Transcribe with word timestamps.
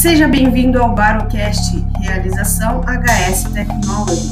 Seja 0.00 0.26
bem-vindo 0.26 0.78
ao 0.78 0.94
Barocast, 0.94 1.76
realização 2.00 2.80
HS 2.80 3.52
Technology. 3.52 4.30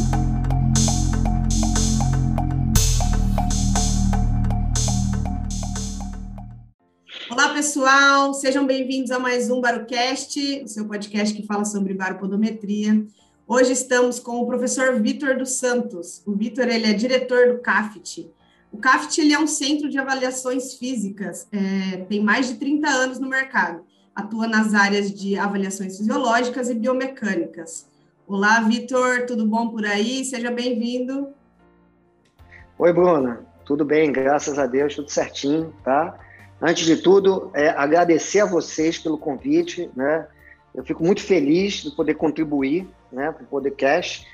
Olá, 7.30 7.52
pessoal, 7.52 8.32
sejam 8.32 8.66
bem-vindos 8.66 9.10
a 9.10 9.18
mais 9.18 9.50
um 9.50 9.60
Barocast, 9.60 10.40
o 10.64 10.68
seu 10.68 10.88
podcast 10.88 11.36
que 11.36 11.46
fala 11.46 11.66
sobre 11.66 11.92
baropodometria. 11.92 13.06
Hoje 13.46 13.72
estamos 13.72 14.18
com 14.18 14.40
o 14.40 14.46
professor 14.46 14.98
Vitor 14.98 15.36
dos 15.36 15.58
Santos. 15.58 16.22
O 16.24 16.32
Vitor 16.32 16.66
ele 16.66 16.86
é 16.86 16.94
diretor 16.94 17.52
do 17.52 17.58
CAFT. 17.58 18.30
O 18.72 18.78
CAFT 18.78 19.20
ele 19.20 19.34
é 19.34 19.38
um 19.38 19.46
centro 19.46 19.90
de 19.90 19.98
avaliações 19.98 20.72
físicas, 20.78 21.46
é, 21.52 21.98
tem 22.08 22.24
mais 22.24 22.48
de 22.48 22.54
30 22.54 22.88
anos 22.88 23.18
no 23.18 23.28
mercado 23.28 23.86
atua 24.18 24.48
nas 24.48 24.74
áreas 24.74 25.14
de 25.14 25.38
avaliações 25.38 25.96
fisiológicas 25.96 26.68
e 26.68 26.74
biomecânicas. 26.74 27.86
Olá, 28.26 28.58
Vitor, 28.60 29.26
tudo 29.26 29.46
bom 29.46 29.68
por 29.68 29.86
aí? 29.86 30.24
Seja 30.24 30.50
bem-vindo. 30.50 31.28
Oi, 32.76 32.92
Bruna, 32.92 33.46
tudo 33.64 33.84
bem, 33.84 34.10
graças 34.10 34.58
a 34.58 34.66
Deus, 34.66 34.96
tudo 34.96 35.08
certinho, 35.08 35.72
tá? 35.84 36.18
Antes 36.60 36.84
de 36.84 36.96
tudo, 36.96 37.52
é, 37.54 37.68
agradecer 37.68 38.40
a 38.40 38.46
vocês 38.46 38.98
pelo 38.98 39.16
convite, 39.16 39.88
né? 39.94 40.26
Eu 40.74 40.84
fico 40.84 41.04
muito 41.04 41.22
feliz 41.22 41.74
de 41.74 41.92
poder 41.92 42.14
contribuir 42.14 42.88
né, 43.12 43.30
para 43.30 43.44
o 43.44 43.46
podcast, 43.46 44.26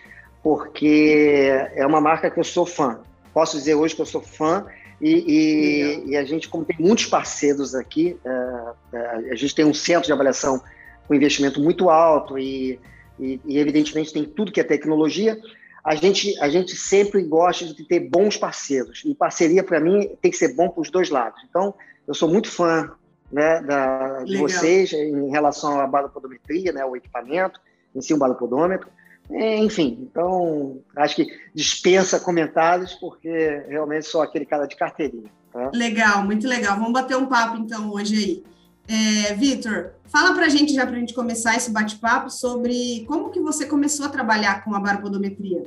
porque 0.43 1.51
é 1.75 1.87
uma 1.87 2.01
marca 2.01 2.31
que 2.31 2.41
eu 2.41 2.45
sou 2.45 2.65
fã. 2.65 3.01
Posso 3.35 3.59
dizer 3.59 3.75
hoje 3.75 3.95
que 3.95 4.01
eu 4.01 4.07
sou 4.07 4.23
fã 4.23 4.65
e, 5.05 5.11
e, 5.11 6.11
e, 6.13 6.17
a 6.17 6.25
gente, 6.25 6.49
como 6.49 6.65
tem 6.65 6.77
muitos 6.81 7.05
parceiros 7.05 7.75
aqui, 7.75 8.17
é, 8.25 8.97
é, 8.97 9.33
a 9.33 9.35
gente 9.35 9.55
tem 9.55 9.63
um 9.63 9.75
centro 9.75 10.07
de 10.07 10.13
avaliação 10.15 10.63
com 11.07 11.15
investimento 11.15 11.61
muito 11.61 11.91
alto 11.91 12.39
e, 12.39 12.81
e, 13.21 13.39
evidentemente 13.59 14.15
tem 14.15 14.25
tudo 14.25 14.51
que 14.51 14.59
é 14.59 14.65
tecnologia. 14.65 15.39
A 15.85 15.95
gente, 15.95 16.35
a 16.41 16.49
gente 16.49 16.75
sempre 16.75 17.23
gosta 17.23 17.67
de 17.67 17.85
ter 17.85 18.01
bons 18.01 18.39
parceiros 18.39 19.03
e 19.05 19.15
parceria 19.15 19.63
para 19.63 19.79
mim 19.79 20.17
tem 20.23 20.31
que 20.31 20.39
ser 20.39 20.55
bom 20.55 20.71
para 20.71 20.81
os 20.81 20.91
dois 20.91 21.11
lados. 21.11 21.39
Então, 21.51 21.75
eu 22.09 22.15
sou 22.15 22.27
muito 22.27 22.51
fã 22.51 22.91
né, 23.31 23.61
da, 23.61 24.23
de 24.25 24.39
vocês 24.39 24.91
em 24.95 25.29
relação 25.29 25.83
à 25.83 25.87
balopodometria, 25.87 26.73
né, 26.73 26.83
o 26.83 26.97
equipamento, 26.97 27.61
em 27.95 28.01
si 28.01 28.15
um 28.15 28.19
balopodômetro. 28.19 28.89
É, 29.31 29.57
enfim, 29.59 29.99
então 30.03 30.81
acho 30.97 31.17
que 31.17 31.27
dispensa 31.55 32.21
comentários, 32.21 32.95
porque 32.95 33.65
realmente 33.69 34.07
sou 34.07 34.23
aquele 34.23 34.45
cara 34.45 34.67
de 34.67 34.77
carteirinha. 34.77 35.31
Tá? 35.53 35.71
Legal, 35.73 36.25
muito 36.25 36.47
legal. 36.47 36.77
Vamos 36.77 36.93
bater 36.93 37.17
um 37.17 37.27
papo 37.27 37.57
então 37.57 37.91
hoje 37.91 38.17
aí. 38.17 38.45
É, 38.87 39.35
Vitor, 39.35 39.93
fala 40.05 40.35
para 40.35 40.45
a 40.45 40.49
gente 40.49 40.75
já 40.75 40.87
para 40.87 40.97
a 40.97 40.99
gente 40.99 41.15
começar 41.15 41.57
esse 41.57 41.71
bate-papo 41.71 42.29
sobre 42.29 43.05
como 43.09 43.31
que 43.31 43.41
você 43.41 43.65
começou 43.65 44.05
a 44.05 44.11
trabalhar 44.11 44.63
com 44.63 44.75
a 44.75 44.81
baropodometria. 44.81 45.63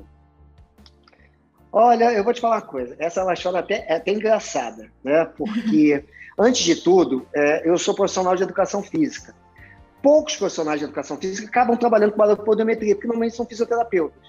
Olha, 1.72 2.14
eu 2.14 2.24
vou 2.24 2.34
te 2.34 2.42
falar 2.42 2.58
uma 2.58 2.62
coisa. 2.62 2.96
Essa 3.00 3.24
lachona 3.24 3.60
até, 3.60 3.86
é 3.88 3.96
até 3.96 4.12
engraçada, 4.12 4.92
né? 5.04 5.26
Porque, 5.26 6.06
antes 6.38 6.64
de 6.64 6.76
tudo, 6.76 7.28
é, 7.34 7.68
eu 7.68 7.78
sou 7.78 7.96
profissional 7.96 8.36
de 8.36 8.44
educação 8.44 8.84
física 8.84 9.34
poucos 10.02 10.36
profissionais 10.36 10.80
de 10.80 10.86
educação 10.86 11.18
física 11.18 11.48
acabam 11.48 11.78
trabalhando 11.78 12.12
com 12.12 12.18
balopodometria, 12.18 12.96
porque 12.96 13.08
normalmente 13.08 13.36
são 13.36 13.46
fisioterapeutas. 13.46 14.22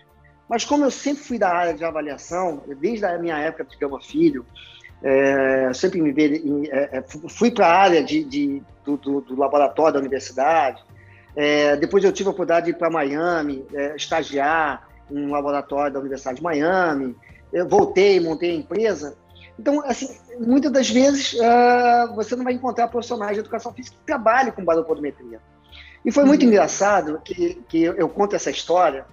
Mas 0.49 0.65
como 0.65 0.85
eu 0.85 0.91
sempre 0.91 1.23
fui 1.23 1.39
da 1.39 1.51
área 1.51 1.75
de 1.75 1.85
avaliação, 1.85 2.63
desde 2.81 3.05
a 3.05 3.19
minha 3.19 3.37
época 3.39 3.65
de 3.65 3.77
Gama 3.77 4.01
Filho, 4.01 4.47
é, 5.03 5.71
sempre 5.75 6.01
me 6.01 6.13
é, 6.71 6.99
é 6.99 7.05
fui 7.29 7.51
para 7.51 7.67
a 7.67 7.77
área 7.77 8.03
de, 8.03 8.25
de 8.25 8.63
do, 8.85 8.97
do, 8.97 9.21
do, 9.21 9.37
laboratório 9.37 9.95
da 9.95 10.01
universidade. 10.01 10.83
É, 11.37 11.77
depois 11.77 12.03
eu 12.03 12.13
tive 12.13 12.29
a 12.29 12.33
oportunidade 12.33 12.67
de 12.67 12.73
ir 12.73 12.75
para 12.77 12.91
Miami, 12.91 13.65
é, 13.75 13.95
estagiar 13.95 14.89
em 15.11 15.27
um 15.27 15.31
laboratório 15.31 15.93
da 15.93 16.01
Universidade 16.01 16.39
de 16.39 16.43
Miami. 16.43 17.15
Eu 17.53 17.69
voltei, 17.69 18.19
montei 18.19 18.51
a 18.51 18.55
empresa. 18.55 19.17
Então, 19.59 19.83
assim, 19.85 20.17
muitas 20.39 20.71
das 20.71 20.89
vezes 20.89 21.35
uh, 21.35 22.15
você 22.15 22.37
não 22.37 22.45
vai 22.45 22.53
encontrar 22.53 22.89
profissionais 22.89 23.35
de 23.35 23.41
educação 23.41 23.73
física 23.73 23.97
que 23.99 24.07
trabalhem 24.07 24.53
com 24.53 24.65
balopodometria. 24.65 25.41
E 26.09 26.11
foi 26.11 26.25
muito 26.25 26.41
uhum. 26.41 26.49
engraçado 26.49 27.21
que, 27.23 27.63
que 27.69 27.83
eu 27.83 28.09
conto 28.09 28.35
essa 28.35 28.51
história, 28.51 29.05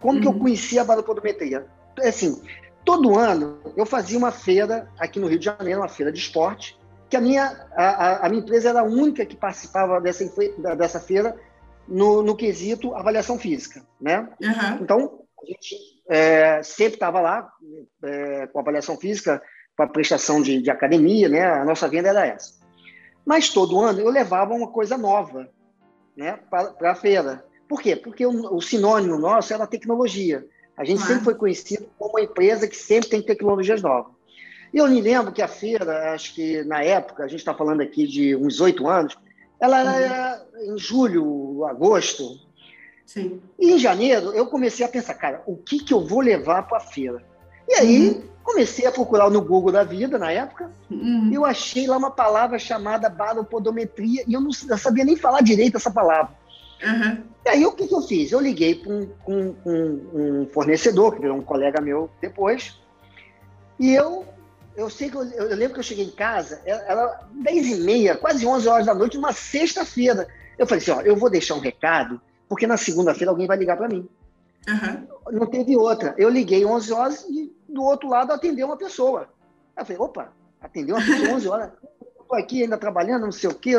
como 0.00 0.14
uhum. 0.14 0.20
que 0.22 0.26
eu 0.26 0.32
uhum. 0.32 0.38
conheci 0.38 0.78
a 0.78 0.84
balopodometria. 0.84 1.66
Assim, 2.02 2.42
todo 2.82 3.18
ano 3.18 3.60
eu 3.76 3.84
fazia 3.84 4.16
uma 4.16 4.32
feira 4.32 4.90
aqui 4.98 5.20
no 5.20 5.26
Rio 5.26 5.38
de 5.38 5.44
Janeiro, 5.44 5.80
uma 5.80 5.88
feira 5.88 6.10
de 6.10 6.18
esporte, 6.18 6.80
que 7.10 7.16
a 7.16 7.20
minha, 7.20 7.44
a, 7.76 8.24
a 8.24 8.28
minha 8.30 8.40
empresa 8.40 8.70
era 8.70 8.80
a 8.80 8.84
única 8.84 9.26
que 9.26 9.36
participava 9.36 10.00
dessa, 10.00 10.24
dessa 10.78 10.98
feira 10.98 11.36
no, 11.86 12.22
no 12.22 12.34
quesito 12.34 12.94
avaliação 12.94 13.38
física, 13.38 13.84
né? 14.00 14.26
Uhum. 14.40 14.78
Então, 14.80 15.20
a 15.42 15.46
gente 15.46 15.76
é, 16.08 16.62
sempre 16.62 16.94
estava 16.94 17.20
lá 17.20 17.52
é, 18.02 18.46
com 18.46 18.60
avaliação 18.60 18.96
física 18.96 19.42
para 19.76 19.88
prestação 19.88 20.40
de, 20.40 20.62
de 20.62 20.70
academia, 20.70 21.28
né? 21.28 21.44
A 21.44 21.66
nossa 21.66 21.86
venda 21.86 22.08
era 22.08 22.26
essa. 22.26 22.54
Mas 23.26 23.50
todo 23.50 23.78
ano 23.78 24.00
eu 24.00 24.08
levava 24.08 24.54
uma 24.54 24.68
coisa 24.68 24.96
nova 24.96 25.46
né, 26.16 26.38
para 26.50 26.92
a 26.92 26.94
feira. 26.94 27.44
Por 27.68 27.80
quê? 27.80 27.94
Porque 27.94 28.26
o, 28.26 28.56
o, 28.56 28.60
sinônimo 28.60 29.18
nosso 29.18 29.54
era 29.54 29.64
a 29.64 29.66
tecnologia. 29.66 30.46
A 30.76 30.84
gente 30.84 31.02
sempre 31.02 31.24
foi 31.24 31.34
conhecido 31.34 31.88
como 31.98 32.10
uma 32.10 32.22
empresa 32.22 32.66
que 32.66 32.76
sempre 32.76 33.10
tem 33.10 33.22
tecnologias 33.22 33.82
novas. 33.82 34.12
E 34.72 34.78
eu 34.78 34.88
me 34.88 35.00
lembro 35.00 35.32
que 35.32 35.42
a 35.42 35.48
feira, 35.48 36.12
acho 36.12 36.34
que 36.34 36.62
na 36.64 36.82
época, 36.82 37.24
a 37.24 37.28
gente 37.28 37.40
está 37.40 37.54
falando 37.54 37.80
aqui 37.80 38.06
de 38.06 38.34
uns 38.36 38.60
oito 38.60 38.88
anos, 38.88 39.16
ela 39.60 39.82
uhum. 39.82 39.90
era 39.90 40.46
em 40.62 40.78
julho, 40.78 41.64
agosto. 41.66 42.40
Sim. 43.04 43.40
E 43.58 43.72
em 43.72 43.78
janeiro 43.78 44.32
eu 44.32 44.46
comecei 44.46 44.86
a 44.86 44.88
pensar, 44.88 45.14
cara, 45.14 45.42
o 45.46 45.56
que, 45.56 45.80
que 45.80 45.92
eu 45.92 46.04
vou 46.04 46.20
levar 46.20 46.66
para 46.66 46.78
a 46.78 46.80
feira? 46.80 47.22
E 47.70 47.74
aí 47.74 48.08
uhum. 48.08 48.22
comecei 48.42 48.84
a 48.84 48.90
procurar 48.90 49.30
no 49.30 49.40
Google 49.40 49.70
da 49.70 49.84
vida, 49.84 50.18
na 50.18 50.32
época, 50.32 50.72
uhum. 50.90 51.30
eu 51.32 51.44
achei 51.44 51.86
lá 51.86 51.96
uma 51.96 52.10
palavra 52.10 52.58
chamada 52.58 53.08
baropodometria, 53.08 54.24
e 54.26 54.32
eu 54.32 54.40
não 54.40 54.50
sabia 54.50 55.04
nem 55.04 55.14
falar 55.14 55.40
direito 55.40 55.76
essa 55.76 55.90
palavra. 55.90 56.34
Uhum. 56.84 57.22
E 57.44 57.48
aí 57.48 57.64
o 57.64 57.70
que, 57.70 57.86
que 57.86 57.94
eu 57.94 58.02
fiz? 58.02 58.32
Eu 58.32 58.40
liguei 58.40 58.74
para 58.74 58.92
um, 58.92 59.08
um, 59.28 59.54
um, 59.64 60.48
fornecedor, 60.52 61.14
que 61.14 61.20
virou 61.20 61.36
um 61.36 61.42
colega 61.42 61.80
meu 61.80 62.10
depois, 62.20 62.76
e 63.78 63.94
eu, 63.94 64.26
eu 64.76 64.90
sei 64.90 65.08
que 65.08 65.16
eu, 65.16 65.22
eu 65.22 65.54
lembro 65.54 65.74
que 65.74 65.80
eu 65.80 65.84
cheguei 65.84 66.06
em 66.06 66.10
casa, 66.10 66.60
era 66.66 67.20
10 67.30 67.66
e 67.68 67.74
meia, 67.82 68.16
quase 68.16 68.44
11 68.44 68.66
horas 68.66 68.86
da 68.86 68.94
noite, 68.94 69.16
uma 69.16 69.32
sexta-feira. 69.32 70.26
Eu 70.58 70.66
falei 70.66 70.82
assim, 70.82 70.90
ó, 70.90 71.00
eu 71.02 71.14
vou 71.14 71.30
deixar 71.30 71.54
um 71.54 71.60
recado, 71.60 72.20
porque 72.48 72.66
na 72.66 72.76
segunda-feira 72.76 73.30
alguém 73.30 73.46
vai 73.46 73.56
ligar 73.56 73.76
para 73.76 73.88
mim. 73.88 74.08
Uhum. 74.68 75.38
Não 75.38 75.46
teve 75.46 75.76
outra. 75.76 76.14
Eu 76.18 76.28
liguei 76.28 76.64
11 76.64 76.92
horas 76.92 77.24
e 77.28 77.52
do 77.72 77.82
outro 77.82 78.08
lado 78.08 78.32
atendeu 78.32 78.66
uma 78.66 78.76
pessoa. 78.76 79.28
Eu 79.76 79.84
falei, 79.84 80.00
opa, 80.00 80.32
atendeu 80.60 80.96
uma 80.96 81.04
pessoa 81.04 81.36
11 81.36 81.48
horas. 81.48 81.70
Estou 82.20 82.38
aqui 82.38 82.62
ainda 82.62 82.78
trabalhando, 82.78 83.24
não 83.24 83.32
sei 83.32 83.50
o 83.50 83.54
quê. 83.54 83.74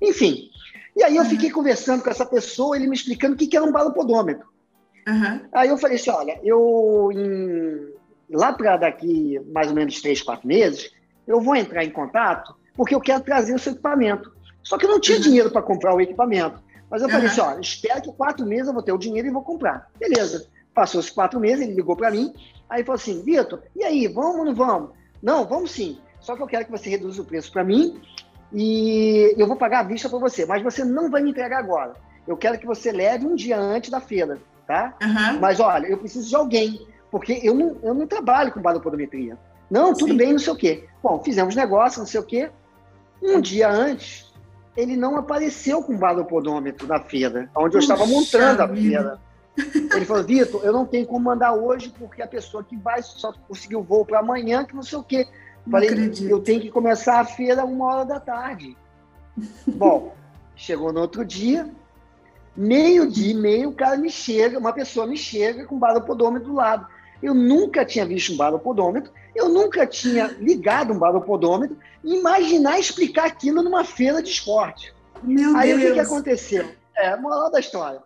Enfim. 0.00 0.50
E 0.96 1.02
aí 1.02 1.16
eu 1.16 1.24
fiquei 1.24 1.50
conversando 1.50 2.02
com 2.02 2.10
essa 2.10 2.24
pessoa, 2.24 2.76
ele 2.76 2.86
me 2.86 2.94
explicando 2.94 3.34
o 3.34 3.36
que, 3.36 3.46
que 3.46 3.56
era 3.56 3.64
um 3.64 3.72
balopodômetro. 3.72 4.46
Uhum. 5.06 5.40
Aí 5.52 5.68
eu 5.68 5.76
falei 5.76 5.96
assim, 5.96 6.10
olha, 6.10 6.40
eu 6.42 7.10
em, 7.12 7.92
lá 8.30 8.52
para 8.52 8.76
daqui 8.76 9.40
mais 9.52 9.68
ou 9.68 9.74
menos 9.74 10.00
três, 10.00 10.22
quatro 10.22 10.46
meses, 10.46 10.90
eu 11.26 11.40
vou 11.40 11.56
entrar 11.56 11.84
em 11.84 11.90
contato 11.90 12.54
porque 12.76 12.94
eu 12.94 13.00
quero 13.00 13.22
trazer 13.22 13.54
o 13.54 13.58
seu 13.58 13.72
equipamento. 13.72 14.32
Só 14.62 14.78
que 14.78 14.86
eu 14.86 14.90
não 14.90 15.00
tinha 15.00 15.18
uhum. 15.18 15.24
dinheiro 15.24 15.50
para 15.50 15.62
comprar 15.62 15.94
o 15.94 16.00
equipamento. 16.00 16.62
Mas 16.90 17.02
eu 17.02 17.08
falei 17.08 17.26
assim, 17.26 17.40
olha, 17.40 17.60
espera 17.60 18.00
que 18.00 18.12
quatro 18.12 18.46
meses 18.46 18.68
eu 18.68 18.74
vou 18.74 18.82
ter 18.82 18.92
o 18.92 18.98
dinheiro 18.98 19.26
e 19.28 19.30
vou 19.30 19.42
comprar. 19.42 19.90
Beleza. 19.98 20.46
Passou 20.72 21.00
os 21.00 21.10
quatro 21.10 21.38
meses, 21.38 21.62
ele 21.62 21.74
ligou 21.74 21.96
para 21.96 22.10
mim, 22.10 22.32
aí 22.68 22.84
falou 22.84 22.96
assim, 22.96 23.22
Vitor, 23.22 23.62
e 23.74 23.84
aí, 23.84 24.06
vamos 24.08 24.38
ou 24.38 24.44
não 24.44 24.54
vamos? 24.54 24.90
Não, 25.22 25.44
vamos 25.46 25.70
sim. 25.70 25.98
Só 26.20 26.34
que 26.36 26.42
eu 26.42 26.46
quero 26.46 26.64
que 26.64 26.70
você 26.70 26.88
reduza 26.90 27.20
o 27.20 27.24
preço 27.24 27.52
para 27.52 27.64
mim 27.64 28.00
e 28.52 29.34
eu 29.36 29.46
vou 29.46 29.56
pagar 29.56 29.80
a 29.80 29.82
vista 29.82 30.08
para 30.08 30.18
você, 30.18 30.46
mas 30.46 30.62
você 30.62 30.84
não 30.84 31.10
vai 31.10 31.22
me 31.22 31.30
entregar 31.30 31.58
agora. 31.58 31.94
Eu 32.26 32.36
quero 32.36 32.58
que 32.58 32.66
você 32.66 32.90
leve 32.90 33.26
um 33.26 33.34
dia 33.34 33.58
antes 33.58 33.90
da 33.90 34.00
feira, 34.00 34.38
tá? 34.66 34.94
Uhum. 35.02 35.40
Mas 35.40 35.60
olha, 35.60 35.86
eu 35.86 35.98
preciso 35.98 36.28
de 36.28 36.36
alguém, 36.36 36.86
porque 37.10 37.40
eu 37.42 37.54
não, 37.54 37.76
eu 37.82 37.92
não 37.92 38.06
trabalho 38.06 38.52
com 38.52 38.60
baropodometria. 38.60 39.36
Não, 39.70 39.92
tudo 39.92 40.12
Sim. 40.12 40.16
bem, 40.16 40.32
não 40.32 40.38
sei 40.38 40.52
o 40.52 40.56
quê. 40.56 40.84
Bom, 41.02 41.22
fizemos 41.22 41.54
negócio, 41.54 41.98
não 41.98 42.06
sei 42.06 42.20
o 42.20 42.24
quê. 42.24 42.50
Um 43.22 43.40
dia 43.40 43.68
antes, 43.68 44.32
ele 44.76 44.96
não 44.96 45.16
apareceu 45.16 45.82
com 45.82 45.94
o 45.94 45.98
baropodômetro 45.98 46.86
na 46.86 47.00
feira, 47.00 47.50
onde 47.56 47.76
eu 47.76 47.80
estava 47.80 48.06
montando 48.06 48.62
a 48.62 48.68
feira. 48.68 49.18
Ele 49.56 50.04
falou, 50.04 50.24
Vitor, 50.24 50.64
eu 50.64 50.72
não 50.72 50.84
tenho 50.84 51.06
como 51.06 51.24
mandar 51.24 51.52
hoje 51.52 51.92
porque 51.96 52.20
a 52.20 52.26
pessoa 52.26 52.64
que 52.64 52.76
vai 52.76 53.02
só 53.02 53.32
conseguiu 53.46 53.82
voo 53.82 54.04
para 54.04 54.18
amanhã, 54.18 54.64
que 54.64 54.74
não 54.74 54.82
sei 54.82 54.98
o 54.98 55.02
quê. 55.02 55.28
Falei, 55.70 55.90
eu 56.28 56.40
tenho 56.40 56.60
que 56.60 56.70
começar 56.70 57.20
a 57.20 57.24
feira 57.24 57.64
uma 57.64 57.86
hora 57.86 58.04
da 58.04 58.20
tarde. 58.20 58.76
Bom, 59.66 60.14
chegou 60.54 60.92
no 60.92 61.00
outro 61.00 61.24
dia, 61.24 61.70
meio 62.56 63.10
dia 63.10 63.32
e 63.32 63.34
meio, 63.34 63.70
o 63.70 63.74
cara 63.74 63.96
me 63.96 64.10
chega, 64.10 64.58
uma 64.58 64.72
pessoa 64.72 65.06
me 65.06 65.16
chega 65.16 65.64
com 65.64 65.76
um 65.76 65.78
baropodômetro 65.78 66.48
do 66.48 66.54
lado. 66.54 66.86
Eu 67.22 67.32
nunca 67.32 67.84
tinha 67.84 68.04
visto 68.04 68.32
um 68.32 68.36
baropodômetro, 68.36 69.10
eu 69.34 69.48
nunca 69.48 69.86
tinha 69.86 70.26
ligado 70.38 70.92
um 70.92 70.98
baropodômetro, 70.98 71.76
imaginar 72.02 72.78
explicar 72.78 73.26
aquilo 73.26 73.62
numa 73.62 73.84
feira 73.84 74.22
de 74.22 74.28
esporte. 74.28 74.94
Meu 75.22 75.56
Aí 75.56 75.70
Deus. 75.70 75.80
o 75.80 75.86
que, 75.86 75.92
que 75.94 76.00
aconteceu? 76.00 76.68
É, 76.96 77.16
moral 77.16 77.50
da 77.50 77.58
história. 77.58 78.00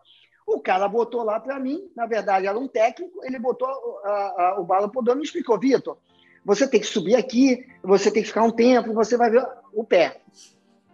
O 0.48 0.60
cara 0.60 0.88
botou 0.88 1.22
lá 1.22 1.38
para 1.38 1.60
mim, 1.60 1.90
na 1.94 2.06
verdade 2.06 2.46
era 2.46 2.58
um 2.58 2.66
técnico, 2.66 3.22
ele 3.22 3.38
botou 3.38 3.68
a, 4.02 4.10
a, 4.10 4.56
o 4.58 4.64
bala 4.64 4.88
podômetro 4.88 5.18
e 5.18 5.20
me 5.20 5.26
explicou, 5.26 5.60
Vitor, 5.60 5.98
você 6.42 6.66
tem 6.66 6.80
que 6.80 6.86
subir 6.86 7.16
aqui, 7.16 7.66
você 7.82 8.10
tem 8.10 8.22
que 8.22 8.28
ficar 8.28 8.44
um 8.44 8.50
tempo, 8.50 8.94
você 8.94 9.14
vai 9.14 9.28
ver 9.30 9.46
o 9.74 9.84
pé. 9.84 10.22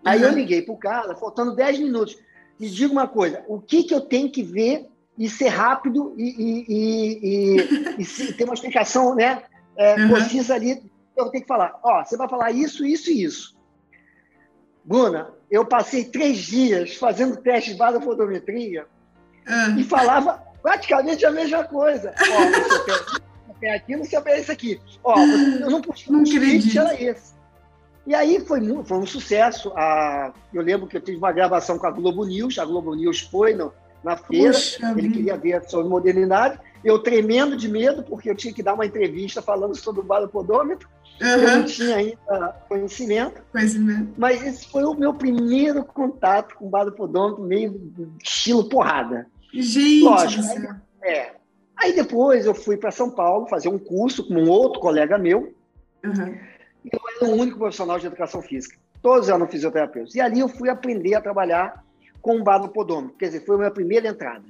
Aí 0.04 0.20
uhum. 0.20 0.26
eu 0.26 0.34
liguei 0.34 0.60
para 0.60 0.74
o 0.74 0.76
cara, 0.76 1.14
faltando 1.14 1.54
10 1.54 1.78
minutos. 1.78 2.18
Me 2.58 2.68
diga 2.68 2.92
uma 2.92 3.06
coisa, 3.06 3.44
o 3.46 3.60
que, 3.60 3.84
que 3.84 3.94
eu 3.94 4.00
tenho 4.00 4.28
que 4.28 4.42
ver 4.42 4.88
e 5.16 5.28
ser 5.28 5.48
rápido 5.48 6.12
e, 6.18 6.24
e, 6.24 7.56
e, 8.00 8.02
e 8.02 8.32
ter 8.32 8.42
uma 8.42 8.54
explicação 8.54 9.14
né, 9.14 9.44
é, 9.76 9.94
uhum. 9.94 10.08
concisa 10.08 10.56
ali, 10.56 10.82
eu 11.16 11.28
tenho 11.30 11.44
que 11.44 11.48
falar. 11.48 11.78
Ó, 11.80 12.04
você 12.04 12.16
vai 12.16 12.28
falar 12.28 12.50
isso, 12.50 12.84
isso 12.84 13.08
e 13.08 13.22
isso. 13.22 13.56
Bruna, 14.84 15.32
eu 15.48 15.64
passei 15.64 16.06
três 16.06 16.38
dias 16.38 16.96
fazendo 16.96 17.36
teste 17.36 17.70
de 17.70 17.78
barofotometria 17.78 18.88
e 19.78 19.84
falava 19.84 20.42
praticamente 20.62 21.24
a 21.26 21.30
mesma 21.30 21.64
coisa. 21.64 22.14
Ó, 22.18 23.54
tem 23.60 23.72
aquilo, 23.72 24.04
você 24.04 24.20
pega 24.20 24.40
isso 24.40 24.52
aqui. 24.52 24.80
Ó, 25.02 25.18
eu 25.18 25.70
não 25.70 25.80
podia 25.80 26.12
um 26.12 26.22
script, 26.22 26.78
era 26.78 27.00
esse. 27.00 27.34
E 28.06 28.14
aí 28.14 28.40
foi, 28.40 28.60
foi 28.84 28.98
um 28.98 29.06
sucesso. 29.06 29.72
A, 29.74 30.32
eu 30.52 30.62
lembro 30.62 30.86
que 30.86 30.96
eu 30.96 31.00
tive 31.00 31.16
uma 31.16 31.32
gravação 31.32 31.78
com 31.78 31.86
a 31.86 31.90
Globo 31.90 32.24
News, 32.24 32.58
a 32.58 32.64
Globo 32.64 32.94
News 32.94 33.20
foi 33.20 33.54
no, 33.54 33.72
na 34.04 34.16
feira, 34.16 34.56
ele 34.82 35.02
vida. 35.02 35.14
queria 35.14 35.36
ver 35.36 35.64
sobre 35.68 35.88
modernidade, 35.88 36.60
eu 36.84 36.98
tremendo 36.98 37.56
de 37.56 37.66
medo, 37.66 38.02
porque 38.02 38.28
eu 38.28 38.34
tinha 38.34 38.52
que 38.52 38.62
dar 38.62 38.74
uma 38.74 38.84
entrevista 38.84 39.40
falando 39.40 39.74
sobre 39.74 40.02
o 40.02 40.04
balopodômetro, 40.04 40.86
uhum. 41.20 41.26
eu 41.26 41.56
não 41.58 41.64
tinha 41.64 41.96
ainda 41.96 42.56
conhecimento, 42.68 43.42
conhecimento, 43.50 44.12
mas 44.18 44.44
esse 44.44 44.68
foi 44.68 44.84
o 44.84 44.94
meu 44.94 45.14
primeiro 45.14 45.82
contato 45.82 46.54
com 46.56 46.66
o 46.66 46.70
balopodômetro, 46.70 47.42
meio 47.42 48.12
estilo 48.22 48.68
porrada. 48.68 49.26
Gente, 49.62 50.02
Lógico, 50.02 50.44
aí, 51.02 51.10
é, 51.10 51.34
Aí 51.76 51.94
depois 51.94 52.46
eu 52.46 52.54
fui 52.54 52.76
para 52.76 52.90
São 52.90 53.10
Paulo 53.10 53.46
fazer 53.46 53.68
um 53.68 53.78
curso 53.78 54.26
com 54.26 54.34
um 54.34 54.48
outro 54.48 54.80
colega 54.80 55.18
meu. 55.18 55.54
Uhum. 56.04 56.38
Eu 56.84 57.00
era 57.16 57.30
o 57.30 57.36
único 57.36 57.58
profissional 57.58 57.98
de 57.98 58.06
educação 58.06 58.40
física. 58.40 58.78
Todos 59.02 59.28
eram 59.28 59.46
fisioterapeutas. 59.46 60.14
E 60.14 60.20
ali 60.20 60.40
eu 60.40 60.48
fui 60.48 60.68
aprender 60.68 61.14
a 61.14 61.20
trabalhar 61.20 61.84
com 62.22 62.42
balopodômetro. 62.42 63.16
Quer 63.18 63.26
dizer, 63.26 63.44
foi 63.44 63.56
a 63.56 63.58
minha 63.58 63.70
primeira 63.70 64.08
entrada. 64.08 64.44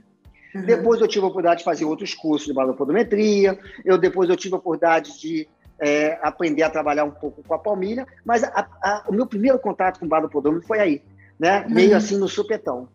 Uhum. 0.54 0.64
Depois 0.64 1.00
eu 1.00 1.08
tive 1.08 1.24
a 1.24 1.28
oportunidade 1.28 1.58
de 1.58 1.64
fazer 1.64 1.84
outros 1.84 2.14
cursos 2.14 2.46
de 2.46 2.54
balopodometria. 2.54 3.58
Eu 3.84 3.98
depois 3.98 4.28
eu 4.28 4.36
tive 4.36 4.54
a 4.54 4.58
oportunidade 4.58 5.18
de 5.20 5.48
é, 5.80 6.18
aprender 6.22 6.62
a 6.62 6.70
trabalhar 6.70 7.04
um 7.04 7.10
pouco 7.10 7.42
com 7.42 7.54
a 7.54 7.58
palmilha. 7.58 8.06
Mas 8.24 8.44
a, 8.44 8.68
a, 8.82 9.04
o 9.08 9.12
meu 9.12 9.26
primeiro 9.26 9.58
contato 9.58 9.98
com 9.98 10.06
o 10.06 10.08
balopodômetro 10.08 10.66
foi 10.66 10.78
aí, 10.78 11.02
né? 11.38 11.62
Uhum. 11.62 11.74
Meio 11.74 11.96
assim 11.96 12.16
no 12.16 12.28
supetão. 12.28 12.88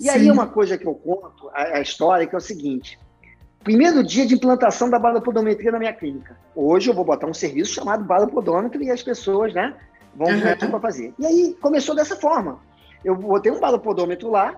E 0.00 0.04
Sim. 0.04 0.10
aí 0.10 0.30
uma 0.30 0.46
coisa 0.46 0.76
que 0.76 0.86
eu 0.86 0.94
conto, 0.94 1.50
a, 1.54 1.76
a 1.76 1.80
história, 1.80 2.26
que 2.26 2.34
é 2.34 2.38
o 2.38 2.40
seguinte 2.40 2.98
primeiro 3.62 4.02
dia 4.02 4.26
de 4.26 4.34
implantação 4.34 4.88
da 4.88 4.98
balopodometria 4.98 5.70
na 5.70 5.78
minha 5.78 5.92
clínica. 5.92 6.36
Hoje 6.54 6.90
eu 6.90 6.94
vou 6.94 7.04
botar 7.04 7.26
um 7.26 7.34
serviço 7.34 7.74
chamado 7.74 8.04
balopodômetro 8.04 8.82
e 8.82 8.90
as 8.90 9.02
pessoas, 9.02 9.52
né, 9.54 9.74
vão 10.14 10.28
vir 10.28 10.48
aqui 10.48 10.66
para 10.66 10.80
fazer. 10.80 11.14
E 11.18 11.26
aí 11.26 11.56
começou 11.60 11.94
dessa 11.94 12.16
forma. 12.16 12.58
Eu 13.04 13.14
botei 13.14 13.52
um 13.52 13.60
balopodômetro 13.60 14.30
lá 14.30 14.54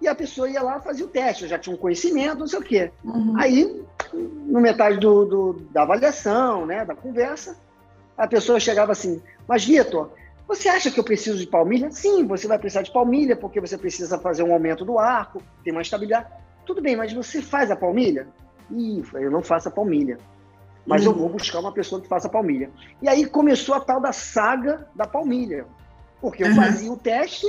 e 0.00 0.06
a 0.06 0.14
pessoa 0.14 0.48
ia 0.50 0.62
lá 0.62 0.80
fazer 0.80 1.04
o 1.04 1.08
teste. 1.08 1.44
Eu 1.44 1.48
já 1.48 1.58
tinha 1.58 1.74
um 1.74 1.78
conhecimento, 1.78 2.40
não 2.40 2.46
sei 2.46 2.58
o 2.58 2.62
quê. 2.62 2.92
Uhum. 3.04 3.34
Aí, 3.36 3.82
no 4.12 4.60
metade 4.60 4.98
do, 4.98 5.24
do, 5.24 5.52
da 5.70 5.82
avaliação, 5.82 6.66
né, 6.66 6.84
da 6.84 6.94
conversa, 6.94 7.56
a 8.16 8.26
pessoa 8.26 8.60
chegava 8.60 8.92
assim: 8.92 9.22
Mas, 9.46 9.64
Vitor, 9.64 10.12
você 10.48 10.66
acha 10.70 10.90
que 10.90 10.98
eu 10.98 11.04
preciso 11.04 11.38
de 11.38 11.46
palmilha? 11.46 11.90
Sim, 11.90 12.26
você 12.26 12.48
vai 12.48 12.58
precisar 12.58 12.80
de 12.80 12.90
palmilha, 12.90 13.36
porque 13.36 13.60
você 13.60 13.76
precisa 13.76 14.18
fazer 14.18 14.42
um 14.42 14.52
aumento 14.52 14.82
do 14.82 14.98
arco, 14.98 15.42
tem 15.62 15.74
mais 15.74 15.86
estabilidade. 15.86 16.26
Tudo 16.64 16.80
bem, 16.80 16.96
mas 16.96 17.12
você 17.12 17.42
faz 17.42 17.70
a 17.70 17.76
palmilha? 17.76 18.26
Ih, 18.70 19.04
eu 19.14 19.30
não 19.30 19.42
faço 19.42 19.68
a 19.68 19.70
palmilha. 19.70 20.18
Mas 20.86 21.04
eu 21.04 21.14
vou 21.14 21.28
buscar 21.28 21.60
uma 21.60 21.70
pessoa 21.70 22.00
que 22.00 22.08
faça 22.08 22.28
a 22.28 22.30
palmilha. 22.30 22.70
E 23.02 23.08
aí 23.08 23.26
começou 23.26 23.74
a 23.74 23.80
tal 23.80 24.00
da 24.00 24.10
saga 24.10 24.88
da 24.94 25.06
palmilha. 25.06 25.66
Porque 26.18 26.42
eu 26.42 26.48
uhum. 26.48 26.56
fazia 26.56 26.90
o 26.90 26.96
teste 26.96 27.46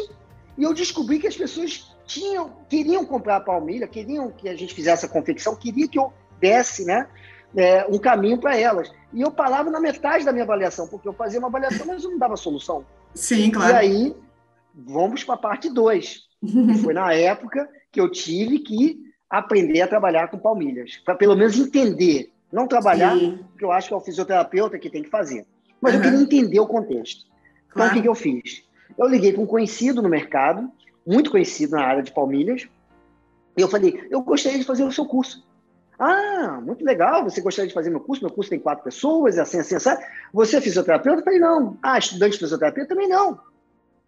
e 0.58 0.64
eu 0.64 0.74
descobri 0.74 1.20
que 1.20 1.28
as 1.28 1.38
pessoas 1.38 1.96
tinham, 2.06 2.52
queriam 2.68 3.06
comprar 3.06 3.38
a 3.38 3.42
palmilha, 3.42 3.88
queriam 3.88 4.30
que 4.30 4.50
a 4.50 4.56
gente 4.58 4.74
fizesse 4.74 5.06
a 5.06 5.10
confecção, 5.10 5.56
queriam 5.56 5.88
que 5.88 5.98
eu 5.98 6.12
desse 6.38 6.84
né, 6.84 7.08
é, 7.56 7.86
um 7.88 7.98
caminho 7.98 8.38
para 8.38 8.58
elas. 8.58 8.92
E 9.14 9.22
eu 9.22 9.32
parava 9.32 9.70
na 9.70 9.80
metade 9.80 10.26
da 10.26 10.32
minha 10.32 10.44
avaliação, 10.44 10.88
porque 10.88 11.08
eu 11.08 11.14
fazia 11.14 11.40
uma 11.40 11.48
avaliação, 11.48 11.86
mas 11.86 12.04
eu 12.04 12.12
não 12.12 12.18
dava 12.18 12.38
solução. 12.38 12.86
Sim, 13.14 13.52
claro. 13.52 13.72
E 13.72 13.76
aí, 13.76 14.16
vamos 14.74 15.24
para 15.24 15.36
a 15.36 15.40
parte 15.40 15.70
2. 15.70 16.28
Foi 16.84 16.94
na 16.94 17.14
época 17.14 17.68
que 17.92 18.00
eu 18.00 18.10
tive 18.10 18.60
que 18.60 19.10
aprender 19.30 19.82
a 19.82 19.88
trabalhar 19.88 20.30
com 20.30 20.38
palmilhas, 20.38 20.98
para 21.06 21.16
pelo 21.16 21.36
menos 21.36 21.58
entender, 21.58 22.32
não 22.52 22.68
trabalhar, 22.68 23.16
Sim. 23.16 23.40
que 23.58 23.64
eu 23.64 23.72
acho 23.72 23.88
que 23.88 23.94
é 23.94 23.98
o 23.98 24.02
fisioterapeuta 24.02 24.80
que 24.80 24.90
tem 24.90 25.04
que 25.04 25.10
fazer, 25.10 25.46
mas 25.80 25.94
uhum. 25.94 26.00
eu 26.00 26.04
queria 26.04 26.22
entender 26.22 26.60
o 26.60 26.68
contexto. 26.68 27.26
Então, 27.68 27.74
claro. 27.74 27.92
o 27.92 27.94
que, 27.94 28.02
que 28.02 28.08
eu 28.08 28.16
fiz? 28.16 28.64
Eu 28.98 29.08
liguei 29.08 29.32
para 29.32 29.42
um 29.42 29.46
conhecido 29.46 30.02
no 30.02 30.10
mercado, 30.10 30.72
muito 31.06 31.30
conhecido 31.30 31.76
na 31.76 31.84
área 31.84 32.02
de 32.02 32.12
palmilhas, 32.12 32.68
e 33.56 33.62
eu 33.62 33.68
falei, 33.68 34.08
eu 34.10 34.22
gostaria 34.22 34.58
de 34.58 34.66
fazer 34.66 34.84
o 34.84 34.92
seu 34.92 35.06
curso. 35.06 35.46
Ah, 36.00 36.62
muito 36.64 36.84
legal, 36.86 37.26
você 37.26 37.42
gostaria 37.42 37.68
de 37.68 37.74
fazer 37.74 37.90
meu 37.90 38.00
curso? 38.00 38.24
Meu 38.24 38.32
curso 38.32 38.50
tem 38.50 38.60
quatro 38.60 38.86
pessoas, 38.86 39.38
assim, 39.38 39.60
assim, 39.60 39.76
assim. 39.76 39.90
Você 40.34 40.56
é 40.56 40.62
fisioterapeuta? 40.62 41.20
Eu 41.20 41.26
falei, 41.26 41.40
não. 41.40 41.78
Ah, 41.84 41.98
estudante 41.98 42.34
de 42.34 42.40
fisioterapia? 42.40 42.88
Também 42.88 43.10
não. 43.10 43.38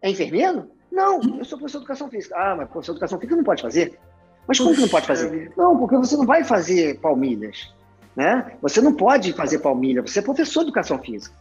É 0.02 0.10
enfermeiro? 0.10 0.72
Não, 0.90 1.20
eu 1.38 1.44
sou 1.44 1.58
professor 1.58 1.80
de 1.80 1.84
educação 1.84 2.10
física. 2.10 2.36
Ah, 2.38 2.56
mas 2.56 2.70
professor 2.70 2.94
de 2.94 2.98
educação 2.98 3.20
física 3.20 3.36
não 3.36 3.44
pode 3.44 3.62
fazer. 3.62 4.00
Mas 4.48 4.58
como 4.58 4.74
que 4.74 4.82
não 4.82 4.88
pode 4.88 5.06
fazer? 5.06 5.52
Não, 5.58 5.78
porque 5.78 5.98
você 5.98 6.16
não 6.16 6.26
vai 6.26 6.44
fazer 6.46 6.98
palmilhas. 7.00 7.74
Né? 8.16 8.54
Você 8.62 8.82
não 8.82 8.94
pode 8.94 9.34
fazer 9.34 9.60
palmilha, 9.60 10.02
você 10.02 10.20
é 10.20 10.22
professor 10.22 10.62
de 10.62 10.68
educação 10.68 10.98
física. 10.98 11.36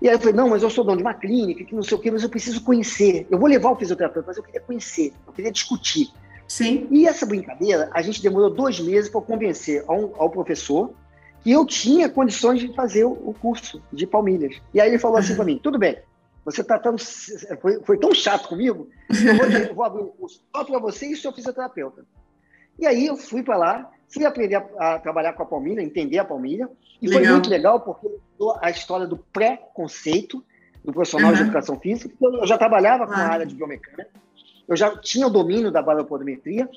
E 0.00 0.08
aí 0.08 0.14
eu 0.14 0.18
falei, 0.18 0.34
não, 0.34 0.48
mas 0.50 0.62
eu 0.62 0.68
sou 0.68 0.84
dono 0.84 0.98
de 0.98 1.02
uma 1.02 1.14
clínica, 1.14 1.64
que 1.64 1.74
não 1.74 1.82
sei 1.82 1.96
o 1.96 2.00
quê, 2.00 2.10
mas 2.10 2.22
eu 2.22 2.28
preciso 2.28 2.62
conhecer. 2.62 3.26
Eu 3.30 3.38
vou 3.38 3.48
levar 3.48 3.70
o 3.70 3.76
fisioterapeuta, 3.76 4.26
mas 4.28 4.36
eu 4.36 4.42
queria 4.42 4.60
conhecer, 4.60 5.12
eu 5.26 5.32
queria 5.32 5.50
discutir. 5.50 6.10
Sim. 6.46 6.86
E 6.90 7.06
essa 7.06 7.26
brincadeira, 7.26 7.90
a 7.92 8.02
gente 8.02 8.22
demorou 8.22 8.50
dois 8.50 8.78
meses 8.80 9.10
para 9.10 9.20
convencer 9.20 9.84
ao, 9.86 10.14
ao, 10.20 10.30
professor 10.30 10.92
que 11.42 11.50
eu 11.50 11.66
tinha 11.66 12.08
condições 12.08 12.60
de 12.60 12.72
fazer 12.74 13.04
o, 13.04 13.34
curso 13.40 13.82
de 13.92 14.06
palmilhas. 14.06 14.56
E 14.72 14.80
aí 14.80 14.88
ele 14.88 14.98
falou 14.98 15.18
assim 15.18 15.34
para 15.34 15.44
mim, 15.44 15.58
tudo 15.62 15.78
bem, 15.78 15.98
você 16.44 16.62
tá 16.62 16.78
tão, 16.78 16.96
foi, 17.60 17.80
foi 17.82 17.98
tão 17.98 18.14
chato 18.14 18.48
comigo, 18.48 18.88
eu 19.10 19.36
vou, 19.36 19.46
eu 19.46 19.74
vou 19.74 19.84
abrir 19.84 20.02
um 20.02 20.08
curso 20.08 20.42
só 20.54 20.64
para 20.64 20.78
você 20.78 21.08
e 21.08 21.14
o 21.14 21.16
seu 21.16 21.32
fisioterapeuta. 21.32 22.04
E 22.78 22.86
aí 22.86 23.06
eu 23.06 23.16
fui 23.16 23.42
para 23.42 23.56
lá, 23.56 23.90
fui 24.08 24.24
aprender 24.24 24.56
a, 24.56 24.94
a, 24.94 24.98
trabalhar 24.98 25.32
com 25.32 25.42
a 25.42 25.46
palmilha, 25.46 25.80
entender 25.80 26.18
a 26.18 26.24
palmilha, 26.24 26.68
e 27.00 27.06
legal. 27.06 27.22
foi 27.22 27.32
muito 27.32 27.50
legal 27.50 27.80
porque 27.80 28.08
a 28.60 28.70
história 28.70 29.06
do 29.06 29.16
pré-conceito 29.16 30.44
do 30.84 30.92
profissional 30.92 31.30
uhum. 31.30 31.36
de 31.36 31.42
educação 31.42 31.80
física, 31.80 32.14
eu 32.20 32.46
já 32.46 32.58
trabalhava 32.58 33.06
com 33.06 33.14
a 33.14 33.26
área 33.26 33.46
de 33.46 33.54
biomecânica, 33.54 34.10
eu 34.68 34.76
já 34.76 34.96
tinha 34.98 35.26
o 35.26 35.30
domínio 35.30 35.70
da 35.70 35.82
balopodometria, 35.82 36.68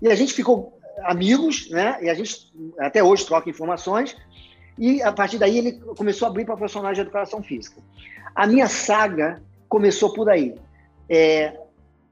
e 0.00 0.08
a 0.08 0.14
gente 0.14 0.32
ficou 0.32 0.78
amigos, 1.04 1.70
né? 1.70 1.98
E 2.02 2.08
a 2.08 2.14
gente 2.14 2.52
até 2.78 3.02
hoje 3.02 3.26
troca 3.26 3.50
informações, 3.50 4.16
e 4.78 5.02
a 5.02 5.12
partir 5.12 5.38
daí 5.38 5.58
ele 5.58 5.72
começou 5.96 6.26
a 6.26 6.30
abrir 6.30 6.44
para 6.44 6.56
profissionais 6.56 6.96
de 6.96 7.02
educação 7.02 7.42
física. 7.42 7.80
A 8.34 8.46
minha 8.46 8.68
saga 8.68 9.42
começou 9.68 10.12
por 10.12 10.28
aí. 10.28 10.54
É, 11.08 11.58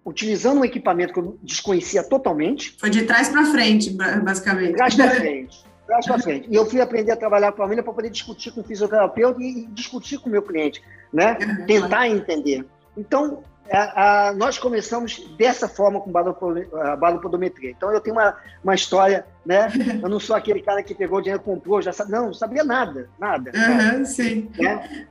utilizando 0.04 0.60
um 0.60 0.64
equipamento 0.64 1.12
que 1.12 1.18
eu 1.18 1.38
desconhecia 1.42 2.02
totalmente. 2.02 2.76
Foi 2.78 2.90
de 2.90 3.04
trás 3.04 3.28
para 3.28 3.46
frente, 3.46 3.90
basicamente. 3.90 4.74
Trás 4.74 4.94
para 4.94 5.10
frente. 5.16 5.64
Trás 5.86 6.06
para 6.06 6.18
frente. 6.18 6.48
E 6.50 6.54
eu 6.54 6.66
fui 6.66 6.80
aprender 6.80 7.12
a 7.12 7.16
trabalhar 7.16 7.52
com 7.52 7.62
a 7.62 7.64
família 7.64 7.82
para 7.82 7.92
poder 7.92 8.10
discutir 8.10 8.52
com 8.52 8.60
o 8.60 8.64
fisioterapeuta 8.64 9.42
e 9.42 9.66
discutir 9.68 10.18
com 10.18 10.28
o 10.28 10.32
meu 10.32 10.42
cliente, 10.42 10.82
né? 11.12 11.34
Tentar 11.66 12.08
entender. 12.08 12.64
Então, 12.96 13.42
a, 13.70 14.28
a, 14.28 14.34
nós 14.34 14.58
começamos 14.58 15.26
dessa 15.38 15.68
forma 15.68 16.00
com 16.00 16.10
a 16.16 16.96
balopodometria. 16.96 17.70
Então, 17.70 17.92
eu 17.92 18.00
tenho 18.00 18.16
uma, 18.16 18.36
uma 18.62 18.74
história, 18.74 19.26
né? 19.44 19.68
Eu 20.02 20.08
não 20.08 20.20
sou 20.20 20.36
aquele 20.36 20.62
cara 20.62 20.82
que 20.82 20.94
pegou 20.94 21.18
o 21.18 21.22
dinheiro, 21.22 21.42
comprou, 21.42 21.80
já 21.80 21.92
sabe. 21.92 22.12
Não, 22.12 22.26
não 22.26 22.34
sabia 22.34 22.64
nada, 22.64 23.08
nada. 23.18 23.50
Uhum, 23.54 23.76
nada 23.76 24.04
sim. 24.04 24.50
Né? 24.58 25.06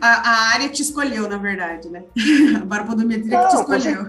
A, 0.00 0.06
a, 0.06 0.54
área 0.54 0.68
te 0.68 0.82
escolheu, 0.82 1.28
na 1.28 1.36
verdade, 1.36 1.88
né? 1.88 2.04
A 2.56 2.64
baropodometria 2.64 3.38
Não, 3.38 3.48
que 3.48 3.56
te 3.56 3.88
escolheu. 3.88 4.06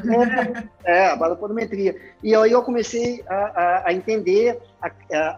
É, 0.84 1.08
a 1.08 1.16
baropodometria. 1.16 1.96
E 2.24 2.36
aí 2.36 2.52
eu 2.52 2.62
comecei 2.62 3.24
a, 3.28 3.36
a, 3.36 3.88
a 3.88 3.94
entender, 3.94 4.60
a, 4.80 4.92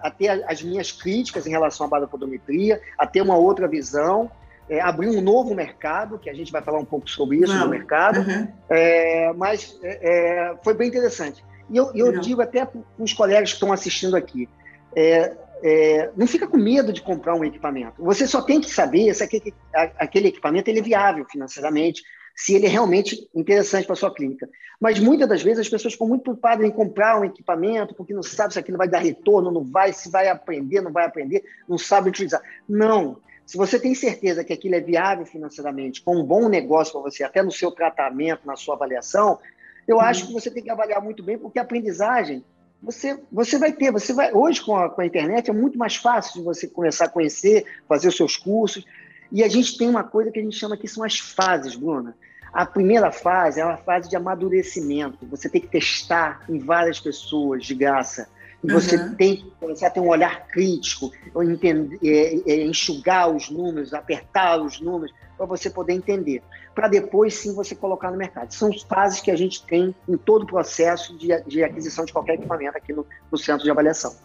a, 0.07 0.11
ter 0.11 0.43
as 0.47 0.61
minhas 0.61 0.91
críticas 0.91 1.47
em 1.47 1.51
relação 1.51 1.85
à 1.85 1.89
baropodometria, 1.89 2.81
a 2.97 3.07
ter 3.07 3.21
uma 3.21 3.37
outra 3.37 3.67
visão, 3.67 4.29
é, 4.71 4.79
abrir 4.79 5.09
um 5.09 5.19
novo 5.19 5.53
mercado, 5.53 6.17
que 6.17 6.29
a 6.29 6.33
gente 6.33 6.49
vai 6.49 6.61
falar 6.61 6.79
um 6.79 6.85
pouco 6.85 7.09
sobre 7.09 7.39
isso 7.39 7.53
Não. 7.53 7.65
no 7.65 7.69
mercado, 7.69 8.21
uhum. 8.21 8.47
é, 8.69 9.33
mas 9.33 9.77
é, 9.83 9.99
é, 10.01 10.55
foi 10.63 10.73
bem 10.73 10.87
interessante. 10.87 11.43
E 11.69 11.75
eu, 11.75 11.91
eu 11.93 12.17
digo 12.21 12.41
até 12.41 12.63
para 12.63 12.79
os 12.97 13.11
colegas 13.11 13.49
que 13.49 13.55
estão 13.55 13.73
assistindo 13.73 14.15
aqui, 14.15 14.47
é, 14.95 15.35
é, 15.61 16.09
não 16.15 16.25
fica 16.25 16.47
com 16.47 16.55
medo 16.55 16.93
de 16.93 17.01
comprar 17.01 17.35
um 17.35 17.43
equipamento. 17.43 18.01
Você 18.01 18.25
só 18.25 18.41
tem 18.41 18.61
que 18.61 18.69
saber 18.69 19.13
se 19.13 19.21
aquele, 19.21 19.53
aquele 19.73 20.29
equipamento 20.29 20.69
ele 20.69 20.79
é 20.79 20.83
viável 20.83 21.25
financeiramente, 21.29 22.01
se 22.33 22.55
ele 22.55 22.65
é 22.65 22.69
realmente 22.69 23.29
interessante 23.35 23.85
para 23.85 23.93
a 23.93 23.97
sua 23.97 24.13
clínica. 24.13 24.47
Mas 24.79 24.99
muitas 24.99 25.27
das 25.27 25.41
vezes 25.41 25.59
as 25.59 25.69
pessoas 25.69 25.93
ficam 25.93 26.07
muito 26.07 26.23
preocupadas 26.23 26.65
em 26.65 26.71
comprar 26.71 27.19
um 27.19 27.25
equipamento 27.25 27.93
porque 27.93 28.13
não 28.13 28.23
sabe 28.23 28.53
se 28.53 28.59
aquilo 28.59 28.77
vai 28.77 28.87
dar 28.87 28.99
retorno, 28.99 29.51
não 29.51 29.65
vai, 29.65 29.91
se 29.91 30.09
vai 30.09 30.29
aprender, 30.29 30.79
não 30.79 30.93
vai 30.93 31.05
aprender, 31.05 31.43
não 31.67 31.77
sabe 31.77 32.07
utilizar. 32.07 32.41
Não. 32.69 33.17
Se 33.51 33.57
você 33.57 33.77
tem 33.77 33.93
certeza 33.93 34.45
que 34.45 34.53
aquilo 34.53 34.75
é 34.75 34.79
viável 34.79 35.25
financeiramente, 35.25 36.01
com 36.01 36.15
um 36.15 36.23
bom 36.23 36.47
negócio 36.47 36.93
para 36.93 37.01
você, 37.01 37.21
até 37.21 37.43
no 37.43 37.51
seu 37.51 37.69
tratamento, 37.69 38.47
na 38.47 38.55
sua 38.55 38.75
avaliação, 38.75 39.39
eu 39.85 39.97
uhum. 39.97 40.03
acho 40.03 40.25
que 40.25 40.31
você 40.31 40.49
tem 40.49 40.63
que 40.63 40.69
avaliar 40.69 41.01
muito 41.01 41.21
bem, 41.21 41.37
porque 41.37 41.59
a 41.59 41.61
aprendizagem 41.61 42.45
você, 42.81 43.21
você 43.29 43.59
vai 43.59 43.73
ter, 43.73 43.91
você 43.91 44.13
vai 44.13 44.31
hoje 44.31 44.61
com 44.61 44.77
a, 44.77 44.89
com 44.89 45.01
a 45.01 45.05
internet 45.05 45.49
é 45.49 45.53
muito 45.53 45.77
mais 45.77 45.97
fácil 45.97 46.39
de 46.39 46.45
você 46.45 46.65
começar 46.65 47.07
a 47.07 47.09
conhecer, 47.09 47.65
fazer 47.89 48.07
os 48.07 48.15
seus 48.15 48.37
cursos. 48.37 48.85
E 49.29 49.43
a 49.43 49.49
gente 49.49 49.77
tem 49.77 49.89
uma 49.89 50.05
coisa 50.05 50.31
que 50.31 50.39
a 50.39 50.43
gente 50.43 50.55
chama 50.55 50.77
que 50.77 50.87
são 50.87 51.03
as 51.03 51.19
fases, 51.19 51.75
Bruna. 51.75 52.15
A 52.53 52.65
primeira 52.65 53.11
fase 53.11 53.59
é 53.59 53.65
uma 53.65 53.75
fase 53.75 54.09
de 54.09 54.15
amadurecimento. 54.15 55.25
Você 55.25 55.49
tem 55.49 55.59
que 55.59 55.67
testar 55.67 56.45
em 56.47 56.57
várias 56.57 57.01
pessoas 57.01 57.65
de 57.65 57.75
graça. 57.75 58.29
E 58.63 58.71
você 58.71 58.95
uhum. 58.95 59.15
tem 59.15 59.37
que 59.37 59.51
começar 59.59 59.87
a 59.87 59.89
ter 59.89 59.99
um 59.99 60.07
olhar 60.07 60.47
crítico, 60.47 61.11
entender, 61.35 61.99
é, 62.03 62.51
é, 62.51 62.65
enxugar 62.65 63.29
os 63.29 63.49
números, 63.49 63.93
apertar 63.93 64.61
os 64.61 64.79
números, 64.79 65.13
para 65.35 65.45
você 65.45 65.69
poder 65.69 65.93
entender. 65.93 66.43
Para 66.75 66.87
depois 66.87 67.33
sim 67.33 67.53
você 67.55 67.75
colocar 67.75 68.11
no 68.11 68.17
mercado. 68.17 68.51
São 68.51 68.69
fases 68.87 69.19
que 69.19 69.31
a 69.31 69.35
gente 69.35 69.65
tem 69.65 69.95
em 70.07 70.15
todo 70.15 70.43
o 70.43 70.45
processo 70.45 71.17
de, 71.17 71.29
de 71.43 71.63
aquisição 71.63 72.05
de 72.05 72.13
qualquer 72.13 72.35
equipamento 72.35 72.77
aqui 72.77 72.93
no, 72.93 73.05
no 73.31 73.37
centro 73.37 73.63
de 73.63 73.71
avaliação. 73.71 74.15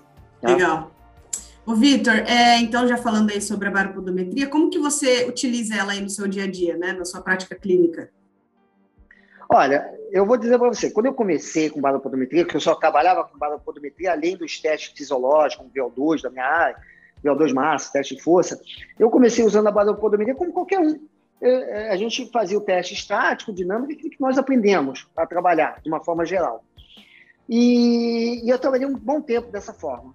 Tá? 0.40 0.50
Legal. 0.50 0.90
O 1.64 1.74
Vitor, 1.74 2.14
é, 2.14 2.58
então 2.58 2.86
já 2.86 2.96
falando 2.96 3.30
aí 3.30 3.40
sobre 3.42 3.66
a 3.66 3.70
baropodometria, 3.72 4.46
como 4.46 4.70
que 4.70 4.78
você 4.78 5.24
utiliza 5.24 5.74
ela 5.74 5.92
aí 5.92 6.00
no 6.00 6.08
seu 6.08 6.28
dia 6.28 6.44
a 6.44 6.46
dia, 6.50 6.76
né, 6.76 6.92
na 6.92 7.04
sua 7.04 7.20
prática 7.20 7.56
clínica? 7.56 8.08
Olha, 9.48 9.94
eu 10.10 10.26
vou 10.26 10.36
dizer 10.36 10.58
para 10.58 10.68
você, 10.68 10.90
quando 10.90 11.06
eu 11.06 11.14
comecei 11.14 11.70
com 11.70 11.80
baropodometria, 11.80 12.44
que 12.44 12.56
eu 12.56 12.60
só 12.60 12.74
trabalhava 12.74 13.24
com 13.24 13.38
baropodometria, 13.38 14.12
além 14.12 14.36
dos 14.36 14.60
testes 14.60 14.92
fisiológicos, 14.96 15.66
VO2 15.72 16.22
da 16.22 16.30
minha 16.30 16.44
área, 16.44 16.76
VO2 17.24 17.52
massa, 17.52 17.92
teste 17.92 18.16
de 18.16 18.22
força, 18.22 18.60
eu 18.98 19.10
comecei 19.10 19.44
usando 19.44 19.68
a 19.68 19.72
baropodometria 19.72 20.34
como 20.34 20.52
qualquer 20.52 20.80
um. 20.80 20.98
É, 21.40 21.90
a 21.90 21.96
gente 21.96 22.30
fazia 22.30 22.56
o 22.56 22.62
teste 22.62 22.94
estático, 22.94 23.52
dinâmico, 23.52 23.94
que 23.94 24.20
nós 24.20 24.38
aprendemos 24.38 25.06
para 25.14 25.26
trabalhar, 25.26 25.80
de 25.82 25.88
uma 25.88 26.02
forma 26.02 26.24
geral. 26.24 26.64
E, 27.48 28.44
e 28.44 28.48
eu 28.48 28.58
trabalhei 28.58 28.86
um 28.86 28.94
bom 28.94 29.20
tempo 29.20 29.52
dessa 29.52 29.72
forma. 29.72 30.14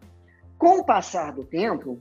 Com 0.58 0.80
o 0.80 0.86
passar 0.86 1.32
do 1.32 1.44
tempo, 1.44 2.00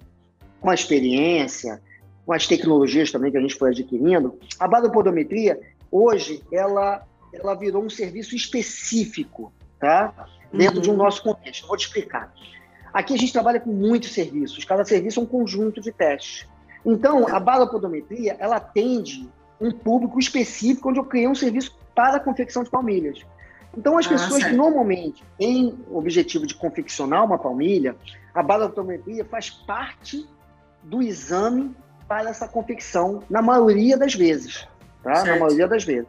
com 0.61 0.71
a 0.71 0.75
experiência, 0.75 1.81
com 2.27 2.33
as 2.33 2.47
tecnologias 2.47 3.11
também 3.11 3.31
que 3.31 3.39
a 3.39 3.41
gente 3.41 3.55
foi 3.55 3.71
adquirindo, 3.71 4.39
a 4.59 4.67
baropodometria, 4.67 5.61
hoje, 5.91 6.43
ela, 6.53 7.07
ela 7.33 7.55
virou 7.55 7.85
um 7.85 7.91
serviço 7.91 8.35
específico, 8.35 9.53
tá? 9.79 10.29
Dentro 10.53 10.77
uhum. 10.77 10.83
de 10.83 10.91
um 10.91 10.97
nosso 10.97 11.23
contexto. 11.23 11.67
Vou 11.67 11.77
te 11.77 11.87
explicar. 11.87 12.33
Aqui 12.93 13.15
a 13.15 13.17
gente 13.17 13.33
trabalha 13.33 13.61
com 13.61 13.71
muitos 13.71 14.13
serviços, 14.13 14.65
cada 14.65 14.85
serviço 14.85 15.21
é 15.21 15.23
um 15.23 15.27
conjunto 15.27 15.81
de 15.81 15.93
testes. 15.93 16.47
Então, 16.85 17.29
a 17.29 17.39
baropodometria, 17.39 18.37
ela 18.39 18.57
atende 18.57 19.29
um 19.61 19.71
público 19.71 20.19
específico 20.19 20.89
onde 20.89 20.99
eu 20.99 21.05
criei 21.05 21.29
um 21.29 21.35
serviço 21.35 21.77
para 21.95 22.17
a 22.17 22.21
confecção 22.21 22.65
de 22.65 22.71
palmilhas. 22.71 23.21
Então, 23.77 23.97
as 23.97 24.07
ah, 24.07 24.11
pessoas 24.11 24.43
que 24.43 24.53
normalmente 24.53 25.23
têm 25.39 25.79
o 25.89 25.99
objetivo 25.99 26.47
de 26.47 26.55
confeccionar 26.55 27.25
uma 27.25 27.39
palmilha, 27.39 27.95
a 28.35 28.43
barometria 28.43 29.25
faz 29.25 29.51
parte 29.51 30.27
do 30.83 31.03
exame 31.03 31.75
para 32.09 32.31
essa 32.31 32.49
confecção, 32.49 33.23
na 33.31 33.41
maioria 33.41 33.97
das 33.97 34.15
vezes. 34.15 34.67
Tá? 35.03 35.25
Na 35.25 35.39
maioria 35.39 35.69
das 35.69 35.85
vezes. 35.85 36.09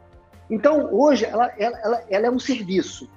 Então, 0.52 0.92
hoje, 0.92 1.24
ela, 1.24 1.50
ela, 1.58 1.78
ela, 1.78 2.04
ela 2.10 2.26
é 2.26 2.30
um 2.30 2.38
serviço 2.38 3.08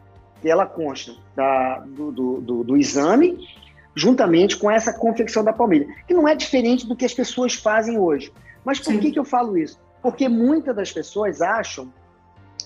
que 0.41 0.49
ela 0.49 0.65
consta 0.65 1.13
da, 1.35 1.79
do, 1.79 2.09
do, 2.09 2.39
do, 2.39 2.63
do 2.63 2.77
exame 2.77 3.45
juntamente 3.93 4.57
com 4.57 4.71
essa 4.71 4.93
confecção 4.93 5.43
da 5.43 5.51
palmilha, 5.51 5.85
que 6.07 6.13
não 6.13 6.25
é 6.25 6.33
diferente 6.33 6.87
do 6.87 6.95
que 6.95 7.03
as 7.03 7.13
pessoas 7.13 7.53
fazem 7.53 7.99
hoje. 7.99 8.31
Mas 8.63 8.79
por 8.79 8.97
que, 8.97 9.11
que 9.11 9.19
eu 9.19 9.25
falo 9.25 9.57
isso? 9.57 9.77
Porque 10.01 10.29
muitas 10.29 10.73
das 10.73 10.93
pessoas 10.93 11.41
acham 11.41 11.91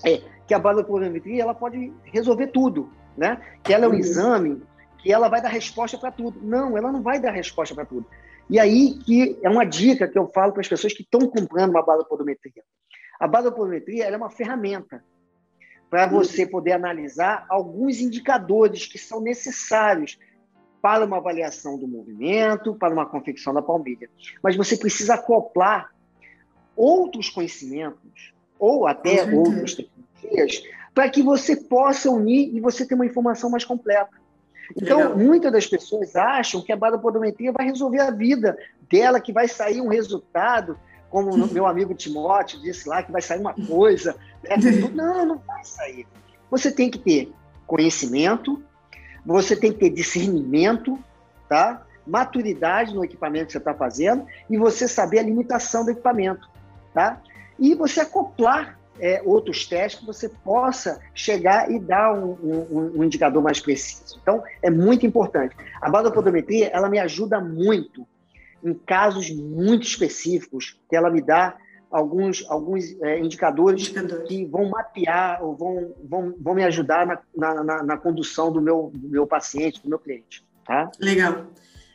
é, 0.04 0.22
que 0.46 0.54
a 0.54 0.58
baropodometria 0.58 1.42
ela 1.42 1.54
pode 1.54 1.92
resolver 2.04 2.48
tudo, 2.48 2.92
né? 3.16 3.40
Que 3.64 3.74
ela 3.74 3.86
é 3.86 3.88
um 3.88 3.92
uhum. 3.92 3.98
exame 3.98 4.62
que 4.98 5.12
ela 5.12 5.28
vai 5.28 5.42
dar 5.42 5.48
resposta 5.48 5.98
para 5.98 6.12
tudo. 6.12 6.38
Não, 6.40 6.78
ela 6.78 6.92
não 6.92 7.02
vai 7.02 7.18
dar 7.20 7.32
resposta 7.32 7.74
para 7.74 7.86
tudo. 7.86 8.06
E 8.48 8.56
aí 8.56 8.98
que 9.04 9.36
é 9.42 9.50
uma 9.50 9.64
dica 9.64 10.06
que 10.06 10.18
eu 10.18 10.28
falo 10.28 10.52
para 10.52 10.60
as 10.60 10.68
pessoas 10.68 10.92
que 10.92 11.02
estão 11.02 11.28
comprando 11.28 11.70
uma 11.70 11.84
baropodometria. 11.84 12.62
A 13.20 13.28
baropodometria 13.28 14.06
é 14.06 14.16
uma 14.16 14.30
ferramenta 14.30 15.04
para 15.90 16.06
você 16.06 16.46
poder 16.46 16.72
analisar 16.72 17.44
alguns 17.50 18.00
indicadores 18.00 18.86
que 18.86 18.96
são 18.96 19.20
necessários 19.20 20.18
para 20.80 21.04
uma 21.04 21.18
avaliação 21.18 21.78
do 21.78 21.86
movimento, 21.86 22.74
para 22.74 22.94
uma 22.94 23.04
confecção 23.04 23.52
da 23.52 23.60
palmilha. 23.60 24.08
Mas 24.42 24.56
você 24.56 24.76
precisa 24.76 25.14
acoplar 25.14 25.90
outros 26.74 27.28
conhecimentos 27.28 28.32
ou 28.58 28.86
até 28.86 29.24
outras 29.34 29.74
tecnologias 29.74 30.62
para 30.94 31.10
que 31.10 31.22
você 31.22 31.56
possa 31.56 32.10
unir 32.10 32.54
e 32.54 32.60
você 32.60 32.86
ter 32.86 32.94
uma 32.94 33.06
informação 33.06 33.50
mais 33.50 33.64
completa. 33.64 34.18
Então, 34.76 34.98
Legal. 34.98 35.18
muitas 35.18 35.52
das 35.52 35.66
pessoas 35.66 36.14
acham 36.16 36.62
que 36.62 36.72
a 36.72 36.76
baropodometria 36.76 37.52
vai 37.52 37.66
resolver 37.66 38.00
a 38.00 38.10
vida 38.10 38.56
dela, 38.88 39.20
que 39.20 39.32
vai 39.32 39.48
sair 39.48 39.80
um 39.80 39.88
resultado, 39.88 40.78
como 41.10 41.30
o 41.30 41.52
meu 41.52 41.66
amigo 41.66 41.92
Timóteo 41.92 42.60
disse 42.60 42.88
lá, 42.88 43.02
que 43.02 43.10
vai 43.10 43.20
sair 43.20 43.40
uma 43.40 43.52
coisa. 43.52 44.16
Né? 44.42 44.56
Não, 44.94 45.26
não 45.26 45.38
vai 45.38 45.62
sair. 45.64 46.06
Você 46.50 46.70
tem 46.70 46.90
que 46.90 46.98
ter 46.98 47.32
conhecimento, 47.66 48.62
você 49.24 49.54
tem 49.54 49.72
que 49.72 49.78
ter 49.78 49.90
discernimento, 49.90 50.98
tá? 51.48 51.84
maturidade 52.06 52.94
no 52.94 53.04
equipamento 53.04 53.46
que 53.46 53.52
você 53.52 53.58
está 53.58 53.74
fazendo 53.74 54.26
e 54.48 54.56
você 54.56 54.88
saber 54.88 55.18
a 55.18 55.22
limitação 55.22 55.84
do 55.84 55.90
equipamento. 55.90 56.48
Tá? 56.94 57.20
E 57.58 57.74
você 57.74 58.00
acoplar 58.00 58.78
é, 58.98 59.22
outros 59.24 59.66
testes 59.66 60.00
que 60.00 60.06
você 60.06 60.28
possa 60.28 61.00
chegar 61.14 61.70
e 61.70 61.78
dar 61.78 62.12
um, 62.12 62.32
um, 62.42 62.92
um, 62.96 63.04
indicador 63.04 63.42
mais 63.42 63.60
preciso. 63.60 64.18
Então, 64.20 64.42
é 64.62 64.70
muito 64.70 65.06
importante. 65.06 65.56
A 65.80 65.88
baropodometria, 65.88 66.68
ela 66.68 66.88
me 66.88 66.98
ajuda 66.98 67.40
muito 67.40 68.06
em 68.62 68.74
casos 68.74 69.30
muito 69.30 69.86
específicos, 69.86 70.78
que 70.88 70.96
ela 70.96 71.10
me 71.10 71.20
dá 71.20 71.56
alguns, 71.90 72.44
alguns 72.48 73.00
é, 73.02 73.18
indicadores 73.18 73.88
Indicador. 73.88 74.22
que 74.24 74.44
vão 74.44 74.68
mapear 74.68 75.42
ou 75.42 75.56
vão, 75.56 75.94
vão, 76.04 76.34
vão 76.38 76.54
me 76.54 76.64
ajudar 76.64 77.06
na, 77.06 77.64
na, 77.64 77.82
na 77.82 77.96
condução 77.96 78.52
do 78.52 78.60
meu, 78.60 78.92
do 78.94 79.08
meu 79.08 79.26
paciente, 79.26 79.82
do 79.82 79.88
meu 79.88 79.98
cliente. 79.98 80.44
Tá? 80.64 80.90
Legal. 81.00 81.46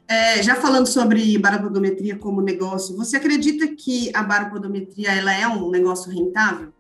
É, 0.07 0.43
já 0.43 0.55
falando 0.55 0.85
sobre 0.85 1.37
baropodometria 1.37 2.17
como 2.17 2.41
negócio, 2.41 2.95
você 2.95 3.17
acredita 3.17 3.67
que 3.75 4.11
a 4.13 4.21
baropodometria 4.21 5.11
ela 5.11 5.33
é 5.33 5.47
um 5.47 5.71
negócio 5.71 6.11
rentável? 6.11 6.71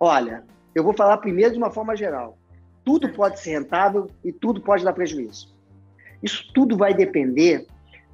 Olha, 0.00 0.44
eu 0.74 0.82
vou 0.82 0.92
falar 0.92 1.18
primeiro 1.18 1.52
de 1.52 1.58
uma 1.58 1.70
forma 1.70 1.94
geral. 1.94 2.36
Tudo 2.84 3.08
pode 3.10 3.38
ser 3.38 3.58
rentável 3.58 4.10
e 4.24 4.32
tudo 4.32 4.60
pode 4.60 4.82
dar 4.82 4.92
prejuízo. 4.92 5.54
Isso 6.22 6.50
tudo 6.52 6.76
vai 6.76 6.92
depender 6.92 7.66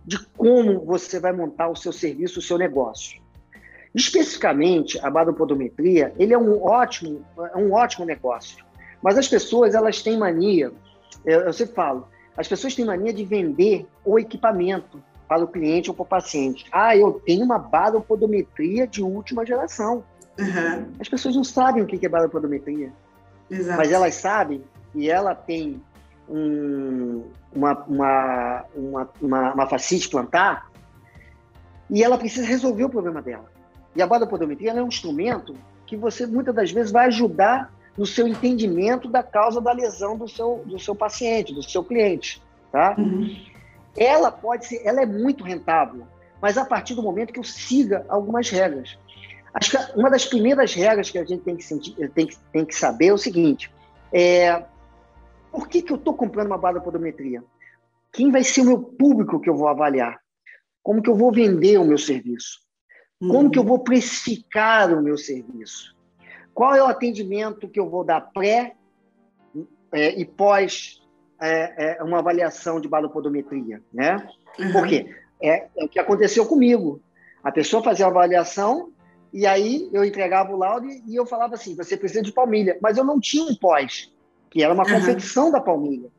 de 0.04 0.18
como 0.36 0.84
você 0.84 1.18
vai 1.20 1.32
montar 1.32 1.68
o 1.68 1.76
seu 1.76 1.92
serviço, 1.92 2.38
o 2.38 2.42
seu 2.42 2.58
negócio. 2.58 3.20
Especificamente, 3.94 4.98
a 5.04 5.10
baropodometria, 5.10 6.14
ele 6.18 6.32
é 6.32 6.38
um 6.38 6.62
ótimo, 6.62 7.24
é 7.52 7.56
um 7.56 7.72
ótimo 7.72 8.06
negócio. 8.06 8.64
Mas 9.02 9.18
as 9.18 9.28
pessoas, 9.28 9.74
elas 9.74 10.02
têm 10.02 10.18
mania, 10.18 10.72
eu, 11.24 11.40
eu 11.40 11.52
sempre 11.52 11.74
falo, 11.74 12.08
as 12.36 12.46
pessoas 12.46 12.74
têm 12.74 12.84
mania 12.84 13.12
de 13.12 13.24
vender 13.24 13.86
o 14.04 14.18
equipamento 14.18 15.02
para 15.28 15.44
o 15.44 15.48
cliente 15.48 15.90
ou 15.90 15.94
para 15.94 16.02
o 16.02 16.06
paciente. 16.06 16.66
Ah, 16.72 16.96
eu 16.96 17.20
tenho 17.24 17.44
uma 17.44 17.58
baropodometria 17.58 18.86
de 18.86 19.02
última 19.02 19.44
geração. 19.44 20.04
Uhum. 20.38 20.86
As 20.98 21.08
pessoas 21.08 21.36
não 21.36 21.44
sabem 21.44 21.82
o 21.82 21.86
que 21.86 22.04
é 22.04 22.08
baropodometria. 22.08 22.92
Exato. 23.50 23.76
Mas 23.76 23.92
elas 23.92 24.14
sabem 24.14 24.62
que 24.92 25.10
ela 25.10 25.34
tem 25.34 25.82
um, 26.30 27.24
uma, 27.52 27.74
uma, 27.84 28.64
uma, 28.74 29.10
uma, 29.20 29.54
uma 29.54 29.66
fascite 29.66 30.08
plantar 30.08 30.70
e 31.90 32.04
ela 32.04 32.16
precisa 32.16 32.46
resolver 32.46 32.84
o 32.84 32.88
problema 32.88 33.20
dela. 33.20 33.50
E 33.96 34.00
a 34.00 34.06
baropodometria 34.06 34.70
é 34.70 34.82
um 34.82 34.86
instrumento 34.86 35.56
que 35.86 35.96
você 35.96 36.26
muitas 36.26 36.54
das 36.54 36.70
vezes 36.70 36.92
vai 36.92 37.06
ajudar 37.06 37.72
no 37.98 38.06
seu 38.06 38.28
entendimento 38.28 39.08
da 39.08 39.22
causa 39.22 39.60
da 39.60 39.72
lesão 39.72 40.16
do 40.16 40.28
seu, 40.28 40.62
do 40.64 40.78
seu 40.78 40.94
paciente, 40.94 41.52
do 41.52 41.62
seu 41.62 41.82
cliente, 41.82 42.40
tá? 42.70 42.94
Uhum. 42.96 43.36
Ela 43.96 44.30
pode 44.30 44.66
ser, 44.66 44.82
ela 44.84 45.02
é 45.02 45.06
muito 45.06 45.42
rentável, 45.42 46.06
mas 46.40 46.56
a 46.56 46.64
partir 46.64 46.94
do 46.94 47.02
momento 47.02 47.32
que 47.32 47.40
eu 47.40 47.44
siga 47.44 48.06
algumas 48.08 48.48
regras. 48.48 48.96
Acho 49.52 49.70
que 49.72 49.98
uma 49.98 50.08
das 50.08 50.24
primeiras 50.24 50.72
regras 50.72 51.10
que 51.10 51.18
a 51.18 51.24
gente 51.24 51.42
tem 51.42 51.56
que, 51.56 51.64
sentir, 51.64 52.08
tem 52.10 52.26
que, 52.28 52.38
tem 52.52 52.64
que 52.64 52.74
saber 52.74 53.08
é 53.08 53.12
o 53.12 53.18
seguinte: 53.18 53.68
é, 54.12 54.62
por 55.52 55.68
que, 55.68 55.82
que 55.82 55.92
eu 55.92 55.96
estou 55.96 56.14
comprando 56.14 56.48
uma 56.48 56.58
baropodometria? 56.58 57.42
Quem 58.12 58.30
vai 58.30 58.42
ser 58.42 58.62
o 58.62 58.66
meu 58.66 58.78
público 58.78 59.40
que 59.40 59.48
eu 59.48 59.56
vou 59.56 59.68
avaliar? 59.68 60.20
Como 60.82 61.02
que 61.02 61.10
eu 61.10 61.14
vou 61.14 61.32
vender 61.32 61.78
o 61.78 61.84
meu 61.84 61.98
serviço? 61.98 62.60
Como 63.20 63.50
que 63.50 63.58
eu 63.58 63.64
vou 63.64 63.80
precificar 63.80 64.92
o 64.92 65.02
meu 65.02 65.18
serviço? 65.18 65.94
Qual 66.54 66.74
é 66.74 66.82
o 66.82 66.86
atendimento 66.86 67.68
que 67.68 67.78
eu 67.78 67.88
vou 67.88 68.02
dar 68.02 68.20
pré 68.32 68.74
é, 69.92 70.18
e 70.18 70.24
pós 70.24 71.02
é, 71.40 71.96
é, 71.98 72.02
uma 72.02 72.18
avaliação 72.18 72.80
de 72.80 72.88
balopodometria, 72.88 73.82
né? 73.92 74.26
Uhum. 74.58 74.72
Por 74.72 74.86
quê? 74.86 75.14
É, 75.40 75.68
é, 75.76 75.84
o 75.84 75.88
que 75.88 75.98
aconteceu 75.98 76.46
comigo. 76.46 77.00
A 77.42 77.50
pessoa 77.50 77.82
fazia 77.82 78.06
a 78.06 78.08
avaliação 78.08 78.92
e 79.32 79.46
aí 79.46 79.88
eu 79.92 80.04
entregava 80.04 80.52
o 80.52 80.58
laudo 80.58 80.86
e 80.88 81.14
eu 81.14 81.24
falava 81.24 81.54
assim, 81.54 81.74
você 81.74 81.96
precisa 81.96 82.22
de 82.22 82.32
palmilha. 82.32 82.78
Mas 82.82 82.98
eu 82.98 83.04
não 83.04 83.20
tinha 83.20 83.44
um 83.44 83.54
pós, 83.54 84.12
que 84.50 84.62
era 84.62 84.74
uma 84.74 84.84
uhum. 84.84 84.94
confecção 84.94 85.50
da 85.50 85.60
palmilha. 85.60 86.10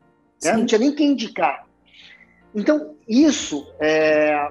Né? 0.42 0.52
Não 0.56 0.66
tinha 0.66 0.78
nem 0.78 0.94
quem 0.94 1.12
indicar. 1.12 1.66
Então, 2.54 2.94
isso 3.06 3.66
é, 3.78 4.50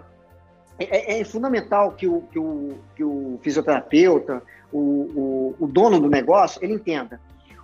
é, 0.80 1.20
é, 1.20 1.24
fundamental 1.24 1.92
que 1.92 2.08
o, 2.08 2.22
que 2.32 2.40
o, 2.40 2.78
que 2.96 3.04
o 3.04 3.40
fisioterapeuta, 3.42 4.42
o, 4.72 4.80
o, 4.80 5.56
o 5.60 5.68
dono 5.68 6.00
do 6.00 6.10
negócio, 6.10 6.64
ele 6.64 6.74
entenda. 6.74 7.20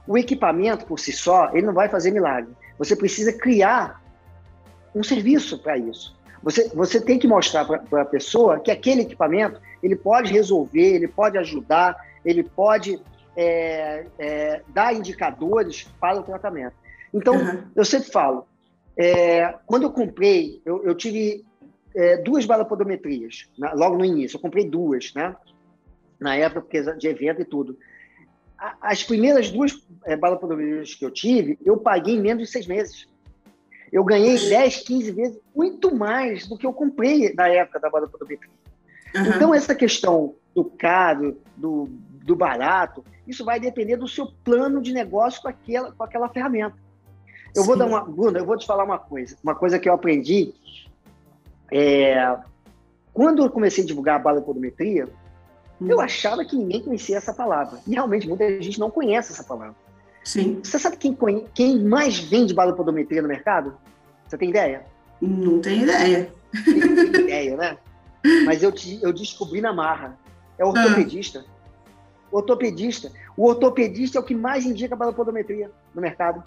O 0.07 0.17
equipamento 0.17 0.85
por 0.85 0.99
si 0.99 1.11
só, 1.11 1.49
ele 1.53 1.65
não 1.65 1.73
vai 1.73 1.89
fazer 1.89 2.11
milagre. 2.11 2.51
Você 2.77 2.95
precisa 2.95 3.31
criar 3.33 4.01
um 4.93 5.03
serviço 5.03 5.59
para 5.59 5.77
isso. 5.77 6.15
Você, 6.43 6.69
você 6.69 7.01
tem 7.01 7.17
que 7.17 7.27
mostrar 7.27 7.65
para 7.65 8.01
a 8.01 8.05
pessoa 8.05 8.59
que 8.59 8.71
aquele 8.71 9.01
equipamento 9.01 9.59
ele 9.81 9.95
pode 9.95 10.31
resolver, 10.31 10.95
ele 10.95 11.07
pode 11.07 11.37
ajudar, 11.37 11.95
ele 12.23 12.43
pode 12.43 13.01
é, 13.37 14.07
é, 14.17 14.61
dar 14.69 14.95
indicadores 14.95 15.83
para 16.01 16.19
o 16.19 16.23
tratamento. 16.23 16.73
Então, 17.13 17.35
uhum. 17.35 17.63
eu 17.75 17.85
sempre 17.85 18.09
falo, 18.11 18.47
é, 18.97 19.53
quando 19.67 19.83
eu 19.83 19.91
comprei, 19.91 20.59
eu, 20.65 20.83
eu 20.83 20.95
tive 20.95 21.45
é, 21.95 22.17
duas 22.17 22.45
balapodometrias, 22.45 23.47
né, 23.57 23.71
logo 23.75 23.95
no 23.95 24.03
início, 24.03 24.37
eu 24.37 24.41
comprei 24.41 24.67
duas, 24.67 25.13
né? 25.13 25.35
Na 26.19 26.35
época, 26.35 26.61
porque 26.61 26.81
de 26.95 27.07
evento 27.07 27.41
e 27.41 27.45
tudo. 27.45 27.77
As 28.81 29.03
primeiras 29.03 29.51
duas 29.51 29.85
é, 30.03 30.15
balapodometrias 30.15 30.95
que 30.95 31.05
eu 31.05 31.11
tive, 31.11 31.59
eu 31.63 31.77
paguei 31.77 32.15
em 32.15 32.21
menos 32.21 32.47
de 32.47 32.51
seis 32.51 32.65
meses. 32.65 33.07
Eu 33.91 34.03
ganhei 34.03 34.35
10, 34.49 34.77
15 34.81 35.11
vezes, 35.11 35.39
muito 35.55 35.95
mais 35.95 36.47
do 36.47 36.57
que 36.57 36.65
eu 36.65 36.73
comprei 36.73 37.33
na 37.35 37.47
época 37.47 37.79
da 37.79 37.89
balapodometria. 37.89 38.49
Uhum. 39.15 39.25
Então, 39.27 39.53
essa 39.53 39.75
questão 39.75 40.33
do 40.55 40.65
caro, 40.65 41.39
do, 41.55 41.87
do 42.27 42.35
barato, 42.35 43.03
isso 43.25 43.45
vai 43.45 43.57
depender 43.57 43.95
do 43.95 44.07
seu 44.07 44.27
plano 44.43 44.81
de 44.81 44.93
negócio 44.93 45.41
com 45.41 45.47
aquela, 45.47 45.93
com 45.93 46.03
aquela 46.03 46.27
ferramenta. 46.27 46.75
Eu 47.55 47.61
Sim. 47.61 47.67
vou 47.67 47.77
dar 47.77 47.85
uma. 47.85 48.01
Bruna, 48.03 48.37
eu 48.37 48.45
vou 48.45 48.57
te 48.57 48.67
falar 48.67 48.83
uma 48.83 48.99
coisa. 48.99 49.37
Uma 49.41 49.55
coisa 49.55 49.79
que 49.79 49.87
eu 49.87 49.93
aprendi. 49.93 50.53
É, 51.71 52.37
quando 53.13 53.43
eu 53.43 53.49
comecei 53.49 53.83
a 53.83 53.87
divulgar 53.87 54.17
a 54.17 54.19
balapodometria, 54.19 55.07
hum. 55.81 55.87
eu 55.89 56.01
achava 56.01 56.43
que 56.43 56.57
ninguém 56.57 56.83
conhecia 56.83 57.15
essa 57.15 57.33
palavra. 57.33 57.79
E 57.87 57.91
realmente 57.91 58.27
muita 58.27 58.61
gente 58.61 58.77
não 58.77 58.91
conhece 58.91 59.31
essa 59.31 59.43
palavra. 59.43 59.75
Sim. 60.23 60.59
Você 60.61 60.77
sabe 60.77 60.97
quem, 60.97 61.17
quem 61.53 61.81
mais 61.81 62.19
vende 62.19 62.53
balapodometria 62.53 63.21
no 63.21 63.29
mercado? 63.29 63.77
Você 64.27 64.37
tem 64.37 64.49
ideia? 64.49 64.85
Não 65.21 65.61
tenho 65.61 65.83
ideia. 65.83 66.29
Não 66.53 67.11
tem 67.11 67.23
ideia, 67.23 67.55
né? 67.55 67.77
Mas 68.45 68.61
eu, 68.61 68.73
eu 69.01 69.13
descobri 69.13 69.61
na 69.61 69.71
marra. 69.71 70.19
É 70.57 70.65
o 70.65 70.69
ortopedista. 70.69 71.45
Ah. 71.47 71.56
O 72.31 72.37
ortopedista. 72.37 73.11
O 73.35 73.47
ortopedista 73.47 74.17
é 74.17 74.21
o 74.21 74.23
que 74.23 74.35
mais 74.35 74.65
indica 74.65 74.95
balapodometria 74.95 75.71
no 75.93 76.01
mercado. 76.01 76.43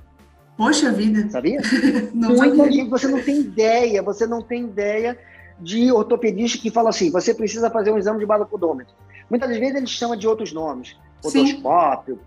Poxa 0.56 0.92
vida. 0.92 1.28
Sabia? 1.30 1.60
não 2.12 2.30
Muita 2.30 2.56
sabia. 2.56 2.72
gente, 2.72 2.90
você 2.90 3.08
não 3.08 3.22
tem 3.22 3.40
ideia, 3.40 4.02
você 4.02 4.26
não 4.26 4.42
tem 4.42 4.64
ideia 4.64 5.18
de 5.58 5.92
ortopedista 5.92 6.58
que 6.58 6.70
fala 6.70 6.90
assim, 6.90 7.10
você 7.10 7.34
precisa 7.34 7.70
fazer 7.70 7.90
um 7.90 7.98
exame 7.98 8.18
de 8.18 8.26
balapodômetro. 8.26 8.94
Muitas 9.28 9.50
vezes 9.50 9.74
ele 9.74 9.86
chama 9.86 10.16
de 10.16 10.26
outros 10.26 10.52
nomes, 10.52 10.96
odoscópio, 11.24 12.18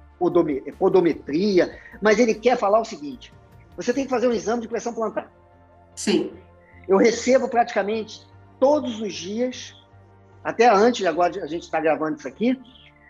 podometria, 0.79 1.77
mas 2.01 2.19
ele 2.19 2.33
quer 2.33 2.57
falar 2.57 2.79
o 2.79 2.85
seguinte, 2.85 3.33
você 3.75 3.91
tem 3.91 4.03
que 4.05 4.09
fazer 4.09 4.27
um 4.27 4.33
exame 4.33 4.61
de 4.61 4.67
pressão 4.67 4.93
plantar. 4.93 5.31
Sim. 5.95 6.31
Eu 6.87 6.97
recebo 6.97 7.47
praticamente 7.47 8.25
todos 8.59 9.01
os 9.01 9.13
dias, 9.13 9.75
até 10.43 10.69
antes, 10.69 11.05
agora 11.05 11.43
a 11.43 11.47
gente 11.47 11.63
está 11.63 11.79
gravando 11.79 12.17
isso 12.17 12.27
aqui, 12.27 12.59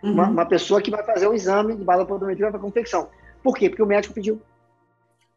uhum. 0.04 0.12
uma, 0.12 0.30
uma, 0.30 0.46
pessoa 0.46 0.82
que 0.82 0.92
vai 0.92 1.04
fazer 1.04 1.28
o 1.28 1.32
um 1.32 1.34
exame 1.34 1.76
de 1.76 1.84
balopodometria 1.84 2.52
para 2.52 2.60
confecção. 2.60 3.10
Por 3.42 3.56
quê? 3.56 3.70
Porque 3.70 3.82
o 3.84 3.88
médico 3.88 4.14
pediu. 4.14 4.42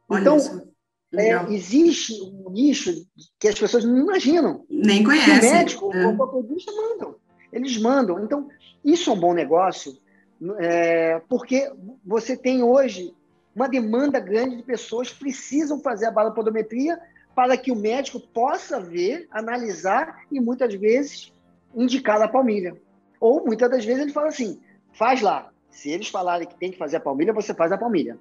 Olha 0.09 0.21
então, 0.21 0.37
é, 1.15 1.53
existe 1.53 2.13
um 2.23 2.51
nicho 2.51 2.93
que 3.39 3.49
as 3.49 3.59
pessoas 3.59 3.85
não 3.85 3.99
imaginam. 3.99 4.65
Nem 4.69 5.03
conhecem. 5.03 5.39
O 5.39 5.53
médico, 5.53 5.95
é. 5.95 6.07
o 6.07 6.11
ortopedista 6.11 6.73
mandam. 6.73 7.17
Eles 7.53 7.79
mandam. 7.79 8.25
Então, 8.25 8.49
isso 8.85 9.11
é 9.11 9.13
um 9.13 9.21
bom 9.21 9.33
negócio, 9.33 9.97
é, 10.59 11.21
porque 11.29 11.73
você 12.05 12.37
tem 12.37 12.63
hoje 12.63 13.15
uma 13.55 13.69
demanda 13.69 14.21
grande 14.21 14.57
de 14.57 14.63
pessoas 14.63 15.11
que 15.11 15.19
precisam 15.19 15.81
fazer 15.81 16.07
a 16.07 16.11
balopodometria 16.11 17.01
para 17.35 17.57
que 17.57 17.73
o 17.73 17.77
médico 17.77 18.21
possa 18.21 18.81
ver, 18.81 19.27
analisar 19.31 20.25
e 20.31 20.41
muitas 20.41 20.75
vezes 20.75 21.33
indicar 21.75 22.21
a 22.21 22.29
palmilha. 22.29 22.77
Ou 23.21 23.45
muitas 23.45 23.71
das 23.71 23.85
vezes 23.85 24.03
ele 24.03 24.13
fala 24.13 24.29
assim: 24.29 24.61
faz 24.93 25.21
lá. 25.21 25.51
Se 25.71 25.91
eles 25.91 26.09
falarem 26.09 26.47
que 26.47 26.55
tem 26.55 26.71
que 26.71 26.79
fazer 26.79 26.97
a 26.97 27.01
palmilha, 27.01 27.33
você 27.33 27.53
faz 27.53 27.71
a 27.71 27.79
palmilha. 27.79 28.17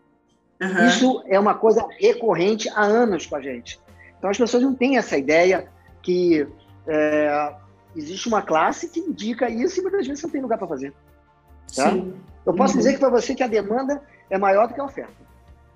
Uhum. 0.61 0.87
Isso 0.87 1.23
é 1.27 1.39
uma 1.39 1.53
coisa 1.53 1.85
recorrente 1.99 2.69
há 2.69 2.83
anos 2.83 3.25
com 3.25 3.35
a 3.35 3.41
gente. 3.41 3.79
Então 4.17 4.29
as 4.29 4.37
pessoas 4.37 4.63
não 4.63 4.73
têm 4.73 4.97
essa 4.97 5.17
ideia 5.17 5.67
que 6.01 6.47
é, 6.87 7.53
existe 7.95 8.27
uma 8.27 8.41
classe 8.41 8.89
que 8.89 8.99
indica 8.99 9.49
isso 9.49 9.79
e 9.79 9.83
muitas 9.83 10.05
vezes 10.05 10.23
não 10.23 10.29
tem 10.29 10.41
lugar 10.41 10.57
para 10.57 10.67
fazer. 10.67 10.93
Tá? 11.75 11.93
Eu 12.45 12.53
posso 12.53 12.73
uhum. 12.73 12.79
dizer 12.79 12.93
que 12.93 12.99
para 12.99 13.09
você 13.09 13.33
que 13.33 13.43
a 13.43 13.47
demanda 13.47 14.01
é 14.29 14.37
maior 14.37 14.67
do 14.67 14.73
que 14.73 14.81
a 14.81 14.85
oferta. 14.85 15.13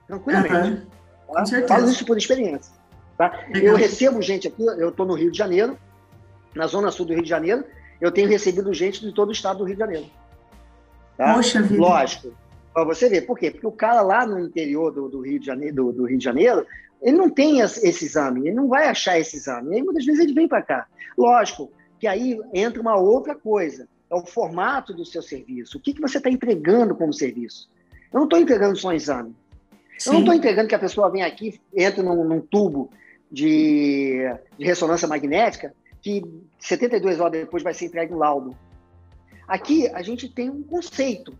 Tranquilamente. 0.07 0.85
Uhum. 1.27 1.33
Tá? 1.33 1.67
Falo 1.67 1.89
isso 1.89 2.05
por 2.05 2.17
experiência. 2.17 2.73
Tá? 3.17 3.45
Eu 3.53 3.75
recebo 3.75 4.21
gente 4.21 4.47
aqui, 4.47 4.63
eu 4.63 4.89
estou 4.89 5.05
no 5.05 5.13
Rio 5.13 5.31
de 5.31 5.37
Janeiro, 5.37 5.77
na 6.55 6.67
zona 6.67 6.91
sul 6.91 7.05
do 7.05 7.13
Rio 7.13 7.23
de 7.23 7.29
Janeiro, 7.29 7.65
eu 7.99 8.11
tenho 8.11 8.29
recebido 8.29 8.73
gente 8.73 9.01
de 9.01 9.13
todo 9.13 9.29
o 9.29 9.31
estado 9.31 9.59
do 9.59 9.63
Rio 9.65 9.75
de 9.75 9.79
Janeiro. 9.79 10.05
Tá? 11.17 11.33
Poxa 11.33 11.61
vida. 11.61 11.81
Lógico, 11.81 12.33
para 12.73 12.83
você 12.83 13.09
ver. 13.09 13.21
Por 13.21 13.37
quê? 13.37 13.51
Porque 13.51 13.67
o 13.67 13.71
cara 13.71 14.01
lá 14.01 14.25
no 14.25 14.39
interior 14.39 14.91
do, 14.91 15.09
do 15.09 15.21
Rio 15.21 15.39
de 15.39 15.45
Janeiro, 15.45 15.75
do, 15.75 15.91
do, 15.91 16.05
Rio 16.05 16.17
de 16.17 16.23
Janeiro, 16.23 16.65
ele 17.01 17.17
não 17.17 17.29
tem 17.29 17.59
esse 17.59 18.05
exame, 18.05 18.41
ele 18.41 18.55
não 18.55 18.67
vai 18.67 18.87
achar 18.87 19.19
esse 19.19 19.37
exame. 19.37 19.71
E 19.71 19.75
aí, 19.75 19.83
muitas 19.83 20.05
vezes, 20.05 20.21
ele 20.21 20.33
vem 20.33 20.47
para 20.47 20.61
cá. 20.61 20.87
Lógico 21.17 21.71
que 21.99 22.07
aí 22.07 22.39
entra 22.53 22.81
uma 22.81 22.95
outra 22.95 23.35
coisa, 23.35 23.87
é 24.09 24.15
o 24.15 24.25
formato 24.25 24.93
do 24.93 25.05
seu 25.05 25.21
serviço. 25.21 25.77
O 25.77 25.81
que, 25.81 25.93
que 25.93 26.01
você 26.01 26.17
está 26.17 26.29
entregando 26.29 26.95
como 26.95 27.13
serviço? 27.13 27.69
Eu 28.11 28.19
não 28.19 28.23
estou 28.23 28.39
entregando 28.39 28.75
só 28.75 28.89
um 28.89 28.93
exame. 28.93 29.35
Sim. 29.97 30.09
Eu 30.09 30.13
não 30.13 30.19
estou 30.21 30.33
entregando 30.33 30.69
que 30.69 30.75
a 30.75 30.79
pessoa 30.79 31.11
vem 31.11 31.21
aqui, 31.21 31.59
entra 31.75 32.01
num, 32.01 32.23
num 32.23 32.39
tubo 32.39 32.89
de, 33.29 34.23
de, 34.57 34.65
ressonância 34.65 35.07
magnética, 35.07 35.73
que 36.01 36.23
72 36.59 37.19
horas 37.19 37.39
depois 37.41 37.63
vai 37.63 37.73
ser 37.73 37.85
entregue 37.85 38.13
um 38.13 38.17
laudo. 38.17 38.55
Aqui 39.47 39.87
a 39.89 40.01
gente 40.01 40.29
tem 40.29 40.49
um 40.49 40.63
conceito 40.63 41.33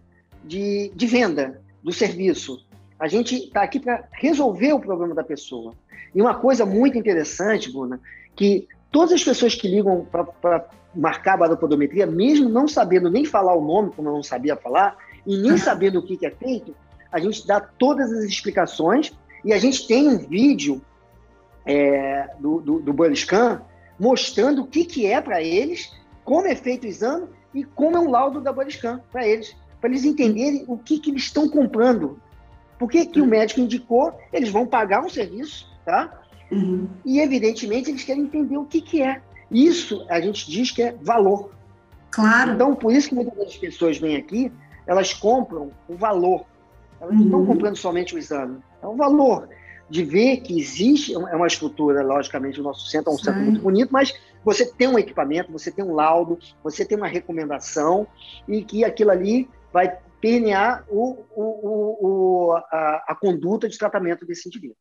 de, 0.44 0.92
de 0.96 1.08
venda 1.08 1.62
do 1.84 1.92
serviço. 1.92 2.66
A 3.00 3.08
gente 3.08 3.36
está 3.36 3.62
aqui 3.62 3.80
para 3.80 4.08
resolver 4.12 4.74
o 4.74 4.80
problema 4.80 5.16
da 5.16 5.24
pessoa. 5.24 5.74
E 6.14 6.22
uma 6.22 6.36
coisa 6.36 6.66
muito 6.66 6.98
interessante, 6.98 7.72
Bruna, 7.72 8.00
que 8.36 8.68
todas 8.92 9.14
as 9.14 9.24
pessoas 9.24 9.56
que 9.56 9.68
ligam 9.68 10.06
para 10.12 10.68
marcar 10.94 11.36
a 11.36 11.38
baropodometria, 11.38 12.06
mesmo 12.06 12.50
não 12.50 12.68
sabendo 12.68 13.10
nem 13.10 13.24
falar 13.24 13.54
o 13.56 13.66
nome, 13.66 13.92
como 13.96 14.10
eu 14.10 14.14
não 14.14 14.24
sabia 14.24 14.56
falar, 14.56 14.98
e 15.26 15.38
nem 15.38 15.58
sabendo 15.58 16.00
o 16.00 16.04
que, 16.04 16.18
que 16.18 16.26
é 16.26 16.32
feito, 16.32 16.76
a 17.12 17.20
gente 17.20 17.46
dá 17.46 17.60
todas 17.60 18.12
as 18.12 18.24
explicações 18.24 19.14
e 19.46 19.54
a 19.54 19.60
gente 19.60 19.88
tem 19.88 20.08
um 20.08 20.18
vídeo 20.18 20.82
é, 21.66 22.32
do, 22.40 22.60
do, 22.60 22.80
do 22.80 23.16
Scan 23.16 23.62
mostrando 24.00 24.62
o 24.62 24.68
que, 24.68 24.86
que 24.86 25.06
é 25.06 25.20
para 25.20 25.42
eles, 25.42 25.92
como 26.24 26.48
é 26.48 26.56
feito 26.56 26.86
o 26.86 26.88
exame 26.88 27.28
e 27.54 27.64
como 27.64 27.98
é 27.98 28.00
um 28.00 28.10
laudo 28.10 28.40
da 28.40 28.54
Scan 28.70 29.02
para 29.12 29.28
eles 29.28 29.56
para 29.80 29.90
eles 29.90 30.04
entenderem 30.04 30.66
o 30.68 30.78
que, 30.78 31.00
que 31.00 31.10
eles 31.10 31.24
estão 31.24 31.48
comprando. 31.48 32.20
Por 32.78 32.90
que, 32.90 33.10
o 33.20 33.26
médico 33.26 33.60
indicou, 33.60 34.14
eles 34.32 34.50
vão 34.50 34.66
pagar 34.66 35.04
um 35.04 35.10
serviço, 35.10 35.70
tá? 35.86 36.22
Uhum. 36.52 36.88
E, 37.06 37.20
evidentemente, 37.20 37.90
eles 37.90 38.04
querem 38.04 38.24
entender 38.24 38.58
o 38.58 38.66
que, 38.66 38.82
que 38.82 39.02
é. 39.02 39.22
Isso 39.52 40.06
a 40.10 40.20
gente 40.20 40.50
diz 40.50 40.72
que 40.72 40.82
é 40.82 40.96
valor. 41.02 41.52
Claro. 42.12 42.54
Então, 42.54 42.76
por 42.76 42.92
isso 42.92 43.10
que 43.10 43.16
muitas 43.16 43.38
das 43.38 43.58
pessoas 43.58 43.98
vêm 43.98 44.16
aqui, 44.16 44.52
elas 44.88 45.14
compram 45.14 45.72
o 45.88 45.96
valor. 45.96 46.46
Elas 47.00 47.14
uhum. 47.14 47.20
não 47.20 47.26
estão 47.26 47.46
comprando 47.46 47.76
somente 47.76 48.16
o 48.16 48.18
exame. 48.18 48.60
É 48.82 48.88
o 48.88 48.96
valor 48.96 49.48
de 49.90 50.04
ver 50.04 50.38
que 50.42 50.60
existe, 50.60 51.14
é 51.14 51.18
uma 51.18 51.48
estrutura, 51.48 52.04
logicamente, 52.04 52.60
o 52.60 52.64
nosso 52.64 52.88
centro 52.88 53.12
é 53.12 53.14
um 53.14 53.18
Sim. 53.18 53.24
centro 53.24 53.42
muito 53.42 53.62
bonito, 53.62 53.92
mas 53.92 54.14
você 54.46 54.66
tem 54.66 54.88
um 54.88 55.00
equipamento, 55.00 55.52
você 55.52 55.72
tem 55.72 55.84
um 55.84 55.94
laudo, 55.94 56.38
você 56.64 56.86
tem 56.86 56.98
uma 56.98 57.08
recomendação 57.08 58.08
e 58.48 58.64
que 58.64 58.86
aquilo 58.86 59.12
ali 59.12 59.50
vai 59.74 59.98
permear 60.22 60.86
o, 60.90 61.26
o, 61.36 62.08
o, 62.08 62.54
a, 62.72 63.06
a, 63.08 63.16
conduta 63.16 63.68
de 63.68 63.78
tratamento 63.78 64.26
desse 64.26 64.48
indivíduo. 64.48 64.76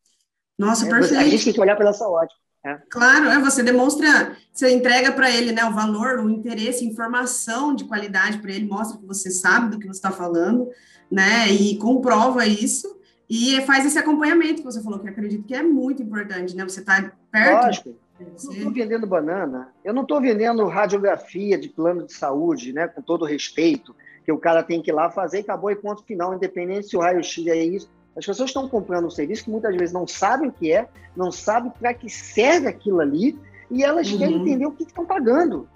Nossa, 0.58 0.86
é, 0.86 0.90
perfeito. 0.90 1.20
A 1.20 1.24
gente 1.24 1.44
tem 1.44 1.52
que 1.52 1.60
olhar 1.60 1.76
pela 1.76 1.90
essa 1.90 2.06
ótica. 2.06 2.38
É. 2.66 2.76
Claro, 2.90 3.28
é, 3.28 3.38
você 3.38 3.62
demonstra, 3.62 4.36
você 4.52 4.70
entrega 4.70 5.12
para 5.12 5.30
ele 5.30 5.52
né, 5.52 5.64
o 5.64 5.72
valor, 5.72 6.18
o 6.18 6.28
interesse, 6.28 6.84
informação 6.84 7.74
de 7.74 7.84
qualidade 7.84 8.38
para 8.38 8.50
ele, 8.50 8.66
mostra 8.66 8.98
que 8.98 9.06
você 9.06 9.30
sabe 9.30 9.70
do 9.70 9.78
que 9.78 9.86
você 9.86 9.98
está 9.98 10.10
falando, 10.10 10.68
né? 11.10 11.48
E 11.48 11.78
comprova 11.78 12.44
isso 12.46 12.97
e 13.28 13.60
faz 13.62 13.84
esse 13.84 13.98
acompanhamento 13.98 14.56
que 14.56 14.64
você 14.64 14.82
falou, 14.82 14.98
que 14.98 15.08
acredito 15.08 15.44
que 15.44 15.54
é 15.54 15.62
muito 15.62 16.02
importante, 16.02 16.56
né? 16.56 16.64
Você 16.64 16.80
está 16.80 17.12
perto. 17.30 17.64
Lógico. 17.64 17.96
Eu 18.18 18.26
não 18.26 18.34
estou 18.34 18.72
vendendo 18.72 19.06
banana, 19.06 19.68
eu 19.84 19.94
não 19.94 20.02
estou 20.02 20.20
vendendo 20.20 20.66
radiografia 20.66 21.56
de 21.56 21.68
plano 21.68 22.04
de 22.04 22.12
saúde, 22.12 22.72
né? 22.72 22.88
Com 22.88 23.00
todo 23.00 23.24
respeito, 23.24 23.94
que 24.24 24.32
o 24.32 24.38
cara 24.38 24.62
tem 24.62 24.82
que 24.82 24.90
ir 24.90 24.94
lá 24.94 25.08
fazer 25.08 25.38
e 25.38 25.40
acabou 25.40 25.70
e 25.70 25.76
ponto 25.76 26.02
final, 26.02 26.34
independente 26.34 26.88
se 26.88 26.96
o 26.96 27.00
raio-x 27.00 27.46
é 27.46 27.64
isso 27.64 27.88
as 28.18 28.26
pessoas 28.26 28.50
estão 28.50 28.68
comprando 28.68 29.06
um 29.06 29.10
serviço 29.10 29.44
que 29.44 29.50
muitas 29.50 29.74
vezes 29.76 29.92
não 29.92 30.04
sabem 30.04 30.48
o 30.48 30.52
que 30.52 30.72
é, 30.72 30.88
não 31.16 31.30
sabem 31.30 31.70
para 31.70 31.94
que 31.94 32.10
serve 32.10 32.66
aquilo 32.66 33.00
ali, 33.00 33.38
e 33.70 33.84
elas 33.84 34.10
uhum. 34.10 34.18
querem 34.18 34.40
entender 34.40 34.66
o 34.66 34.72
que 34.72 34.82
estão 34.82 35.06
pagando. 35.06 35.68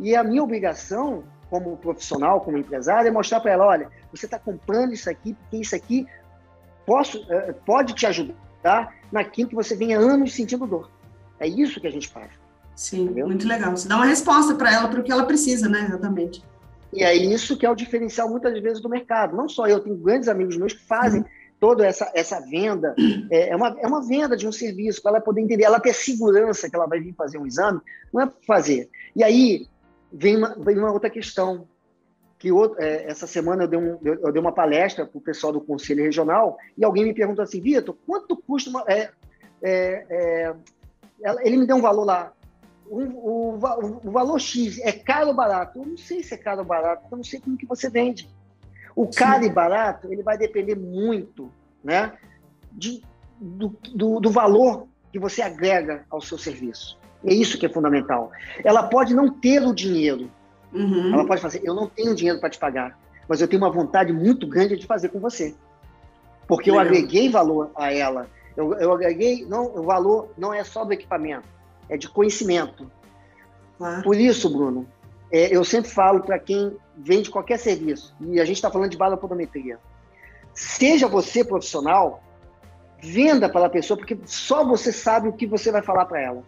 E 0.00 0.16
a 0.16 0.24
minha 0.24 0.42
obrigação, 0.42 1.22
como 1.48 1.76
profissional, 1.76 2.40
como 2.40 2.58
empresário, 2.58 3.06
é 3.06 3.10
mostrar 3.10 3.38
para 3.38 3.52
ela: 3.52 3.66
olha, 3.66 3.88
você 4.10 4.26
está 4.26 4.36
comprando 4.36 4.94
isso 4.94 5.08
aqui, 5.08 5.34
porque 5.34 5.58
isso 5.58 5.76
aqui 5.76 6.06
posso, 6.86 7.26
eh, 7.28 7.54
pode 7.66 7.94
te 7.94 8.06
ajudar 8.06 8.94
naquilo 9.10 9.48
que 9.48 9.54
você 9.54 9.74
vem 9.76 9.94
há 9.94 9.98
anos 9.98 10.32
sentindo 10.34 10.66
dor. 10.66 10.90
É 11.38 11.46
isso 11.46 11.80
que 11.80 11.86
a 11.86 11.90
gente 11.90 12.08
faz. 12.08 12.30
Sim, 12.74 13.04
entendeu? 13.04 13.26
muito 13.26 13.46
legal. 13.46 13.76
Você 13.76 13.88
dá 13.88 13.96
uma 13.96 14.06
resposta 14.06 14.54
para 14.54 14.72
ela 14.72 14.88
para 14.88 15.00
o 15.00 15.02
que 15.02 15.12
ela 15.12 15.24
precisa, 15.24 15.68
né? 15.68 15.86
Exatamente. 15.88 16.42
E 16.92 17.02
é 17.02 17.14
isso 17.14 17.56
que 17.56 17.66
é 17.66 17.70
o 17.70 17.74
diferencial 17.74 18.28
muitas 18.28 18.58
vezes 18.60 18.80
do 18.80 18.88
mercado. 18.88 19.36
Não 19.36 19.48
só 19.48 19.66
eu, 19.66 19.80
tenho 19.80 19.96
grandes 19.96 20.28
amigos 20.28 20.56
meus 20.56 20.72
que 20.72 20.86
fazem 20.86 21.20
uhum 21.20 21.26
toda 21.58 21.86
essa, 21.86 22.10
essa 22.14 22.40
venda, 22.40 22.94
é, 23.30 23.50
é, 23.50 23.56
uma, 23.56 23.76
é 23.80 23.86
uma 23.86 24.06
venda 24.06 24.36
de 24.36 24.46
um 24.46 24.52
serviço, 24.52 25.02
para 25.02 25.12
ela 25.12 25.20
poder 25.20 25.40
entender, 25.40 25.64
ela 25.64 25.80
ter 25.80 25.94
segurança 25.94 26.68
que 26.68 26.76
ela 26.76 26.86
vai 26.86 27.00
vir 27.00 27.14
fazer 27.14 27.38
um 27.38 27.46
exame, 27.46 27.80
não 28.12 28.22
é 28.22 28.30
fazer. 28.46 28.88
E 29.14 29.24
aí 29.24 29.66
vem 30.12 30.36
uma, 30.36 30.54
vem 30.58 30.78
uma 30.78 30.92
outra 30.92 31.10
questão, 31.10 31.66
que 32.38 32.52
outro, 32.52 32.82
é, 32.82 33.04
essa 33.10 33.26
semana 33.26 33.64
eu 33.64 33.68
dei, 33.68 33.78
um, 33.78 33.98
eu 34.02 34.32
dei 34.32 34.40
uma 34.40 34.52
palestra 34.52 35.06
para 35.06 35.18
o 35.18 35.20
pessoal 35.20 35.52
do 35.52 35.60
Conselho 35.60 36.02
Regional, 36.02 36.58
e 36.76 36.84
alguém 36.84 37.04
me 37.04 37.14
perguntou 37.14 37.42
assim, 37.42 37.60
Vitor, 37.60 37.96
quanto 38.06 38.36
custa 38.36 38.70
uma... 38.70 38.84
É, 38.86 39.10
é, 39.62 40.04
é 40.10 40.54
ele 41.42 41.56
me 41.56 41.66
deu 41.66 41.76
um 41.76 41.80
valor 41.80 42.04
lá, 42.04 42.32
o, 42.88 43.00
o, 43.00 43.54
o, 44.04 44.10
valor 44.10 44.38
X 44.38 44.78
é 44.78 44.92
caro 44.92 45.28
ou 45.28 45.34
barato? 45.34 45.80
Eu 45.80 45.86
não 45.86 45.96
sei 45.96 46.22
se 46.22 46.34
é 46.34 46.36
caro 46.36 46.60
ou 46.60 46.64
barato, 46.64 47.04
eu 47.10 47.16
não 47.16 47.24
sei 47.24 47.40
como 47.40 47.56
que 47.56 47.66
você 47.66 47.90
vende. 47.90 48.28
O 48.94 49.08
caro 49.08 49.42
Sim. 49.42 49.50
e 49.50 49.52
barato 49.52 50.12
ele 50.12 50.22
vai 50.22 50.38
depender 50.38 50.76
muito 50.76 51.50
né, 51.82 52.12
de, 52.72 53.02
do, 53.40 53.76
do, 53.94 54.20
do 54.20 54.30
valor 54.30 54.86
que 55.12 55.18
você 55.18 55.42
agrega 55.42 56.04
ao 56.08 56.20
seu 56.20 56.38
serviço. 56.38 56.98
É 57.24 57.34
isso 57.34 57.58
que 57.58 57.66
é 57.66 57.68
fundamental. 57.68 58.30
Ela 58.64 58.84
pode 58.84 59.14
não 59.14 59.30
ter 59.30 59.62
o 59.62 59.74
dinheiro. 59.74 60.30
Uhum. 60.72 61.12
Ela 61.12 61.26
pode 61.26 61.40
fazer, 61.40 61.60
eu 61.64 61.74
não 61.74 61.88
tenho 61.88 62.14
dinheiro 62.14 62.40
para 62.40 62.50
te 62.50 62.58
pagar, 62.58 62.98
mas 63.28 63.40
eu 63.40 63.48
tenho 63.48 63.62
uma 63.62 63.70
vontade 63.70 64.12
muito 64.12 64.46
grande 64.46 64.76
de 64.76 64.86
fazer 64.86 65.08
com 65.08 65.20
você. 65.20 65.54
Porque 66.46 66.70
eu 66.70 66.78
agreguei 66.78 67.28
valor 67.28 67.70
a 67.74 67.92
ela. 67.92 68.28
Eu, 68.56 68.72
eu 68.74 68.92
agreguei, 68.92 69.44
não, 69.46 69.66
o 69.66 69.82
valor 69.82 70.32
não 70.38 70.54
é 70.54 70.62
só 70.64 70.84
do 70.84 70.92
equipamento, 70.92 71.46
é 71.88 71.96
de 71.96 72.08
conhecimento. 72.08 72.90
Claro. 73.76 74.02
Por 74.02 74.16
isso, 74.16 74.48
Bruno, 74.48 74.86
é, 75.30 75.54
eu 75.54 75.64
sempre 75.64 75.90
falo 75.90 76.20
para 76.20 76.38
quem 76.38 76.76
vende 76.96 77.30
qualquer 77.30 77.58
serviço, 77.58 78.14
e 78.20 78.40
a 78.40 78.44
gente 78.44 78.56
está 78.56 78.70
falando 78.70 78.90
de 78.90 78.96
balopodometria, 78.96 79.78
seja 80.54 81.06
você 81.06 81.44
profissional, 81.44 82.22
venda 83.02 83.48
para 83.48 83.66
a 83.66 83.70
pessoa, 83.70 83.98
porque 83.98 84.18
só 84.24 84.64
você 84.64 84.90
sabe 84.90 85.28
o 85.28 85.32
que 85.32 85.46
você 85.46 85.70
vai 85.70 85.82
falar 85.82 86.06
para 86.06 86.22
ela. 86.22 86.42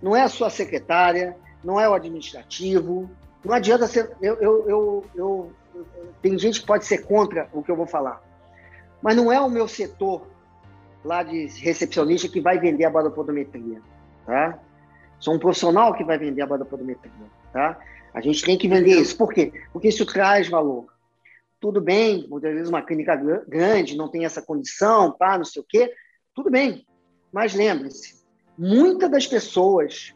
Não 0.00 0.16
é 0.16 0.22
a 0.22 0.28
sua 0.28 0.48
secretária, 0.48 1.36
não 1.62 1.78
é 1.78 1.88
o 1.88 1.94
administrativo, 1.94 3.10
não 3.46 3.54
adianta 3.54 3.86
ser. 3.86 4.10
Eu, 4.20 4.34
eu, 4.34 4.68
eu, 4.68 5.04
eu, 5.14 5.52
tem 6.20 6.36
gente 6.38 6.60
que 6.60 6.66
pode 6.66 6.84
ser 6.84 7.06
contra 7.06 7.48
o 7.52 7.62
que 7.62 7.70
eu 7.70 7.76
vou 7.76 7.86
falar, 7.86 8.20
mas 9.00 9.16
não 9.16 9.32
é 9.32 9.40
o 9.40 9.48
meu 9.48 9.68
setor 9.68 10.26
lá 11.04 11.22
de 11.22 11.46
recepcionista 11.60 12.28
que 12.28 12.40
vai 12.40 12.58
vender 12.58 12.84
a 12.84 12.90
balopodometria, 12.90 13.80
tá? 14.26 14.58
Sou 15.20 15.34
um 15.34 15.38
profissional 15.38 15.94
que 15.94 16.02
vai 16.02 16.18
vender 16.18 16.42
a 16.42 16.46
balopodometria, 16.46 17.12
tá? 17.52 17.78
A 18.12 18.20
gente 18.20 18.44
tem 18.44 18.58
que 18.58 18.66
vender 18.66 19.00
isso. 19.00 19.16
Por 19.16 19.32
quê? 19.32 19.52
Porque 19.72 19.88
isso 19.88 20.04
traz 20.04 20.48
valor. 20.48 20.86
Tudo 21.60 21.80
bem, 21.80 22.26
muitas 22.28 22.52
vezes 22.52 22.68
uma 22.68 22.82
clínica 22.82 23.14
grande 23.46 23.96
não 23.96 24.08
tem 24.08 24.24
essa 24.24 24.42
condição, 24.42 25.12
pá, 25.12 25.38
não 25.38 25.44
sei 25.44 25.62
o 25.62 25.66
quê. 25.66 25.92
Tudo 26.34 26.50
bem. 26.50 26.84
Mas 27.32 27.54
lembre-se, 27.54 28.24
muitas 28.58 29.10
das 29.10 29.26
pessoas, 29.26 30.14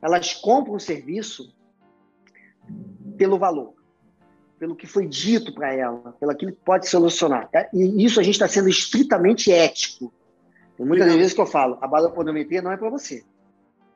elas 0.00 0.32
compram 0.34 0.74
o 0.74 0.80
serviço 0.80 1.52
pelo 3.16 3.38
valor, 3.38 3.74
pelo 4.58 4.74
que 4.74 4.86
foi 4.86 5.06
dito 5.06 5.54
para 5.54 5.74
ela, 5.74 6.14
pelo 6.18 6.34
que 6.34 6.50
pode 6.52 6.88
solucionar. 6.88 7.48
É, 7.52 7.68
e 7.72 8.04
isso 8.04 8.20
a 8.20 8.22
gente 8.22 8.34
está 8.34 8.48
sendo 8.48 8.68
estritamente 8.68 9.52
ético. 9.52 10.12
Tem 10.76 10.86
muitas 10.86 11.06
Legal. 11.06 11.18
vezes 11.18 11.34
que 11.34 11.40
eu 11.40 11.46
falo, 11.46 11.78
a 11.80 11.86
balopodometria 11.86 12.62
não 12.62 12.72
é 12.72 12.76
para 12.76 12.88
você. 12.88 13.22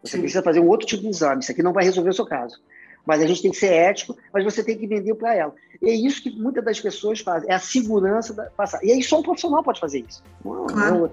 Você 0.03 0.17
Sim. 0.17 0.21
precisa 0.21 0.43
fazer 0.43 0.61
um 0.61 0.69
outro 0.69 0.87
tipo 0.87 1.03
de 1.03 1.09
exame. 1.09 1.41
Isso 1.41 1.51
aqui 1.51 1.63
não 1.63 1.73
vai 1.73 1.85
resolver 1.85 2.11
o 2.11 2.15
seu 2.15 2.27
caso. 2.27 2.61
Mas 3.07 3.23
a 3.23 3.27
gente 3.27 3.43
tem 3.43 3.51
que 3.51 3.57
ser 3.57 3.73
ético, 3.73 4.17
mas 4.33 4.45
você 4.45 4.63
tem 4.63 4.77
que 4.77 4.87
vender 4.87 5.15
para 5.15 5.35
ela. 5.35 5.55
E 5.81 5.89
é 5.91 5.95
isso 5.95 6.23
que 6.23 6.31
muitas 6.31 6.65
das 6.65 6.81
pessoas 6.81 7.21
fazem, 7.21 7.51
é 7.51 7.55
a 7.55 7.59
segurança 7.59 8.33
da 8.33 8.45
passar. 8.51 8.83
E 8.83 8.93
aí 8.93 9.03
só 9.03 9.21
um 9.21 9.23
profissional 9.23 9.63
pode 9.63 9.81
fazer 9.81 10.05
isso, 10.09 10.23
não, 10.45 10.67
claro. 10.67 10.95
não 10.95 11.07
é. 11.07 11.11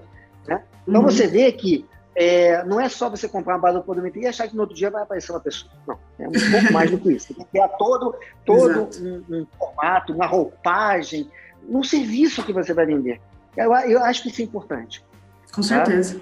Né? 0.48 0.64
Então 0.88 1.02
uhum. 1.02 1.08
você 1.08 1.26
vê 1.26 1.52
que 1.52 1.86
é, 2.14 2.62
não 2.64 2.80
é 2.80 2.88
só 2.88 3.08
você 3.08 3.26
comprar 3.26 3.56
uma 3.56 3.72
base 3.72 3.82
e 4.16 4.26
achar 4.26 4.46
que 4.46 4.54
no 4.54 4.62
outro 4.62 4.76
dia 4.76 4.90
vai 4.90 5.02
aparecer 5.02 5.32
uma 5.32 5.40
pessoa. 5.40 5.70
Não, 5.86 5.98
é 6.18 6.28
um 6.28 6.32
pouco 6.32 6.72
mais 6.72 6.90
do 6.90 6.98
que 6.98 7.12
isso. 7.12 7.28
Você 7.28 7.34
tem 7.34 7.44
que 7.44 7.50
criar 7.50 7.68
todo, 7.68 8.14
todo 8.44 8.88
um, 9.00 9.24
um, 9.30 9.46
formato, 9.58 10.12
uma 10.12 10.26
roupagem, 10.26 11.30
um 11.68 11.82
serviço 11.82 12.44
que 12.44 12.52
você 12.52 12.74
vai 12.74 12.84
vender. 12.84 13.20
Eu, 13.56 13.72
eu 13.72 14.04
acho 14.04 14.22
que 14.22 14.28
isso 14.28 14.42
é 14.42 14.44
importante. 14.44 15.02
Com 15.52 15.62
tá? 15.62 15.68
certeza. 15.68 16.20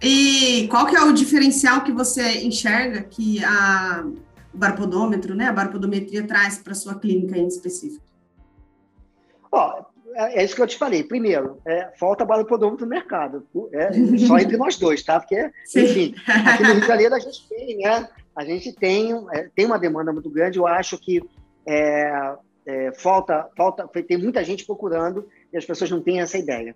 E 0.00 0.66
qual 0.70 0.86
que 0.86 0.96
é 0.96 1.02
o 1.02 1.12
diferencial 1.12 1.82
que 1.82 1.92
você 1.92 2.44
enxerga 2.44 3.02
que 3.02 3.44
a 3.44 4.04
barpodômetro, 4.52 5.34
né, 5.34 5.46
a 5.46 5.52
barpodometria 5.52 6.26
traz 6.26 6.58
para 6.58 6.74
sua 6.74 6.94
clínica 6.94 7.36
em 7.36 7.46
específico? 7.46 8.04
Ó, 9.52 9.84
é, 10.16 10.40
é 10.40 10.44
isso 10.44 10.56
que 10.56 10.62
eu 10.62 10.66
te 10.66 10.78
falei. 10.78 11.04
Primeiro, 11.04 11.60
é, 11.66 11.90
falta 11.98 12.24
barpodômetro 12.24 12.86
no 12.86 12.90
mercado. 12.90 13.46
É, 13.72 13.92
só 14.26 14.38
entre 14.38 14.56
nós 14.56 14.76
dois, 14.76 15.02
tá? 15.02 15.20
Porque, 15.20 15.50
Sim. 15.64 15.84
enfim, 15.84 16.14
aqui 16.26 16.62
no 16.62 16.72
Rio 16.72 16.80
de 16.80 16.86
Janeiro 16.86 17.14
a 17.14 17.18
gente 17.18 17.48
tem, 17.48 17.78
né? 17.78 18.08
A 18.34 18.44
gente 18.44 18.72
tem, 18.72 19.12
é, 19.32 19.48
tem 19.54 19.66
uma 19.66 19.78
demanda 19.78 20.12
muito 20.12 20.30
grande. 20.30 20.58
Eu 20.58 20.66
acho 20.66 20.98
que 20.98 21.22
é, 21.66 22.34
falta, 22.96 23.48
falta, 23.56 23.86
tem 24.02 24.16
muita 24.16 24.42
gente 24.42 24.64
procurando 24.64 25.28
e 25.52 25.56
as 25.56 25.64
pessoas 25.64 25.90
não 25.90 26.00
têm 26.00 26.20
essa 26.20 26.38
ideia. 26.38 26.74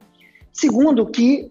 Segundo, 0.52 1.06
que 1.06 1.50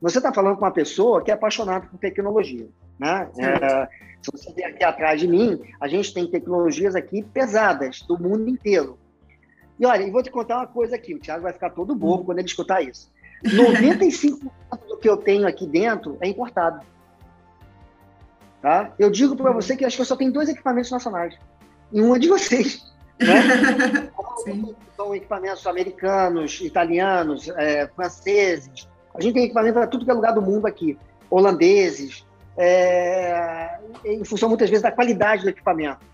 você 0.00 0.18
está 0.18 0.32
falando 0.32 0.56
com 0.56 0.64
uma 0.64 0.70
pessoa 0.70 1.22
que 1.22 1.30
é 1.30 1.34
apaixonada 1.34 1.86
por 1.86 1.98
tecnologia. 1.98 2.66
Né? 2.98 3.28
É, 3.38 3.88
se 4.22 4.30
você 4.30 4.52
ver 4.52 4.64
aqui 4.64 4.84
atrás 4.84 5.20
de 5.20 5.26
mim, 5.26 5.60
a 5.80 5.88
gente 5.88 6.12
tem 6.12 6.30
tecnologias 6.30 6.94
aqui 6.94 7.22
pesadas 7.22 8.02
do 8.02 8.18
mundo 8.18 8.48
inteiro. 8.48 8.98
E 9.80 9.86
olha, 9.86 10.02
e 10.02 10.10
vou 10.10 10.22
te 10.22 10.30
contar 10.30 10.58
uma 10.58 10.66
coisa 10.66 10.94
aqui, 10.94 11.14
o 11.14 11.18
Thiago 11.18 11.42
vai 11.42 11.54
ficar 11.54 11.70
todo 11.70 11.94
bobo 11.94 12.24
quando 12.24 12.38
ele 12.38 12.46
escutar 12.46 12.82
isso. 12.82 13.10
95% 13.42 14.50
do 14.86 14.98
que 14.98 15.08
eu 15.08 15.16
tenho 15.16 15.48
aqui 15.48 15.66
dentro 15.66 16.18
é 16.20 16.28
importado. 16.28 16.82
Tá? 18.60 18.92
Eu 18.98 19.10
digo 19.10 19.34
para 19.34 19.50
você 19.52 19.74
que 19.74 19.86
acho 19.86 19.96
que 19.96 20.02
eu 20.02 20.06
só 20.06 20.16
tenho 20.16 20.30
dois 20.30 20.50
equipamentos 20.50 20.90
nacionais. 20.90 21.34
E 21.90 22.02
um 22.02 22.14
é 22.14 22.18
de 22.18 22.28
vocês. 22.28 22.84
Né? 23.18 24.10
São 24.94 25.14
equipamentos 25.14 25.66
americanos, 25.66 26.60
italianos, 26.60 27.48
é, 27.48 27.88
franceses. 27.88 28.86
A 29.14 29.22
gente 29.22 29.32
tem 29.32 29.44
equipamento 29.44 29.74
para 29.74 29.86
tudo 29.86 30.04
que 30.04 30.10
é 30.10 30.14
lugar 30.14 30.34
do 30.34 30.42
mundo 30.42 30.66
aqui. 30.66 30.98
Holandeses, 31.30 32.26
é, 32.54 33.78
em 34.04 34.22
função 34.24 34.50
muitas 34.50 34.68
vezes 34.68 34.82
da 34.82 34.92
qualidade 34.92 35.42
do 35.42 35.48
equipamento. 35.48 36.04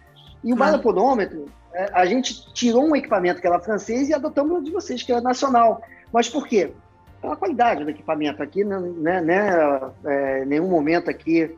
E 0.44 0.52
o 0.52 0.56
balapodômetro, 0.56 1.46
é, 1.46 1.65
a 1.92 2.06
gente 2.06 2.52
tirou 2.52 2.86
um 2.86 2.96
equipamento 2.96 3.40
que 3.40 3.46
era 3.46 3.60
francês 3.60 4.08
e 4.08 4.14
adotamos 4.14 4.58
um 4.58 4.62
de 4.62 4.70
vocês, 4.70 5.02
que 5.02 5.12
é 5.12 5.20
nacional. 5.20 5.82
Mas 6.12 6.28
por 6.28 6.46
quê? 6.46 6.72
Pela 7.20 7.36
qualidade 7.36 7.84
do 7.84 7.90
equipamento 7.90 8.42
aqui, 8.42 8.64
né, 8.64 8.78
né, 8.78 9.20
né 9.20 9.80
é, 10.04 10.44
nenhum 10.44 10.68
momento 10.68 11.10
aqui 11.10 11.54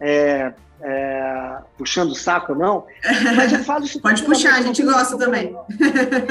é, 0.00 0.52
é, 0.80 1.58
puxando 1.76 2.10
o 2.10 2.14
saco, 2.14 2.54
não. 2.54 2.86
Mas 3.34 3.52
eu 3.52 3.64
falo 3.64 3.84
isso. 3.84 4.00
Pode 4.02 4.22
puxar, 4.24 4.54
a 4.54 4.62
gente 4.62 4.82
gosta 4.82 5.16
também. 5.16 5.56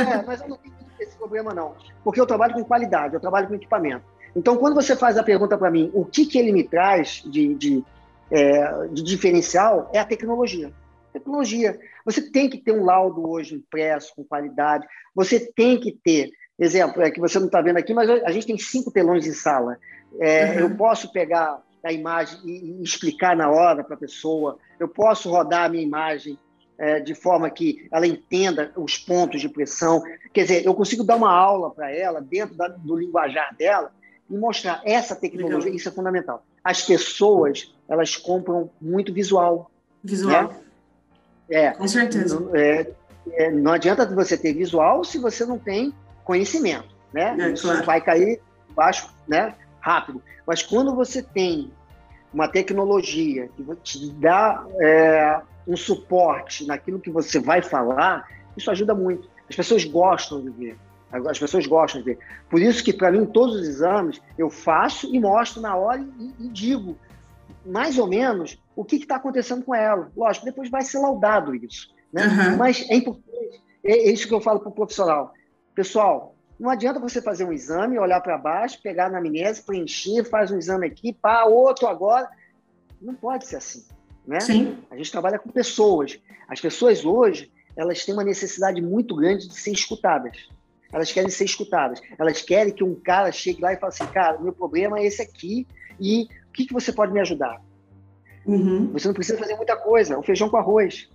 É, 0.09 0.23
mas 0.25 0.41
eu 0.41 0.49
não 0.49 0.57
tenho 0.57 0.73
esse 0.99 1.17
problema, 1.17 1.53
não. 1.53 1.73
Porque 2.03 2.19
eu 2.19 2.25
trabalho 2.25 2.53
com 2.53 2.63
qualidade, 2.63 3.15
eu 3.15 3.19
trabalho 3.19 3.47
com 3.47 3.55
equipamento. 3.55 4.03
Então, 4.35 4.57
quando 4.57 4.75
você 4.75 4.95
faz 4.95 5.17
a 5.17 5.23
pergunta 5.23 5.57
para 5.57 5.71
mim, 5.71 5.89
o 5.93 6.03
que, 6.03 6.25
que 6.25 6.37
ele 6.37 6.51
me 6.51 6.63
traz 6.63 7.23
de, 7.25 7.55
de, 7.55 7.83
é, 8.29 8.87
de 8.91 9.01
diferencial, 9.01 9.89
é 9.93 9.99
a 9.99 10.05
tecnologia. 10.05 10.71
Tecnologia. 11.15 11.79
Você 12.03 12.29
tem 12.29 12.49
que 12.49 12.57
ter 12.57 12.73
um 12.73 12.83
laudo 12.83 13.29
hoje 13.29 13.55
impresso, 13.55 14.13
com 14.15 14.23
qualidade. 14.25 14.85
Você 15.15 15.39
tem 15.39 15.79
que 15.79 15.93
ter, 15.93 16.29
exemplo, 16.59 17.01
é 17.01 17.09
que 17.09 17.21
você 17.21 17.39
não 17.39 17.45
está 17.45 17.61
vendo 17.61 17.77
aqui, 17.77 17.93
mas 17.93 18.09
a 18.09 18.31
gente 18.31 18.47
tem 18.47 18.57
cinco 18.57 18.91
telões 18.91 19.25
em 19.25 19.31
sala. 19.31 19.77
É, 20.19 20.51
uhum. 20.51 20.59
Eu 20.59 20.75
posso 20.75 21.13
pegar 21.13 21.61
a 21.81 21.93
imagem 21.93 22.37
e, 22.43 22.79
e 22.79 22.83
explicar 22.83 23.33
na 23.33 23.49
hora 23.49 23.81
para 23.81 23.95
a 23.95 23.99
pessoa. 23.99 24.57
Eu 24.77 24.89
posso 24.89 25.29
rodar 25.29 25.65
a 25.65 25.69
minha 25.69 25.83
imagem 25.83 26.37
é, 26.77 26.99
de 26.99 27.15
forma 27.15 27.49
que 27.49 27.87
ela 27.93 28.05
entenda 28.05 28.73
os 28.75 28.97
pontos 28.97 29.39
de 29.39 29.47
pressão. 29.47 30.03
Quer 30.33 30.41
dizer, 30.41 30.65
eu 30.65 30.75
consigo 30.75 31.05
dar 31.05 31.15
uma 31.15 31.31
aula 31.31 31.71
para 31.71 31.89
ela 31.95 32.19
dentro 32.19 32.55
da, 32.55 32.67
do 32.67 32.97
linguajar 32.97 33.55
dela 33.55 33.93
e 34.29 34.35
mostrar 34.37 34.81
essa 34.83 35.15
tecnologia. 35.15 35.59
Legal. 35.59 35.75
Isso 35.75 35.87
é 35.87 35.91
fundamental. 35.93 36.45
As 36.61 36.81
pessoas 36.81 37.73
elas 37.87 38.17
compram 38.17 38.69
muito 38.81 39.13
visual. 39.13 39.71
Visual. 40.03 40.49
Né? 40.49 40.64
É. 41.49 41.71
Com 41.71 41.87
certeza. 41.87 42.39
Não, 42.39 42.55
é, 42.55 42.87
é, 43.33 43.51
não 43.51 43.71
adianta 43.71 44.05
você 44.05 44.37
ter 44.37 44.53
visual 44.53 45.03
se 45.03 45.17
você 45.17 45.45
não 45.45 45.57
tem 45.57 45.93
conhecimento, 46.23 46.87
né? 47.13 47.35
É, 47.39 47.51
Isso 47.51 47.67
claro. 47.67 47.85
vai 47.85 48.01
cair 48.01 48.41
baixo, 48.75 49.09
né? 49.27 49.53
Rápido. 49.79 50.21
Mas 50.45 50.63
quando 50.63 50.95
você 50.95 51.21
tem 51.21 51.71
uma 52.33 52.47
tecnologia 52.47 53.49
que 53.55 53.63
te 53.77 54.11
dá 54.13 54.65
é, 54.79 55.41
um 55.67 55.77
suporte 55.77 56.65
naquilo 56.65 56.99
que 56.99 57.09
você 57.09 57.39
vai 57.39 57.61
falar, 57.61 58.27
isso 58.57 58.69
ajuda 58.69 58.93
muito. 58.93 59.29
As 59.49 59.55
pessoas 59.55 59.85
gostam 59.85 60.41
de 60.41 60.49
ver. 60.49 60.77
As 61.11 61.39
pessoas 61.39 61.65
gostam 61.65 62.01
de 62.01 62.05
ver. 62.05 62.19
Por 62.49 62.61
isso 62.61 62.83
que, 62.83 62.91
para 62.91 63.11
mim, 63.11 63.25
todos 63.25 63.55
os 63.55 63.67
exames 63.67 64.21
eu 64.37 64.49
faço 64.49 65.13
e 65.15 65.19
mostro 65.19 65.61
na 65.61 65.75
hora 65.75 66.03
e, 66.19 66.33
e 66.45 66.49
digo 66.49 66.97
mais 67.65 67.97
ou 67.97 68.07
menos 68.07 68.61
o 68.75 68.85
que 68.85 68.97
está 68.97 69.15
acontecendo 69.15 69.63
com 69.63 69.73
ela. 69.73 70.11
Lógico, 70.15 70.45
depois 70.45 70.69
vai 70.69 70.83
ser 70.83 70.99
laudado 70.99 71.55
isso. 71.55 71.93
Né? 72.13 72.25
Uhum. 72.27 72.57
Mas 72.57 72.85
é 72.89 72.95
importante. 72.95 73.61
É, 73.83 73.91
é 73.91 74.11
isso 74.11 74.27
que 74.27 74.33
eu 74.33 74.41
falo 74.41 74.59
para 74.59 74.69
o 74.69 74.73
profissional. 74.73 75.33
Pessoal, 75.73 76.35
não 76.59 76.69
adianta 76.69 76.99
você 76.99 77.21
fazer 77.21 77.43
um 77.43 77.51
exame, 77.51 77.99
olhar 77.99 78.21
para 78.21 78.37
baixo, 78.37 78.81
pegar 78.81 79.09
na 79.09 79.17
amnésia, 79.17 79.63
preencher, 79.65 80.23
faz 80.23 80.51
um 80.51 80.57
exame 80.57 80.87
aqui, 80.87 81.13
pá, 81.13 81.43
outro 81.43 81.87
agora. 81.87 82.29
Não 83.01 83.13
pode 83.13 83.45
ser 83.45 83.57
assim. 83.57 83.85
Né? 84.25 84.39
Sim. 84.39 84.77
A 84.89 84.95
gente 84.95 85.11
trabalha 85.11 85.37
com 85.37 85.49
pessoas. 85.49 86.19
As 86.47 86.61
pessoas 86.61 87.03
hoje, 87.03 87.51
elas 87.75 88.05
têm 88.05 88.13
uma 88.13 88.23
necessidade 88.23 88.81
muito 88.81 89.15
grande 89.15 89.47
de 89.47 89.55
ser 89.55 89.71
escutadas. 89.71 90.47
Elas 90.93 91.11
querem 91.11 91.29
ser 91.29 91.45
escutadas. 91.45 92.01
Elas 92.17 92.41
querem 92.41 92.73
que 92.73 92.83
um 92.83 92.95
cara 92.95 93.31
chegue 93.31 93.61
lá 93.61 93.73
e 93.73 93.77
fale 93.77 93.93
assim, 93.93 94.07
cara, 94.07 94.39
meu 94.39 94.53
problema 94.53 94.99
é 94.99 95.05
esse 95.05 95.21
aqui 95.21 95.67
e 95.99 96.27
que, 96.55 96.65
que 96.65 96.73
você 96.73 96.91
pode 96.91 97.11
me 97.11 97.19
ajudar? 97.19 97.61
Uhum. 98.45 98.91
Você 98.93 99.07
não 99.07 99.13
precisa 99.13 99.37
fazer 99.37 99.55
muita 99.55 99.75
coisa. 99.75 100.17
O 100.17 100.23
feijão 100.23 100.49
com 100.49 100.57
arroz. 100.57 101.09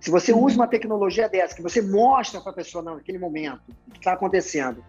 Se 0.00 0.10
você 0.10 0.32
uhum. 0.32 0.44
usa 0.44 0.56
uma 0.56 0.68
tecnologia 0.68 1.28
dessa, 1.28 1.54
que 1.54 1.62
você 1.62 1.82
mostra 1.82 2.40
para 2.40 2.52
a 2.52 2.54
pessoa 2.54 2.82
naquele 2.82 3.18
momento 3.18 3.60
o 3.88 3.92
que 3.92 3.98
está 3.98 4.12
acontecendo, 4.12 4.84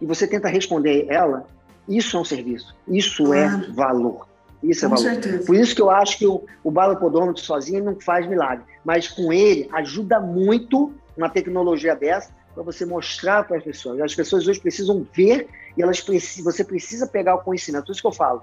e 0.00 0.06
você 0.06 0.26
tenta 0.26 0.48
responder 0.48 1.06
ela, 1.08 1.46
isso 1.88 2.16
é 2.16 2.20
um 2.20 2.24
serviço. 2.24 2.74
Isso 2.88 3.32
é 3.32 3.48
valor. 3.72 4.26
Isso 4.62 4.86
é 4.86 4.88
com 4.88 4.96
valor. 4.96 5.10
Certeza. 5.10 5.46
Por 5.46 5.56
isso 5.56 5.74
que 5.74 5.82
eu 5.82 5.90
acho 5.90 6.18
que 6.18 6.26
o, 6.26 6.44
o 6.62 6.70
balopodômetro 6.70 7.42
sozinho 7.42 7.84
não 7.84 8.00
faz 8.00 8.26
milagre. 8.26 8.64
Mas 8.84 9.08
com 9.08 9.32
ele, 9.32 9.68
ajuda 9.72 10.20
muito 10.20 10.92
uma 11.16 11.28
tecnologia 11.28 11.94
dessa 11.94 12.32
para 12.54 12.62
você 12.62 12.86
mostrar 12.86 13.44
para 13.44 13.58
as 13.58 13.64
pessoas. 13.64 14.00
As 14.00 14.14
pessoas 14.14 14.46
hoje 14.46 14.60
precisam 14.60 15.06
ver 15.12 15.48
e 15.76 15.82
elas 15.82 16.00
precisam, 16.00 16.50
você 16.50 16.64
precisa 16.64 17.06
pegar 17.06 17.34
o 17.34 17.42
conhecimento. 17.42 17.86
Por 17.86 17.92
isso 17.92 18.00
que 18.00 18.06
eu 18.06 18.12
falo. 18.12 18.42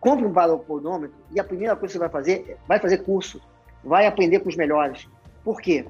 Compre 0.00 0.24
um 0.24 0.32
balopodômetro 0.32 1.16
e 1.30 1.38
a 1.38 1.44
primeira 1.44 1.76
coisa 1.76 1.92
que 1.92 1.92
você 1.92 1.98
vai 1.98 2.08
fazer, 2.08 2.56
vai 2.66 2.80
fazer 2.80 2.98
curso. 2.98 3.40
Vai 3.84 4.06
aprender 4.06 4.40
com 4.40 4.48
os 4.48 4.56
melhores. 4.56 5.06
Por 5.44 5.60
quê? 5.60 5.86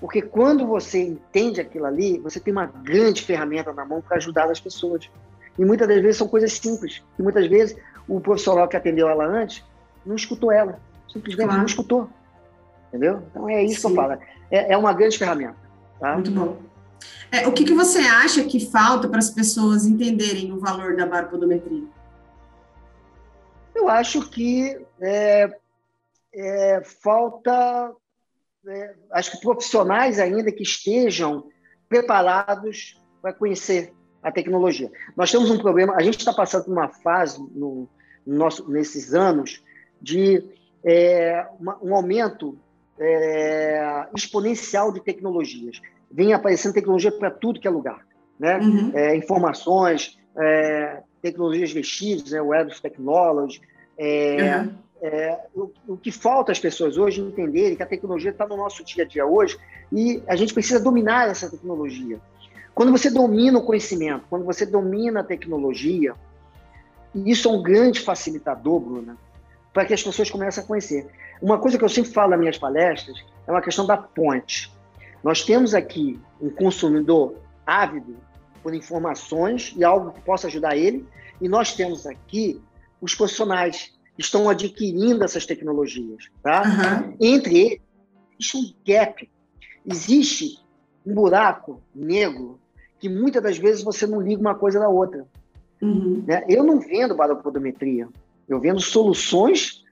Porque 0.00 0.22
quando 0.22 0.66
você 0.66 1.02
entende 1.02 1.60
aquilo 1.60 1.84
ali, 1.84 2.18
você 2.18 2.40
tem 2.40 2.52
uma 2.52 2.66
grande 2.66 3.22
ferramenta 3.22 3.72
na 3.72 3.84
mão 3.84 4.00
para 4.00 4.16
ajudar 4.16 4.50
as 4.50 4.60
pessoas. 4.60 5.10
E 5.58 5.64
muitas 5.64 5.86
das 5.86 6.00
vezes 6.00 6.16
são 6.16 6.28
coisas 6.28 6.52
simples. 6.52 7.02
E 7.18 7.22
muitas 7.22 7.46
vezes 7.48 7.76
o 8.08 8.20
profissional 8.20 8.66
que 8.66 8.76
atendeu 8.76 9.08
ela 9.08 9.26
antes 9.26 9.64
não 10.06 10.16
escutou 10.16 10.50
ela. 10.50 10.80
Simplesmente 11.12 11.46
claro. 11.46 11.58
não 11.58 11.66
escutou. 11.66 12.08
Entendeu? 12.88 13.22
Então 13.30 13.48
é 13.48 13.62
isso 13.62 13.80
Sim. 13.80 13.80
que 13.80 13.86
eu 13.86 13.94
falo. 13.96 14.20
É, 14.50 14.72
é, 14.72 14.76
uma 14.76 14.92
grande 14.92 15.18
ferramenta. 15.18 15.56
Tá? 15.98 16.14
Muito 16.14 16.30
bom. 16.30 16.56
É, 17.30 17.46
o 17.46 17.52
que, 17.52 17.64
que 17.64 17.74
você 17.74 17.98
acha 17.98 18.42
que 18.44 18.66
falta 18.66 19.08
para 19.08 19.18
as 19.18 19.30
pessoas 19.30 19.86
entenderem 19.86 20.52
o 20.52 20.58
valor 20.58 20.96
da 20.96 21.06
baropodometria? 21.06 21.84
Eu 23.80 23.88
acho 23.88 24.28
que 24.28 24.78
é, 25.00 25.50
é, 26.34 26.82
falta, 26.84 27.90
é, 28.66 28.94
acho 29.12 29.32
que 29.32 29.40
profissionais 29.40 30.18
ainda 30.20 30.52
que 30.52 30.62
estejam 30.62 31.48
preparados 31.88 33.02
para 33.22 33.32
conhecer 33.32 33.94
a 34.22 34.30
tecnologia. 34.30 34.92
Nós 35.16 35.30
temos 35.30 35.50
um 35.50 35.56
problema, 35.56 35.94
a 35.96 36.02
gente 36.02 36.18
está 36.18 36.30
passando 36.30 36.64
por 36.64 36.72
uma 36.72 36.88
fase 36.88 37.40
no, 37.54 37.88
no 38.26 38.36
nosso, 38.36 38.70
nesses 38.70 39.14
anos 39.14 39.64
de 40.00 40.44
é, 40.84 41.46
uma, 41.58 41.78
um 41.82 41.94
aumento 41.94 42.58
é, 42.98 44.08
exponencial 44.14 44.92
de 44.92 45.00
tecnologias. 45.02 45.80
Vem 46.12 46.34
aparecendo 46.34 46.74
tecnologia 46.74 47.12
para 47.12 47.30
tudo 47.30 47.58
que 47.58 47.66
é 47.66 47.70
lugar. 47.70 48.06
Né? 48.38 48.58
Uhum. 48.58 48.92
É, 48.94 49.16
informações, 49.16 50.18
tecnologias 51.20 51.72
vestidas, 51.72 52.30
né? 52.30 52.40
Web 52.40 52.80
Technology. 52.80 53.60
É, 54.02 54.60
uhum. 54.60 54.74
É, 55.02 55.38
o, 55.54 55.70
o, 55.88 55.96
que 55.98 56.10
falta 56.10 56.50
às 56.50 56.58
pessoas 56.58 56.96
hoje 56.96 57.20
entenderem 57.20 57.76
que 57.76 57.82
a 57.82 57.86
tecnologia 57.86 58.30
está 58.30 58.46
no 58.46 58.56
nosso 58.56 58.82
dia 58.82 59.04
a 59.04 59.06
dia 59.06 59.26
hoje 59.26 59.58
e 59.92 60.22
a 60.26 60.34
gente 60.36 60.54
precisa 60.54 60.80
dominar 60.80 61.28
essa 61.28 61.50
tecnologia. 61.50 62.18
Quando 62.74 62.92
você 62.92 63.10
domina 63.10 63.58
o 63.58 63.62
conhecimento, 63.62 64.24
quando 64.30 64.46
você 64.46 64.64
domina 64.64 65.20
a 65.20 65.24
tecnologia, 65.24 66.14
isso 67.14 67.46
é 67.46 67.52
um 67.52 67.62
grande 67.62 68.00
facilitador, 68.00 68.80
Bruna, 68.80 69.18
para 69.70 69.84
que 69.84 69.92
as 69.92 70.02
pessoas 70.02 70.30
comecem 70.30 70.64
a 70.64 70.66
conhecer. 70.66 71.06
Uma 71.42 71.58
coisa 71.58 71.76
que 71.76 71.84
eu 71.84 71.88
sempre 71.90 72.10
falo 72.10 72.30
nas 72.30 72.40
minhas 72.40 72.56
palestras 72.56 73.22
é 73.46 73.50
uma 73.50 73.60
questão 73.60 73.84
da 73.84 73.98
ponte. 73.98 74.72
Nós 75.22 75.42
temos 75.42 75.74
aqui 75.74 76.18
um 76.40 76.48
consumidor 76.48 77.34
ávido 77.66 78.16
por 78.62 78.74
informações 78.74 79.74
e 79.76 79.84
algo 79.84 80.12
que 80.12 80.22
possa 80.22 80.46
ajudar 80.46 80.74
ele, 80.74 81.06
e 81.38 81.48
nós 81.50 81.74
temos 81.74 82.06
aqui 82.06 82.62
os 83.00 83.14
profissionais 83.14 83.92
estão 84.18 84.48
adquirindo 84.48 85.24
essas 85.24 85.46
tecnologias. 85.46 86.28
Tá? 86.42 86.62
Uhum. 86.62 87.16
Entre 87.20 87.58
eles, 87.58 87.80
existe 88.38 88.56
um 88.56 88.74
gap, 88.86 89.30
existe 89.86 90.58
um 91.06 91.14
buraco 91.14 91.80
negro 91.94 92.58
que 92.98 93.08
muitas 93.08 93.42
das 93.42 93.58
vezes 93.58 93.82
você 93.82 94.06
não 94.06 94.20
liga 94.20 94.40
uma 94.40 94.54
coisa 94.54 94.78
na 94.78 94.88
outra. 94.88 95.26
Uhum. 95.80 96.22
Né? 96.26 96.44
Eu 96.48 96.62
não 96.62 96.78
vendo 96.78 97.16
baropodometria, 97.16 98.08
eu 98.48 98.60
vendo 98.60 98.80
soluções 98.80 99.82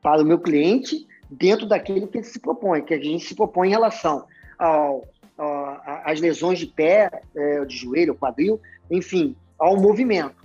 para 0.00 0.22
o 0.22 0.24
meu 0.24 0.38
cliente 0.38 1.06
dentro 1.30 1.66
daquilo 1.66 2.08
que 2.08 2.18
ele 2.18 2.24
se 2.24 2.38
propõe, 2.38 2.82
que 2.82 2.94
a 2.94 2.98
gente 2.98 3.24
se 3.26 3.34
propõe 3.34 3.68
em 3.68 3.72
relação 3.72 4.24
ao, 4.58 5.06
ao, 5.36 5.80
às 6.04 6.20
lesões 6.20 6.58
de 6.58 6.66
pé, 6.66 7.10
é, 7.36 7.64
de 7.66 7.76
joelho, 7.76 8.14
quadril, 8.14 8.58
enfim, 8.90 9.36
ao 9.58 9.76
movimento. 9.76 10.36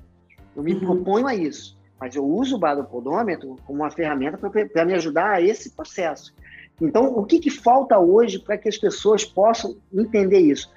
Eu 0.56 0.64
me 0.64 0.74
uhum. 0.74 0.80
proponho 0.80 1.28
a 1.28 1.34
isso, 1.34 1.78
mas 2.00 2.16
eu 2.16 2.26
uso 2.26 2.56
o 2.56 2.60
baropodômetro 2.60 3.58
como 3.66 3.80
uma 3.80 3.92
ferramenta 3.92 4.38
para 4.38 4.86
me 4.86 4.94
ajudar 4.94 5.32
a 5.32 5.42
esse 5.42 5.72
processo. 5.72 6.34
Então, 6.82 7.18
o 7.18 7.24
que, 7.24 7.40
que 7.40 7.50
falta 7.50 7.98
hoje 7.98 8.40
para 8.40 8.58
que 8.58 8.68
as 8.68 8.78
pessoas 8.78 9.24
possam 9.24 9.78
entender 9.94 10.40
isso? 10.40 10.72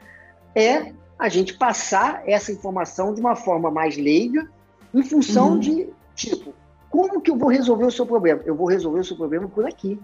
É 0.54 0.92
a 1.18 1.28
gente 1.28 1.54
passar 1.54 2.22
essa 2.26 2.52
informação 2.52 3.14
de 3.14 3.20
uma 3.20 3.34
forma 3.34 3.70
mais 3.70 3.96
leiga, 3.96 4.48
em 4.92 5.02
função 5.02 5.52
uhum. 5.52 5.58
de, 5.58 5.88
tipo, 6.14 6.54
como 6.90 7.20
que 7.20 7.30
eu 7.30 7.36
vou 7.36 7.48
resolver 7.48 7.86
o 7.86 7.90
seu 7.90 8.06
problema? 8.06 8.42
Eu 8.44 8.54
vou 8.54 8.66
resolver 8.66 9.00
o 9.00 9.04
seu 9.04 9.16
problema 9.16 9.48
por 9.48 9.66
aqui. 9.66 9.98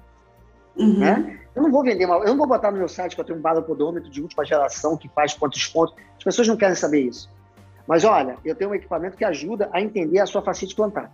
Uhum. 0.76 0.98
Né? 0.98 1.40
Eu 1.54 1.62
não 1.62 1.70
vou 1.70 1.82
vender 1.82 2.06
mal, 2.06 2.22
eu 2.22 2.28
não 2.28 2.38
vou 2.38 2.46
botar 2.46 2.70
no 2.70 2.78
meu 2.78 2.88
site 2.88 3.14
que 3.14 3.20
eu 3.20 3.24
tenho 3.24 3.38
um 3.38 3.42
balapodômetro 3.42 4.10
de 4.10 4.22
última 4.22 4.44
geração 4.44 4.96
que 4.96 5.08
faz 5.08 5.34
quantos 5.34 5.66
pontos. 5.66 5.94
As 6.16 6.24
pessoas 6.24 6.48
não 6.48 6.56
querem 6.56 6.74
saber 6.74 7.00
isso. 7.00 7.30
Mas 7.86 8.04
olha, 8.04 8.36
eu 8.44 8.54
tenho 8.54 8.70
um 8.70 8.74
equipamento 8.74 9.16
que 9.16 9.24
ajuda 9.24 9.68
a 9.72 9.80
entender 9.80 10.20
a 10.20 10.26
sua 10.26 10.42
facite 10.42 10.74
plantar. 10.74 11.10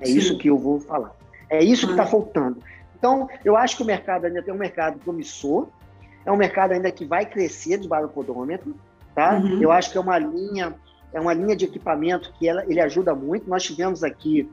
É 0.00 0.06
Sim. 0.06 0.16
isso 0.16 0.38
que 0.38 0.48
eu 0.48 0.58
vou 0.58 0.80
falar. 0.80 1.12
É 1.48 1.62
isso 1.62 1.86
que 1.86 1.92
está 1.92 2.06
faltando. 2.06 2.58
Então, 2.98 3.28
eu 3.44 3.56
acho 3.56 3.76
que 3.76 3.82
o 3.82 3.86
mercado 3.86 4.26
ainda 4.26 4.42
tem 4.42 4.52
um 4.52 4.58
mercado 4.58 4.98
promissor, 4.98 5.68
é 6.24 6.32
um 6.32 6.36
mercado 6.36 6.72
ainda 6.72 6.90
que 6.90 7.04
vai 7.04 7.24
crescer 7.24 7.78
de 7.78 7.86
baropodômetro, 7.86 8.74
tá? 9.14 9.36
Uhum. 9.36 9.62
Eu 9.62 9.70
acho 9.70 9.90
que 9.92 9.98
é 9.98 10.00
uma 10.00 10.18
linha, 10.18 10.74
é 11.12 11.20
uma 11.20 11.32
linha 11.32 11.54
de 11.54 11.64
equipamento 11.64 12.32
que 12.38 12.48
ela, 12.48 12.64
ele 12.64 12.80
ajuda 12.80 13.14
muito. 13.14 13.48
Nós 13.48 13.62
tivemos 13.62 14.02
aqui 14.02 14.50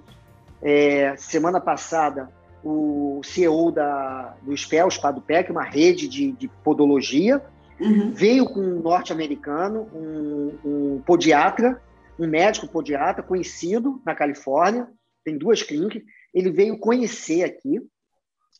é, 0.61 1.15
semana 1.17 1.59
passada 1.59 2.29
o 2.63 3.21
CEO 3.23 3.71
da, 3.71 4.35
do 4.41 4.55
SPEL, 4.55 4.87
o 4.87 5.21
PEC, 5.21 5.51
uma 5.51 5.63
rede 5.63 6.07
de, 6.07 6.31
de 6.31 6.47
podologia, 6.63 7.41
uhum. 7.83 8.11
veio 8.13 8.45
com 8.45 8.59
um 8.59 8.81
norte-americano, 8.81 9.87
um, 9.93 10.59
um 10.65 11.01
podiatra, 11.01 11.81
um 12.17 12.27
médico 12.27 12.67
podiatra 12.67 13.23
conhecido 13.23 14.01
na 14.05 14.15
Califórnia, 14.15 14.87
tem 15.23 15.37
duas 15.37 15.61
clínicas. 15.61 16.01
Ele 16.33 16.51
veio 16.51 16.77
conhecer 16.77 17.43
aqui 17.43 17.81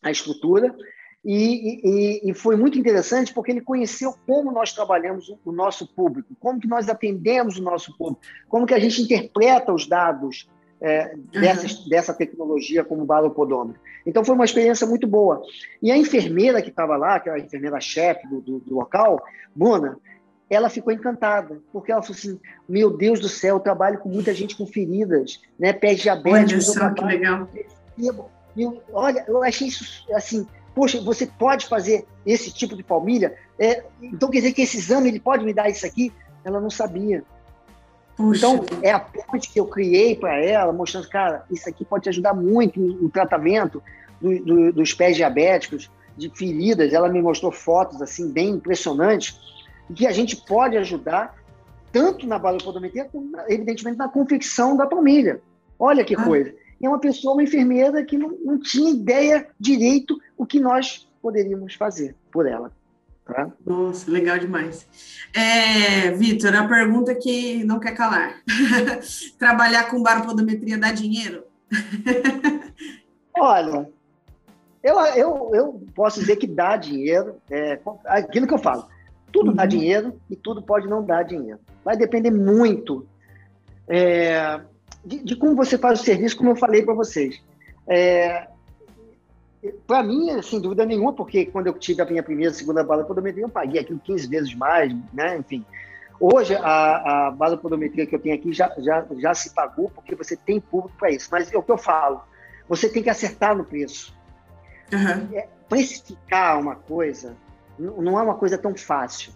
a 0.02 0.12
estrutura 0.12 0.76
e, 1.24 1.80
e, 2.26 2.30
e, 2.30 2.34
foi 2.34 2.58
muito 2.58 2.78
interessante 2.78 3.34
porque 3.34 3.52
ele 3.52 3.62
conheceu 3.62 4.14
como 4.28 4.52
nós 4.52 4.74
trabalhamos 4.74 5.34
o 5.46 5.52
nosso 5.54 5.88
público, 5.88 6.36
como 6.38 6.60
que 6.60 6.68
nós 6.68 6.90
atendemos 6.90 7.58
o 7.58 7.64
nosso 7.64 7.98
público, 7.98 8.22
como 8.50 8.66
que 8.66 8.74
a 8.74 8.80
gente 8.80 9.02
interpreta 9.02 9.74
os 9.74 9.88
dados 9.88 10.50
é, 10.84 11.16
dessa, 11.32 11.66
uhum. 11.66 11.90
dessa 11.90 12.14
tecnologia 12.14 12.84
como 12.84 13.06
balopodômetro. 13.06 13.80
Então 14.06 14.24
foi 14.26 14.36
uma 14.36 14.44
experiência 14.44 14.86
muito 14.86 15.08
boa. 15.08 15.42
E 15.82 15.90
a 15.90 15.98
enfermeira 15.98 16.62
que 16.62 16.70
estava 16.70 16.98
lá, 16.98 17.22
que 17.22 17.30
era 17.30 17.38
a 17.38 17.42
enfermeira-chefe 17.42 18.28
do, 18.28 18.42
do, 18.42 18.60
do, 18.60 18.76
local, 18.76 19.24
Mona, 19.56 19.98
ela 20.50 20.70
ficou 20.70 20.92
encantada, 20.92 21.62
porque 21.72 21.90
ela 21.90 22.02
falou 22.02 22.18
assim: 22.18 22.38
Meu 22.68 22.96
Deus 22.96 23.22
do 23.22 23.30
céu, 23.30 23.56
eu 23.56 23.62
trabalho 23.62 24.00
com 24.00 24.10
muita 24.10 24.34
gente 24.34 24.58
com 24.58 24.68
feridas, 24.68 25.42
né, 25.58 25.72
pés 25.72 26.02
diabéticos. 26.02 26.70
Olha 26.76 26.90
só 26.90 26.94
que 26.94 27.06
legal. 27.06 27.48
Eu, 28.58 28.84
olha, 28.92 29.24
eu 29.26 29.42
achei 29.42 29.70
isso 29.70 30.06
assim. 30.14 30.46
Poxa, 30.76 31.00
você 31.00 31.28
pode 31.28 31.68
fazer 31.68 32.06
esse 32.26 32.52
tipo 32.52 32.76
de 32.76 32.84
palmilha? 32.84 33.38
É, 33.58 33.86
então 34.02 34.30
quer 34.30 34.40
dizer 34.40 34.54
que 34.54 34.64
esse 34.64 34.78
exame 34.78 35.08
ele 35.08 35.20
pode 35.20 35.46
me 35.46 35.54
dar 35.54 35.70
isso 35.70 35.86
aqui? 35.86 36.12
Ela 36.44 36.60
não 36.60 36.70
sabia. 36.70 37.24
Puxa. 38.16 38.48
Então, 38.48 38.66
é 38.82 38.92
a 38.92 39.00
ponte 39.00 39.50
que 39.50 39.60
eu 39.60 39.66
criei 39.66 40.16
para 40.16 40.38
ela, 40.38 40.72
mostrando, 40.72 41.10
cara, 41.10 41.46
isso 41.50 41.68
aqui 41.68 41.84
pode 41.84 42.04
te 42.04 42.10
ajudar 42.10 42.34
muito 42.34 42.80
no 42.80 43.10
tratamento 43.10 43.82
do, 44.22 44.40
do, 44.44 44.74
dos 44.74 44.94
pés 44.94 45.16
diabéticos, 45.16 45.90
de 46.16 46.30
feridas. 46.30 46.94
Ela 46.94 47.10
me 47.10 47.22
mostrou 47.22 47.52
fotos, 47.52 48.02
assim, 48.02 48.32
bem 48.32 48.52
impressionantes, 48.52 49.40
que 49.96 50.06
a 50.06 50.12
gente 50.12 50.36
pode 50.36 50.78
ajudar 50.78 51.36
tanto 51.92 52.26
na 52.28 52.40
balopodometria, 52.40 53.06
como, 53.06 53.32
evidentemente, 53.48 53.98
na 53.98 54.08
confecção 54.08 54.78
da 54.78 54.86
palmilha. 54.86 55.42
Olha 55.78 56.04
que 56.04 56.16
ah. 56.16 56.24
coisa. 56.24 56.54
É 56.82 56.90
uma 56.90 57.00
pessoa, 57.00 57.34
uma 57.34 57.44
enfermeira, 57.44 58.04
que 58.04 58.18
não, 58.18 58.30
não 58.44 58.60
tinha 58.60 58.92
ideia 58.92 59.48
direito 59.60 60.20
o 60.38 60.46
que 60.46 60.60
nós 60.60 61.10
poderíamos 61.22 61.76
fazer 61.76 62.16
por 62.32 62.46
ela. 62.46 62.72
Tá? 63.26 63.52
Nossa, 63.66 64.12
legal 64.12 64.38
demais. 64.38 64.88
É, 65.34 66.12
Vitor, 66.12 66.54
a 66.56 66.68
pergunta 66.68 67.16
que 67.16 67.64
não 67.64 67.80
quer 67.80 67.94
calar. 67.94 68.42
Trabalhar 69.40 69.90
com 69.90 70.04
baropodometria 70.04 70.78
dá 70.78 70.92
dinheiro? 70.92 71.46
Olha, 73.38 73.90
eu, 74.84 75.00
eu, 75.16 75.52
eu 75.54 75.82
posso 75.96 76.20
dizer 76.20 76.36
que 76.36 76.48
dá 76.48 76.76
dinheiro. 76.76 77.38
É, 77.50 77.80
aquilo 78.06 78.46
que 78.46 78.54
eu 78.54 78.60
falo. 78.60 78.88
Tudo 79.32 79.52
uhum. 79.52 79.56
dá 79.56 79.66
dinheiro 79.66 80.20
e 80.30 80.36
tudo 80.36 80.62
pode 80.62 80.88
não 80.88 81.04
dar 81.04 81.24
dinheiro. 81.24 81.60
Vai 81.84 81.96
depender 81.96 82.30
muito 82.30 83.08
é, 83.88 84.62
de, 85.04 85.24
de, 85.24 85.36
como 85.36 85.56
você 85.56 85.78
faz 85.78 86.02
o 86.02 86.04
serviço, 86.04 86.38
como 86.38 86.52
eu 86.52 86.56
falei 86.56 86.84
para 86.84 86.94
vocês. 86.94 87.42
É, 87.88 88.48
para 89.88 90.04
mim, 90.04 90.42
sem 90.42 90.60
dúvida 90.60 90.86
nenhuma, 90.86 91.14
porque 91.14 91.46
quando 91.46 91.68
eu 91.68 91.74
tive 91.74 92.02
a 92.02 92.06
minha 92.06 92.24
primeira, 92.24 92.54
segunda 92.54 92.84
bala 92.84 93.04
podometria, 93.04 93.44
eu 93.44 93.50
paguei 93.50 93.82
aquilo 93.82 94.00
15 94.00 94.28
vezes 94.28 94.56
mais, 94.56 94.94
né? 95.14 95.38
Enfim. 95.38 95.66
Hoje, 96.20 96.56
a, 96.56 97.28
a 97.28 97.32
bala 97.32 97.58
podometria 97.58 98.06
que 98.06 98.16
eu 98.16 98.20
tenho 98.20 98.36
aqui 98.36 98.54
já, 98.54 98.74
já, 98.78 99.06
já 99.18 99.34
se 99.34 99.54
pagou, 99.54 99.90
porque 99.90 100.16
você 100.16 100.36
tem 100.36 100.60
público 100.60 100.98
para 100.98 101.12
isso. 101.12 101.28
Mas 101.32 101.52
é 101.52 101.58
o 101.58 101.64
que 101.64 101.72
eu 101.72 101.78
falo, 101.78 102.22
você 102.68 102.90
tem 102.90 103.04
que 103.04 103.10
acertar 103.10 103.56
no 103.56 103.64
preço. 103.64 104.16
Uhum. 104.92 105.36
É, 105.36 105.48
precificar 105.68 106.60
uma 106.60 106.76
coisa 106.76 107.36
não 107.78 108.20
é 108.20 108.24
uma 108.24 108.36
coisa 108.36 108.58
tão 108.58 108.76
fácil. 108.76 109.32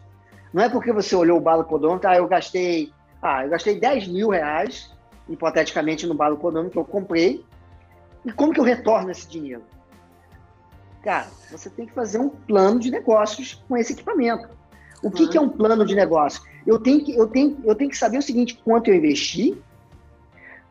Não 0.53 0.63
é 0.63 0.69
porque 0.69 0.91
você 0.91 1.15
olhou 1.15 1.37
o 1.37 1.41
balo 1.41 1.63
podômetro, 1.63 2.09
ah, 2.09 2.15
eu 2.15 2.27
gastei, 2.27 2.91
ah, 3.21 3.43
eu 3.43 3.49
gastei 3.49 3.79
10 3.79 4.07
mil 4.07 4.29
reais, 4.29 4.91
hipoteticamente, 5.27 6.05
no 6.05 6.13
balo 6.13 6.37
podômetro 6.37 6.71
que 6.71 6.77
eu 6.77 6.85
comprei, 6.85 7.43
e 8.25 8.31
como 8.31 8.53
que 8.53 8.59
eu 8.59 8.63
retorno 8.63 9.11
esse 9.11 9.27
dinheiro? 9.27 9.63
Cara, 11.07 11.27
você 11.49 11.69
tem 11.69 11.85
que 11.85 11.93
fazer 11.93 12.19
um 12.19 12.27
plano 12.27 12.81
de 12.81 12.91
negócios 12.91 13.63
com 13.65 13.77
esse 13.77 13.93
equipamento. 13.93 14.49
O 15.01 15.09
que, 15.09 15.29
que 15.29 15.37
é 15.37 15.41
um 15.41 15.47
plano 15.47 15.85
de 15.85 15.95
negócio? 15.95 16.41
Eu 16.65 16.77
tenho, 16.79 17.01
que, 17.01 17.15
eu, 17.15 17.25
tenho, 17.25 17.57
eu 17.63 17.73
tenho 17.75 17.89
que 17.89 17.97
saber 17.97 18.17
o 18.17 18.21
seguinte: 18.21 18.59
quanto 18.61 18.89
eu 18.89 18.95
investi, 18.95 19.57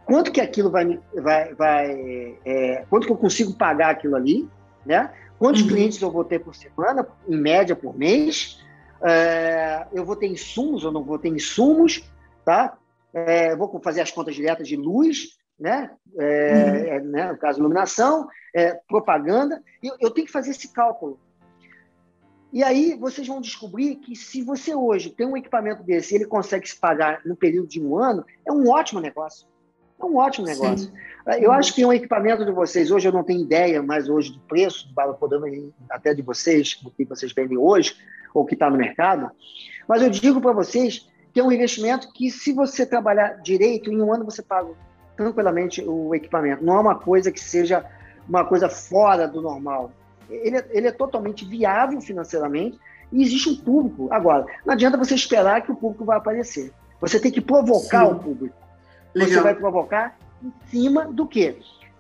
quanto 0.05 0.31
que 0.31 0.38
aquilo 0.38 0.70
vai. 0.70 1.01
vai, 1.14 1.55
vai 1.55 2.38
é, 2.44 2.85
quanto 2.90 3.07
que 3.07 3.12
eu 3.14 3.16
consigo 3.16 3.55
pagar 3.55 3.92
aquilo 3.92 4.14
ali, 4.14 4.46
né? 4.85 5.11
Quantos 5.38 5.62
uhum. 5.62 5.68
clientes 5.68 6.03
eu 6.03 6.11
vou 6.11 6.22
ter 6.22 6.40
por 6.40 6.55
semana, 6.55 7.09
em 7.27 7.37
média 7.38 7.75
por 7.75 7.96
mês? 7.96 8.62
É, 9.01 9.87
eu 9.90 10.05
vou 10.05 10.16
ter 10.16 10.27
insumos 10.27 10.85
ou 10.85 10.92
não 10.92 11.03
vou 11.03 11.18
ter 11.18 11.29
insumos, 11.29 12.05
tá? 12.44 12.77
É, 13.14 13.57
vou 13.57 13.81
fazer 13.83 14.03
as 14.03 14.11
contas 14.11 14.35
diretas 14.35 14.68
de 14.68 14.77
luz, 14.77 15.38
né? 15.58 15.90
É, 16.18 16.54
uhum. 16.54 16.76
É, 16.76 17.00
né? 17.00 17.32
No 17.32 17.38
caso, 17.38 17.58
iluminação, 17.58 18.28
é, 18.54 18.78
propaganda. 18.88 19.62
Eu, 19.82 19.96
eu 20.00 20.10
tenho 20.10 20.26
que 20.26 20.32
fazer 20.32 20.50
esse 20.50 20.68
cálculo. 20.68 21.18
E 22.52 22.62
aí 22.62 22.94
vocês 22.94 23.26
vão 23.26 23.40
descobrir 23.40 23.96
que 23.96 24.14
se 24.14 24.42
você 24.42 24.74
hoje 24.74 25.10
tem 25.10 25.26
um 25.26 25.36
equipamento 25.36 25.82
desse 25.82 26.14
e 26.14 26.18
ele 26.18 26.26
consegue 26.26 26.68
se 26.68 26.78
pagar 26.78 27.20
no 27.24 27.36
período 27.36 27.68
de 27.68 27.82
um 27.82 27.98
ano, 27.98 28.24
é 28.46 28.52
um 28.52 28.68
ótimo 28.68 29.00
negócio. 29.00 29.46
É 29.98 30.04
um 30.04 30.16
ótimo 30.16 30.46
negócio. 30.46 30.90
Sim. 30.90 30.92
Eu 31.40 31.50
acho 31.50 31.74
que 31.74 31.84
um 31.84 31.92
equipamento 31.92 32.44
de 32.44 32.52
vocês, 32.52 32.90
hoje 32.90 33.08
eu 33.08 33.12
não 33.12 33.24
tenho 33.24 33.40
ideia 33.40 33.82
mais 33.82 34.08
hoje 34.08 34.32
do 34.32 34.40
preço, 34.40 34.88
podemos 35.18 35.72
até 35.90 36.14
de 36.14 36.22
vocês, 36.22 36.78
do 36.82 36.90
que 36.90 37.04
vocês 37.04 37.32
vendem 37.32 37.58
hoje, 37.58 37.96
ou 38.32 38.44
que 38.44 38.54
está 38.54 38.70
no 38.70 38.76
mercado, 38.76 39.30
mas 39.88 40.02
eu 40.02 40.10
digo 40.10 40.40
para 40.40 40.52
vocês 40.52 41.08
que 41.32 41.40
é 41.40 41.44
um 41.44 41.52
investimento 41.52 42.12
que, 42.12 42.30
se 42.30 42.52
você 42.52 42.86
trabalhar 42.86 43.40
direito, 43.42 43.90
em 43.90 44.00
um 44.00 44.12
ano 44.12 44.24
você 44.24 44.42
paga 44.42 44.70
tranquilamente 45.16 45.83
o 45.83 46.14
equipamento. 46.14 46.64
Não 46.64 46.76
é 46.76 46.81
uma 46.81 46.94
coisa 46.94 47.33
que 47.33 47.40
seja 47.40 47.85
uma 48.29 48.44
coisa 48.44 48.68
fora 48.68 49.26
do 49.26 49.40
normal. 49.40 49.90
Ele 50.29 50.59
é, 50.59 50.66
ele 50.70 50.88
é 50.88 50.92
totalmente 50.92 51.44
viável 51.44 52.00
financeiramente 52.00 52.79
e 53.12 53.22
existe 53.22 53.48
um 53.48 53.57
público. 53.57 54.09
Agora, 54.11 54.46
não 54.64 54.74
adianta 54.74 54.96
você 54.96 55.14
esperar 55.14 55.62
que 55.62 55.72
o 55.72 55.76
público 55.76 56.05
vai 56.05 56.18
aparecer. 56.18 56.72
Você 57.00 57.20
tem 57.20 57.31
que 57.31 57.40
provocar 57.40 58.07
Sim. 58.07 58.12
o 58.12 58.18
público. 58.18 58.57
Legal. 59.14 59.35
Você 59.35 59.40
vai 59.40 59.55
provocar 59.55 60.18
em 60.42 60.52
cima 60.70 61.07
do 61.07 61.26
quê? 61.26 61.57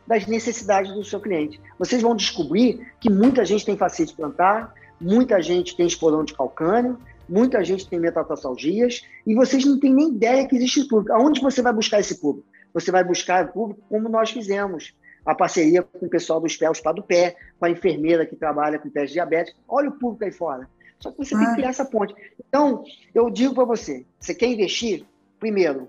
Das 0.06 0.26
necessidades 0.26 0.92
do 0.92 1.04
seu 1.04 1.20
cliente. 1.20 1.60
Vocês 1.78 2.02
vão 2.02 2.14
descobrir 2.14 2.92
que 3.00 3.10
muita 3.10 3.44
gente 3.44 3.64
tem 3.64 3.76
facite 3.76 4.14
plantar, 4.14 4.74
muita 5.00 5.40
gente 5.40 5.76
tem 5.76 5.86
esporão 5.86 6.24
de 6.24 6.34
calcânio, 6.34 6.98
muita 7.28 7.64
gente 7.64 7.88
tem 7.88 7.98
metatarsalgias, 7.98 9.02
e 9.26 9.34
vocês 9.34 9.64
não 9.64 9.80
têm 9.80 9.92
nem 9.92 10.10
ideia 10.10 10.46
que 10.46 10.56
existe 10.56 10.86
público. 10.86 11.12
Aonde 11.12 11.40
você 11.40 11.60
vai 11.60 11.72
buscar 11.72 12.00
esse 12.00 12.20
público? 12.20 12.46
Você 12.76 12.90
vai 12.90 13.02
buscar 13.02 13.50
público 13.54 13.80
como 13.88 14.06
nós 14.06 14.30
fizemos. 14.30 14.94
A 15.24 15.34
parceria 15.34 15.82
com 15.82 16.04
o 16.04 16.10
pessoal 16.10 16.38
do 16.38 16.46
Spell 16.46 16.74
Spa 16.74 16.92
do 16.92 17.02
Pé, 17.02 17.34
com 17.58 17.64
a 17.64 17.70
enfermeira 17.70 18.26
que 18.26 18.36
trabalha 18.36 18.78
com 18.78 18.90
pés 18.90 19.10
diabéticos. 19.10 19.58
Olha 19.66 19.88
o 19.88 19.92
público 19.92 20.24
aí 20.24 20.30
fora. 20.30 20.68
Só 21.00 21.10
que 21.10 21.16
você 21.16 21.34
ah. 21.34 21.38
tem 21.38 21.46
que 21.48 21.54
criar 21.54 21.70
essa 21.70 21.86
ponte. 21.86 22.14
Então, 22.46 22.84
eu 23.14 23.30
digo 23.30 23.54
para 23.54 23.64
você: 23.64 24.04
você 24.20 24.34
quer 24.34 24.48
investir? 24.48 25.06
Primeiro, 25.40 25.88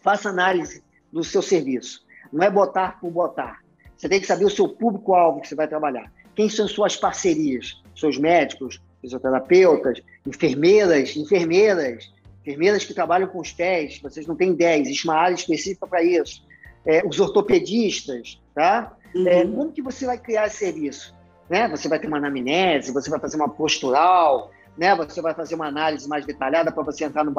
faça 0.00 0.30
análise 0.30 0.82
do 1.12 1.22
seu 1.22 1.42
serviço. 1.42 2.02
Não 2.32 2.42
é 2.42 2.50
botar 2.50 2.98
por 2.98 3.10
botar. 3.10 3.60
Você 3.94 4.08
tem 4.08 4.20
que 4.20 4.26
saber 4.26 4.46
o 4.46 4.50
seu 4.50 4.70
público-alvo 4.70 5.42
que 5.42 5.48
você 5.48 5.54
vai 5.54 5.68
trabalhar. 5.68 6.10
Quem 6.34 6.48
são 6.48 6.66
suas 6.66 6.96
parcerias? 6.96 7.82
Seus 7.94 8.16
médicos, 8.16 8.80
fisioterapeutas, 9.02 10.00
enfermeiras, 10.26 11.14
enfermeiras, 11.14 12.10
enfermeiras 12.42 12.84
que 12.84 12.94
trabalham 12.94 13.28
com 13.28 13.38
os 13.38 13.52
pés, 13.52 14.00
vocês 14.00 14.26
não 14.26 14.34
têm 14.34 14.50
ideia, 14.50 14.80
existe 14.80 15.04
uma 15.04 15.16
área 15.16 15.34
específica 15.34 15.86
para 15.86 16.02
isso. 16.02 16.42
É, 16.86 17.06
os 17.06 17.20
ortopedistas, 17.20 18.40
tá? 18.54 18.96
Uhum. 19.14 19.28
É, 19.28 19.46
como 19.46 19.72
que 19.72 19.82
você 19.82 20.06
vai 20.06 20.18
criar 20.18 20.46
esse 20.46 20.56
serviço? 20.56 21.14
Né? 21.48 21.68
Você 21.68 21.88
vai 21.88 21.98
ter 21.98 22.06
uma 22.06 22.16
anamnese, 22.16 22.92
você 22.92 23.10
vai 23.10 23.20
fazer 23.20 23.36
uma 23.36 23.48
postural, 23.48 24.50
né? 24.78 24.94
Você 24.94 25.20
vai 25.20 25.34
fazer 25.34 25.54
uma 25.54 25.66
análise 25.66 26.08
mais 26.08 26.24
detalhada 26.24 26.72
para 26.72 26.82
você 26.82 27.04
entrar 27.04 27.24
no 27.24 27.34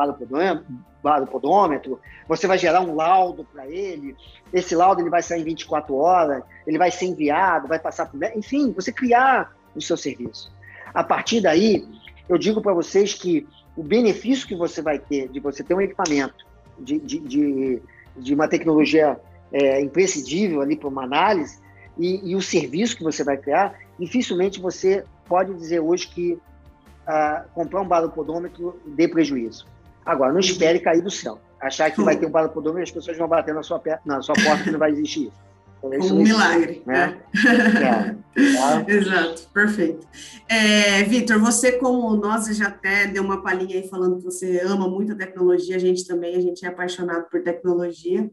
podômetro, 1.28 2.00
você 2.28 2.46
vai 2.46 2.58
gerar 2.58 2.82
um 2.82 2.94
laudo 2.94 3.44
para 3.52 3.66
ele, 3.68 4.16
esse 4.54 4.76
laudo 4.76 5.02
ele 5.02 5.10
vai 5.10 5.24
sair 5.24 5.42
em 5.42 5.46
24 5.46 5.96
horas, 5.96 6.44
ele 6.68 6.78
vai 6.78 6.92
ser 6.92 7.06
enviado, 7.06 7.68
vai 7.68 7.80
passar 7.80 8.06
por... 8.06 8.22
Enfim, 8.36 8.72
você 8.72 8.92
criar 8.92 9.56
o 9.76 9.82
seu 9.82 9.98
serviço. 9.98 10.52
A 10.94 11.04
partir 11.04 11.42
daí, 11.42 11.88
eu 12.30 12.38
digo 12.38 12.62
para 12.62 12.74
vocês 12.74 13.14
que 13.14 13.48
o 13.76 13.84
benefício 13.84 14.48
que 14.48 14.56
você 14.56 14.82
vai 14.82 15.00
ter 15.00 15.30
de 15.30 15.40
você 15.40 15.64
ter 15.64 15.74
um 15.74 15.82
equipamento, 15.82 16.46
de, 16.80 17.00
de, 17.00 17.20
de, 17.20 17.82
de 18.18 18.34
uma 18.34 18.48
tecnologia 18.48 19.20
é, 19.52 19.82
imprescindível 19.82 20.62
ali 20.62 20.76
para 20.76 20.88
uma 20.88 21.04
análise, 21.04 21.60
e, 21.98 22.32
e, 22.32 22.36
o 22.36 22.42
serviço 22.42 22.98
que 22.98 23.04
você 23.04 23.24
vai 23.24 23.38
criar, 23.38 23.78
dificilmente 24.00 24.60
você 24.62 25.04
pode 25.28 25.54
dizer 25.54 25.82
hoje 25.82 26.08
que 26.08 26.34
uh, 26.34 27.48
comprar 27.54 27.82
um 27.82 27.88
balopodômetro 27.88 28.80
dê 28.86 29.08
prejuízo. 29.08 29.68
Agora, 30.06 30.32
não 30.32 30.40
espere 30.40 30.80
cair 30.80 31.02
do 31.02 31.12
céu. 31.12 31.38
Achar 31.60 31.92
que 31.92 32.02
vai 32.02 32.16
ter 32.16 32.26
um 32.26 32.32
balopodômetro 32.32 32.82
e 32.82 32.84
as 32.84 32.92
pessoas 32.92 33.18
vão 33.18 33.28
bater 33.28 33.54
na 33.54 33.62
sua, 33.62 33.82
na 34.06 34.22
sua 34.22 34.36
porta 34.36 34.64
que 34.64 34.72
não 34.72 34.80
vai 34.80 34.92
existir 34.92 35.28
isso. 35.28 35.51
Isso 36.00 36.16
um 36.16 36.24
milagre. 36.24 36.82
Né? 36.86 37.18
É. 37.36 38.22
É. 38.34 38.94
Exato, 38.94 39.50
perfeito. 39.54 40.08
É, 40.48 41.04
Vitor, 41.04 41.38
você 41.38 41.74
como 41.74 42.16
nós 42.16 42.46
já 42.56 42.68
até 42.68 43.06
deu 43.06 43.24
uma 43.24 43.44
palhinha 43.44 43.76
aí 43.76 43.90
falando 43.90 44.20
que 44.20 44.24
você 44.24 44.62
ama 44.64 44.88
muito 44.88 45.12
a 45.12 45.16
tecnologia, 45.16 45.76
a 45.76 45.80
gente 45.80 46.08
também, 46.08 46.38
a 46.38 46.40
gente 46.40 46.66
é 46.66 46.70
apaixonado 46.70 47.28
por 47.30 47.44
tecnologia. 47.44 48.32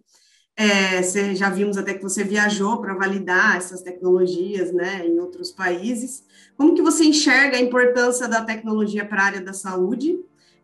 É, 0.57 1.03
você, 1.03 1.37
já 1.37 1.51
vimos 1.51 1.77
até 1.77 1.95
que 1.95 2.03
você 2.03 2.25
viajou 2.25 2.81
para 2.81 2.95
validar 2.95 3.57
essas 3.57 3.83
tecnologias 3.83 4.73
né, 4.73 5.07
em 5.07 5.19
outros 5.21 5.53
países. 5.53 6.25
Como 6.57 6.75
que 6.75 6.83
você 6.83 7.05
enxerga 7.05 7.57
a 7.57 7.61
importância 7.61 8.27
da 8.27 8.45
tecnologia 8.45 9.05
para 9.05 9.23
a 9.23 9.27
área 9.27 9.41
da 9.41 9.53
saúde? 9.53 10.19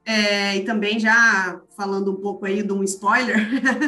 É, 0.04 0.56
e 0.56 0.64
também 0.64 0.98
já 0.98 1.60
falando 1.76 2.10
um 2.10 2.16
pouco 2.16 2.44
aí 2.44 2.62
de 2.62 2.72
um 2.72 2.82
spoiler, 2.82 3.36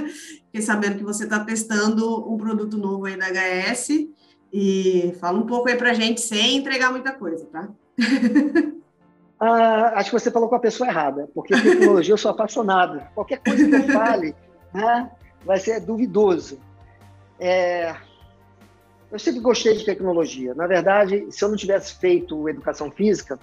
fiquei 0.57 0.63
sabendo 0.63 0.97
que 0.97 1.05
você 1.05 1.25
está 1.25 1.41
testando 1.41 2.33
um 2.33 2.39
produto 2.39 2.79
novo 2.79 3.05
aí 3.05 3.17
da 3.17 3.27
HS. 3.27 4.09
E 4.53 5.15
fala 5.21 5.39
um 5.39 5.47
pouco 5.47 5.69
aí 5.69 5.77
para 5.77 5.93
gente 5.93 6.21
sem 6.21 6.57
entregar 6.57 6.91
muita 6.91 7.13
coisa, 7.13 7.47
tá? 7.47 7.69
Ah, 9.39 9.93
acho 9.97 10.09
que 10.09 10.19
você 10.19 10.31
falou 10.31 10.49
com 10.49 10.55
a 10.55 10.59
pessoa 10.59 10.89
errada, 10.89 11.29
porque 11.35 11.53
tecnologia 11.53 12.15
eu 12.15 12.17
sou 12.17 12.31
apaixonado. 12.31 13.03
Qualquer 13.15 13.39
coisa 13.43 13.69
que 13.69 13.75
eu 13.75 13.93
fale 13.93 14.35
né, 14.73 15.11
vai 15.45 15.61
ser 15.61 15.79
duvidoso. 15.81 16.59
É, 17.39 17.95
eu 19.13 19.19
sempre 19.19 19.41
gostei 19.41 19.77
de 19.77 19.85
tecnologia. 19.85 20.55
Na 20.55 20.67
verdade, 20.67 21.27
se 21.31 21.45
eu 21.45 21.51
não 21.51 21.57
tivesse 21.57 21.97
feito 21.97 22.49
educação 22.49 22.91
física, 22.91 23.39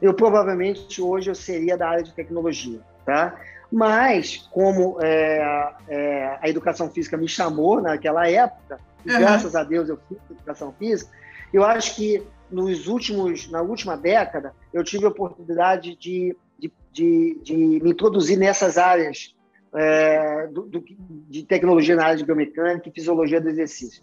eu 0.00 0.14
provavelmente 0.14 1.02
hoje 1.02 1.32
eu 1.32 1.34
seria 1.34 1.76
da 1.76 1.88
área 1.88 2.04
de 2.04 2.14
tecnologia, 2.14 2.78
tá? 3.04 3.36
Mas 3.70 4.48
como 4.50 4.98
é, 5.02 5.72
é, 5.88 6.38
a 6.40 6.48
educação 6.48 6.90
física 6.90 7.16
me 7.16 7.28
chamou 7.28 7.80
naquela 7.80 8.28
época, 8.28 8.78
uhum. 9.06 9.18
graças 9.18 9.54
a 9.54 9.64
Deus 9.64 9.88
eu 9.88 9.98
fiz 10.08 10.18
educação 10.30 10.72
física, 10.78 11.10
eu 11.52 11.64
acho 11.64 11.96
que 11.96 12.22
nos 12.50 12.86
últimos, 12.86 13.50
na 13.50 13.62
última 13.62 13.96
década, 13.96 14.54
eu 14.72 14.84
tive 14.84 15.04
a 15.04 15.08
oportunidade 15.08 15.96
de, 15.96 16.36
de, 16.58 16.72
de, 16.92 17.40
de 17.42 17.56
me 17.56 17.90
introduzir 17.90 18.38
nessas 18.38 18.78
áreas 18.78 19.34
é, 19.74 20.46
do, 20.46 20.62
do, 20.62 20.84
de 21.28 21.42
tecnologia 21.42 21.96
na 21.96 22.04
área 22.04 22.16
de 22.16 22.24
biomecânica 22.24 22.88
e 22.88 22.92
fisiologia 22.92 23.40
do 23.40 23.48
exercício. 23.48 24.02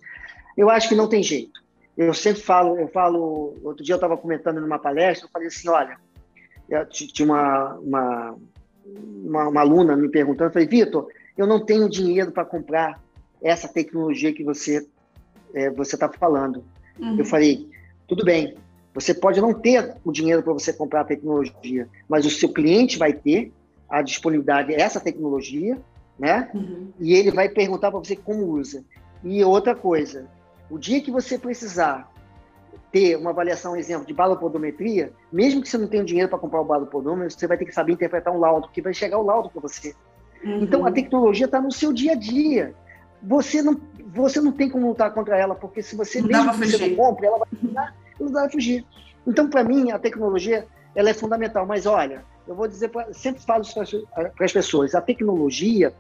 Eu 0.58 0.70
acho 0.70 0.90
que 0.90 0.96
não 0.96 1.08
tem 1.08 1.24
jeito. 1.24 1.62
Eu 1.98 2.14
sempre 2.14 2.42
falo, 2.42 2.78
eu 2.78 2.88
falo, 2.88 3.56
outro 3.64 3.84
dia 3.84 3.94
eu 3.94 3.98
estava 3.98 4.18
comentando 4.18 4.60
numa 4.60 4.80
palestra, 4.80 5.28
eu 5.28 5.32
falei 5.32 5.48
assim, 5.48 5.70
olha, 5.70 5.98
tinha 6.90 7.26
uma, 7.26 7.74
uma, 7.76 8.38
uma, 9.24 9.48
uma 9.48 9.62
aluna 9.62 9.96
me 9.96 10.10
perguntando, 10.10 10.50
eu 10.50 10.54
falei, 10.54 10.68
Vitor, 10.68 11.08
eu 11.38 11.48
não 11.48 11.60
tenho 11.60 11.90
dinheiro 11.90 12.32
para 12.32 12.46
comprar 12.46 13.02
essa 13.42 13.68
tecnologia 13.68 14.34
que 14.34 14.44
você 14.44 14.86
é, 15.54 15.70
você 15.70 15.96
está 15.96 16.10
falando. 16.10 16.64
Uhum. 17.00 17.18
Eu 17.18 17.26
falei, 17.26 17.70
tudo 18.08 18.24
bem, 18.24 18.56
você 18.94 19.14
pode 19.14 19.40
não 19.40 19.54
ter 19.54 19.96
o 20.04 20.12
dinheiro 20.12 20.44
para 20.44 20.54
você 20.54 20.74
comprar 20.74 21.02
a 21.02 21.06
tecnologia, 21.06 21.88
mas 22.08 22.26
o 22.26 22.30
seu 22.30 22.50
cliente 22.50 22.98
vai 22.98 23.14
ter 23.14 23.52
a 23.90 24.02
disponibilidade 24.02 24.74
essa 24.74 25.00
tecnologia, 25.00 25.78
né? 26.18 26.50
Uhum. 26.54 26.90
E 27.00 27.14
ele 27.14 27.32
vai 27.32 27.50
perguntar 27.50 27.92
para 27.92 28.00
você 28.00 28.16
como 28.16 28.46
usa. 28.46 28.84
E 29.24 29.44
outra 29.44 29.76
coisa, 29.76 30.28
o 30.70 30.78
dia 30.78 31.02
que 31.02 31.12
você 31.12 31.38
precisar 31.38 32.10
ter 32.92 33.16
uma 33.16 33.30
avaliação, 33.30 33.76
exemplo, 33.76 34.06
de 34.06 34.14
balopodometria, 34.14 35.14
mesmo 35.32 35.62
que 35.62 35.70
você 35.70 35.78
não 35.78 35.88
tenha 35.88 36.04
dinheiro 36.04 36.30
para 36.30 36.40
comprar 36.40 36.62
o 36.62 36.66
balopodômetro, 36.66 37.32
você 37.32 37.48
vai 37.48 37.58
ter 37.58 37.66
que 37.66 37.72
saber 37.72 37.94
interpretar 37.94 38.34
um 38.34 38.40
laudo, 38.40 38.68
porque 38.68 38.82
vai 38.82 38.94
chegar 38.94 39.18
o 39.18 39.24
laudo 39.24 39.50
para 39.50 39.62
você. 39.62 39.96
Uhum. 40.44 40.64
Então, 40.64 40.86
a 40.86 40.92
tecnologia 40.92 41.46
está 41.46 41.62
no 41.62 41.72
seu 41.72 41.94
dia 41.94 42.14
a 42.14 42.16
dia. 42.16 42.76
Você 43.24 43.62
não, 43.62 43.80
você 44.08 44.42
não 44.42 44.52
tem 44.52 44.70
como 44.70 44.88
lutar 44.88 45.14
contra 45.14 45.38
ela, 45.38 45.56
porque 45.56 45.82
se 45.82 45.96
você 45.96 46.22
não 46.22 46.28
mesmo 46.28 46.52
que 46.52 46.68
você 46.68 46.90
não 46.90 46.96
compre, 46.96 47.28
ela 47.28 47.38
vai 47.38 47.48
não 48.20 48.32
vai 48.32 48.50
fugir. 48.50 48.86
Então, 49.26 49.50
para 49.50 49.64
mim, 49.64 49.92
a 49.92 50.00
tecnologia 50.00 50.68
ela 50.96 51.10
é 51.10 51.14
fundamental. 51.14 51.66
Mas 51.66 51.86
olha, 51.86 52.24
eu 52.48 52.56
vou 52.56 52.68
dizer, 52.68 52.90
pra, 52.90 53.14
sempre 53.14 53.42
falo 53.44 53.62
isso 53.62 54.08
para 54.14 54.46
as 54.46 54.54
pessoas: 54.54 54.96
a 54.96 55.02
tecnologia 55.02 55.94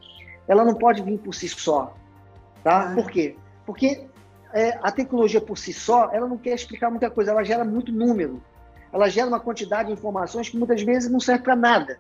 ela 0.48 0.66
não 0.66 0.74
pode 0.74 1.02
vir 1.02 1.18
por 1.20 1.34
si 1.34 1.48
só, 1.48 1.94
tá? 2.64 2.92
Ah. 2.92 2.96
Por 2.96 3.10
quê? 3.10 3.36
Porque 3.66 4.08
é, 4.54 4.78
a 4.82 4.91
tecnologia 4.91 5.41
por 5.41 5.58
si 5.58 5.74
só 5.74 6.10
ela 6.12 6.28
não 6.28 6.38
quer 6.38 6.54
explicar 6.54 6.89
muita 6.89 7.10
coisa. 7.10 7.32
Ela 7.32 7.43
gera 7.43 7.64
muito 7.64 7.91
número. 7.91 8.41
Ela 8.91 9.10
gera 9.10 9.28
uma 9.28 9.39
quantidade 9.39 9.88
de 9.88 9.93
informações 9.93 10.49
que 10.49 10.58
muitas 10.58 10.82
vezes 10.82 11.10
não 11.10 11.20
serve 11.20 11.43
para 11.43 11.56
nada. 11.56 11.99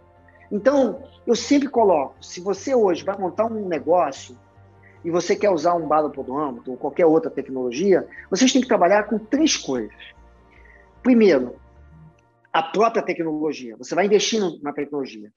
Então, 0.51 1.03
eu 1.25 1.35
sempre 1.35 1.69
coloco: 1.69 2.15
se 2.21 2.41
você 2.41 2.75
hoje 2.75 3.03
vai 3.03 3.17
montar 3.17 3.45
um 3.45 3.67
negócio 3.67 4.37
e 5.03 5.09
você 5.09 5.35
quer 5.35 5.49
usar 5.49 5.73
um 5.75 5.87
balopodômetro 5.87 6.71
ou 6.71 6.77
qualquer 6.77 7.05
outra 7.05 7.31
tecnologia, 7.31 8.07
vocês 8.29 8.51
têm 8.51 8.61
que 8.61 8.67
trabalhar 8.67 9.03
com 9.03 9.17
três 9.17 9.55
coisas. 9.55 9.95
Primeiro, 11.01 11.55
a 12.51 12.61
própria 12.61 13.01
tecnologia. 13.01 13.75
Você 13.77 13.95
vai 13.95 14.05
investir 14.05 14.41
na 14.61 14.73
tecnologia. 14.73 15.31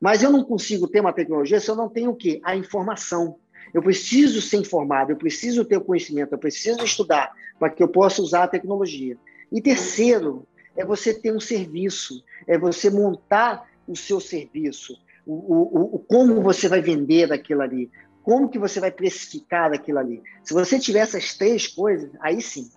Mas 0.00 0.22
eu 0.22 0.30
não 0.30 0.44
consigo 0.44 0.86
ter 0.88 1.00
uma 1.00 1.12
tecnologia 1.12 1.60
se 1.60 1.70
eu 1.70 1.76
não 1.76 1.88
tenho 1.88 2.10
o 2.10 2.16
quê? 2.16 2.40
A 2.44 2.54
informação. 2.56 3.38
Eu 3.72 3.82
preciso 3.82 4.40
ser 4.40 4.58
informado, 4.58 5.12
eu 5.12 5.16
preciso 5.16 5.64
ter 5.64 5.76
o 5.76 5.80
conhecimento, 5.80 6.32
eu 6.32 6.38
preciso 6.38 6.84
estudar 6.84 7.32
para 7.58 7.70
que 7.70 7.82
eu 7.82 7.88
possa 7.88 8.22
usar 8.22 8.44
a 8.44 8.48
tecnologia. 8.48 9.16
E 9.52 9.60
terceiro, 9.60 10.46
é 10.76 10.84
você 10.84 11.14
ter 11.14 11.32
um 11.32 11.40
serviço, 11.40 12.22
é 12.46 12.58
você 12.58 12.90
montar 12.90 13.68
o 13.86 13.96
seu 13.96 14.20
serviço, 14.20 14.98
o, 15.24 15.34
o, 15.34 15.96
o 15.96 15.98
como 15.98 16.40
você 16.40 16.68
vai 16.68 16.80
vender 16.80 17.32
aquilo 17.32 17.62
ali, 17.62 17.90
como 18.22 18.48
que 18.48 18.58
você 18.58 18.80
vai 18.80 18.90
precificar 18.90 19.72
aquilo 19.72 19.98
ali? 19.98 20.22
Se 20.42 20.52
você 20.52 20.78
tiver 20.78 20.98
essas 20.98 21.34
três 21.34 21.66
coisas, 21.68 22.10
aí 22.20 22.42
sim, 22.42 22.68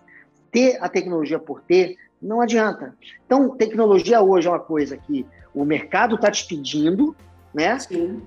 ter 0.50 0.78
a 0.80 0.88
tecnologia 0.88 1.38
por 1.38 1.60
ter, 1.60 1.96
não 2.22 2.40
adianta. 2.40 2.96
Então, 3.26 3.56
tecnologia 3.56 4.20
hoje 4.20 4.46
é 4.46 4.50
uma 4.50 4.60
coisa 4.60 4.96
que 4.96 5.26
o 5.54 5.64
mercado 5.64 6.14
está 6.14 6.30
te 6.30 6.46
pedindo, 6.46 7.16
né? 7.52 7.78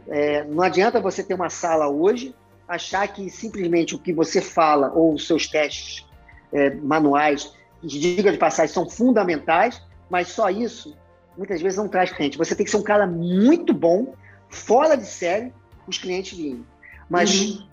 É, 0.07 0.43
não 0.43 0.61
adianta 0.61 0.99
você 0.99 1.23
ter 1.23 1.33
uma 1.33 1.49
sala 1.49 1.87
hoje, 1.87 2.35
achar 2.67 3.07
que 3.07 3.29
simplesmente 3.29 3.95
o 3.95 3.99
que 3.99 4.13
você 4.13 4.41
fala 4.41 4.91
ou 4.93 5.13
os 5.13 5.27
seus 5.27 5.47
testes 5.47 6.05
é, 6.51 6.73
manuais, 6.75 7.53
diga 7.81 8.31
de 8.31 8.37
passagem, 8.37 8.73
são 8.73 8.89
fundamentais, 8.89 9.81
mas 10.09 10.29
só 10.29 10.49
isso 10.49 10.95
muitas 11.37 11.61
vezes 11.61 11.77
não 11.77 11.87
traz 11.87 12.11
cliente. 12.11 12.37
Você 12.37 12.55
tem 12.55 12.63
que 12.63 12.71
ser 12.71 12.77
um 12.77 12.83
cara 12.83 13.07
muito 13.07 13.73
bom, 13.73 14.13
fora 14.49 14.95
de 14.95 15.05
série, 15.05 15.51
os 15.87 15.97
clientes 15.97 16.37
virem. 16.37 16.65
Mas 17.09 17.41
uhum. 17.41 17.67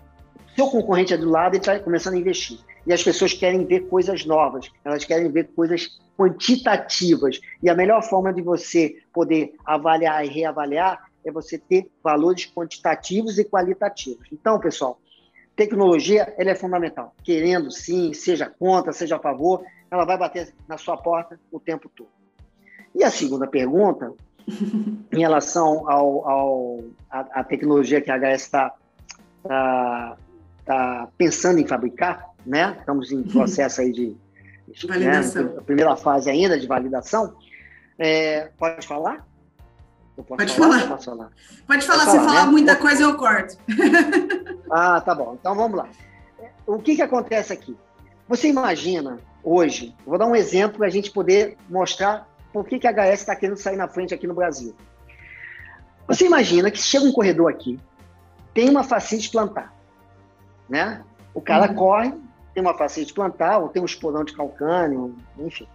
seu 0.57 0.67
concorrente 0.69 1.15
é 1.15 1.17
do 1.17 1.29
lado 1.29 1.55
e 1.55 1.59
está 1.59 1.79
começando 1.79 2.15
a 2.15 2.19
investir. 2.19 2.59
E 2.87 2.93
as 2.93 3.03
pessoas 3.03 3.33
querem 3.33 3.65
ver 3.67 3.81
coisas 3.89 4.25
novas, 4.25 4.71
elas 4.85 5.05
querem 5.05 5.31
ver 5.31 5.51
coisas 5.55 6.01
quantitativas. 6.17 7.39
E 7.63 7.69
a 7.69 7.75
melhor 7.75 8.03
forma 8.03 8.33
de 8.33 8.43
você 8.43 8.97
poder 9.13 9.55
avaliar 9.65 10.25
e 10.25 10.29
reavaliar 10.29 11.10
é 11.25 11.31
você 11.31 11.59
ter 11.59 11.91
valores 12.03 12.47
quantitativos 12.47 13.39
e 13.39 13.45
qualitativos. 13.45 14.27
Então, 14.33 14.59
pessoal, 14.59 15.01
tecnologia 15.55 16.35
ela 16.39 16.51
é 16.51 16.55
fundamental. 16.55 17.15
Querendo 17.23 17.71
sim, 17.71 18.13
seja 18.13 18.47
contra, 18.47 18.93
seja 18.93 19.17
a 19.17 19.21
favor, 19.21 19.65
ela 19.91 20.05
vai 20.05 20.17
bater 20.17 20.55
na 20.69 20.79
sua 20.79 20.97
porta 20.97 21.39
o 21.51 21.61
tempo 21.61 21.91
todo. 21.95 22.09
E 22.95 23.05
a 23.05 23.11
segunda 23.11 23.47
pergunta, 23.47 24.13
em 25.13 25.19
relação 25.19 25.89
ao, 25.89 26.29
ao 26.29 26.85
a, 27.11 27.41
a 27.41 27.45
tecnologia 27.45 28.01
que 28.01 28.11
a 28.11 28.19
HS 28.19 28.43
está 28.43 28.75
está 29.43 30.17
tá 30.65 31.09
pensando 31.17 31.59
em 31.59 31.67
fabricar, 31.67 32.31
né? 32.45 32.77
Estamos 32.79 33.11
em 33.11 33.23
processo 33.25 33.81
aí 33.81 33.93
de, 33.93 34.17
de 34.69 34.87
validação. 34.87 35.45
Né? 35.45 35.61
primeira 35.65 35.97
fase 35.97 36.31
ainda 36.31 36.59
de 36.59 36.67
validação. 36.67 37.35
É, 37.99 38.51
pode 38.59 38.87
falar? 38.87 39.27
Pode 40.23 40.53
falar. 40.55 40.81
falar. 40.81 40.99
falar. 40.99 41.31
Pode 41.67 41.87
falar. 41.87 42.05
Pode 42.05 42.11
se 42.11 42.19
falar 42.19 42.47
né? 42.47 42.53
muita 42.53 42.77
coisa, 42.77 43.03
eu 43.03 43.17
corto. 43.17 43.57
ah, 44.71 45.01
tá 45.01 45.15
bom. 45.15 45.37
Então 45.39 45.55
vamos 45.55 45.79
lá. 45.79 45.89
O 46.67 46.79
que, 46.79 46.97
que 46.97 47.03
acontece 47.03 47.53
aqui? 47.53 47.77
Você 48.29 48.49
imagina 48.49 49.19
hoje, 49.43 49.95
vou 50.07 50.19
dar 50.19 50.27
um 50.27 50.37
exemplo 50.37 50.79
para 50.79 50.87
a 50.87 50.91
gente 50.91 51.11
poder 51.11 51.57
mostrar 51.69 52.29
por 52.53 52.65
que, 52.67 52.79
que 52.79 52.87
a 52.87 52.93
HS 52.93 53.21
está 53.21 53.35
querendo 53.35 53.57
sair 53.57 53.77
na 53.77 53.89
frente 53.89 54.15
aqui 54.15 54.27
no 54.27 54.35
Brasil. 54.35 54.75
Você 56.07 56.27
imagina 56.27 56.71
que 56.71 56.79
chega 56.79 57.05
um 57.05 57.13
corredor 57.13 57.51
aqui, 57.51 57.79
tem 58.53 58.69
uma 58.69 58.83
facite 58.83 59.31
plantar, 59.31 59.73
né? 60.69 61.03
O 61.33 61.41
cara 61.41 61.69
uhum. 61.69 61.75
corre, 61.75 62.15
tem 62.53 62.63
uma 62.63 62.77
facite 62.77 63.15
plantar, 63.15 63.59
ou 63.59 63.69
tem 63.69 63.81
um 63.81 63.87
esporão 63.87 64.25
de 64.25 64.33
calcânio, 64.33 65.15
enfim. 65.39 65.69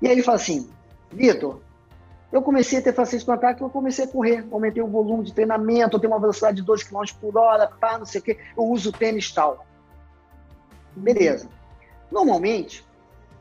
E 0.00 0.06
aí 0.06 0.12
ele 0.12 0.22
fala 0.22 0.36
assim, 0.36 0.68
Vitor, 1.12 1.60
eu 2.32 2.40
comecei 2.40 2.78
a 2.78 2.82
ter 2.82 2.94
facite 2.94 3.24
plantar 3.24 3.54
que 3.54 3.62
eu 3.62 3.68
comecei 3.68 4.06
a 4.06 4.08
correr, 4.08 4.44
aumentei 4.50 4.82
o 4.82 4.86
volume 4.86 5.22
de 5.22 5.34
treinamento, 5.34 5.96
eu 5.96 6.00
tenho 6.00 6.12
uma 6.12 6.20
velocidade 6.20 6.56
de 6.56 6.62
12 6.62 6.86
km 6.86 7.02
por 7.20 7.36
hora, 7.36 7.68
pá, 7.68 7.98
não 7.98 8.06
sei 8.06 8.20
o 8.20 8.24
quê, 8.24 8.38
eu 8.56 8.64
uso 8.64 8.90
tênis 8.90 9.30
tal. 9.30 9.66
Beleza. 10.96 11.48
Normalmente, 12.10 12.80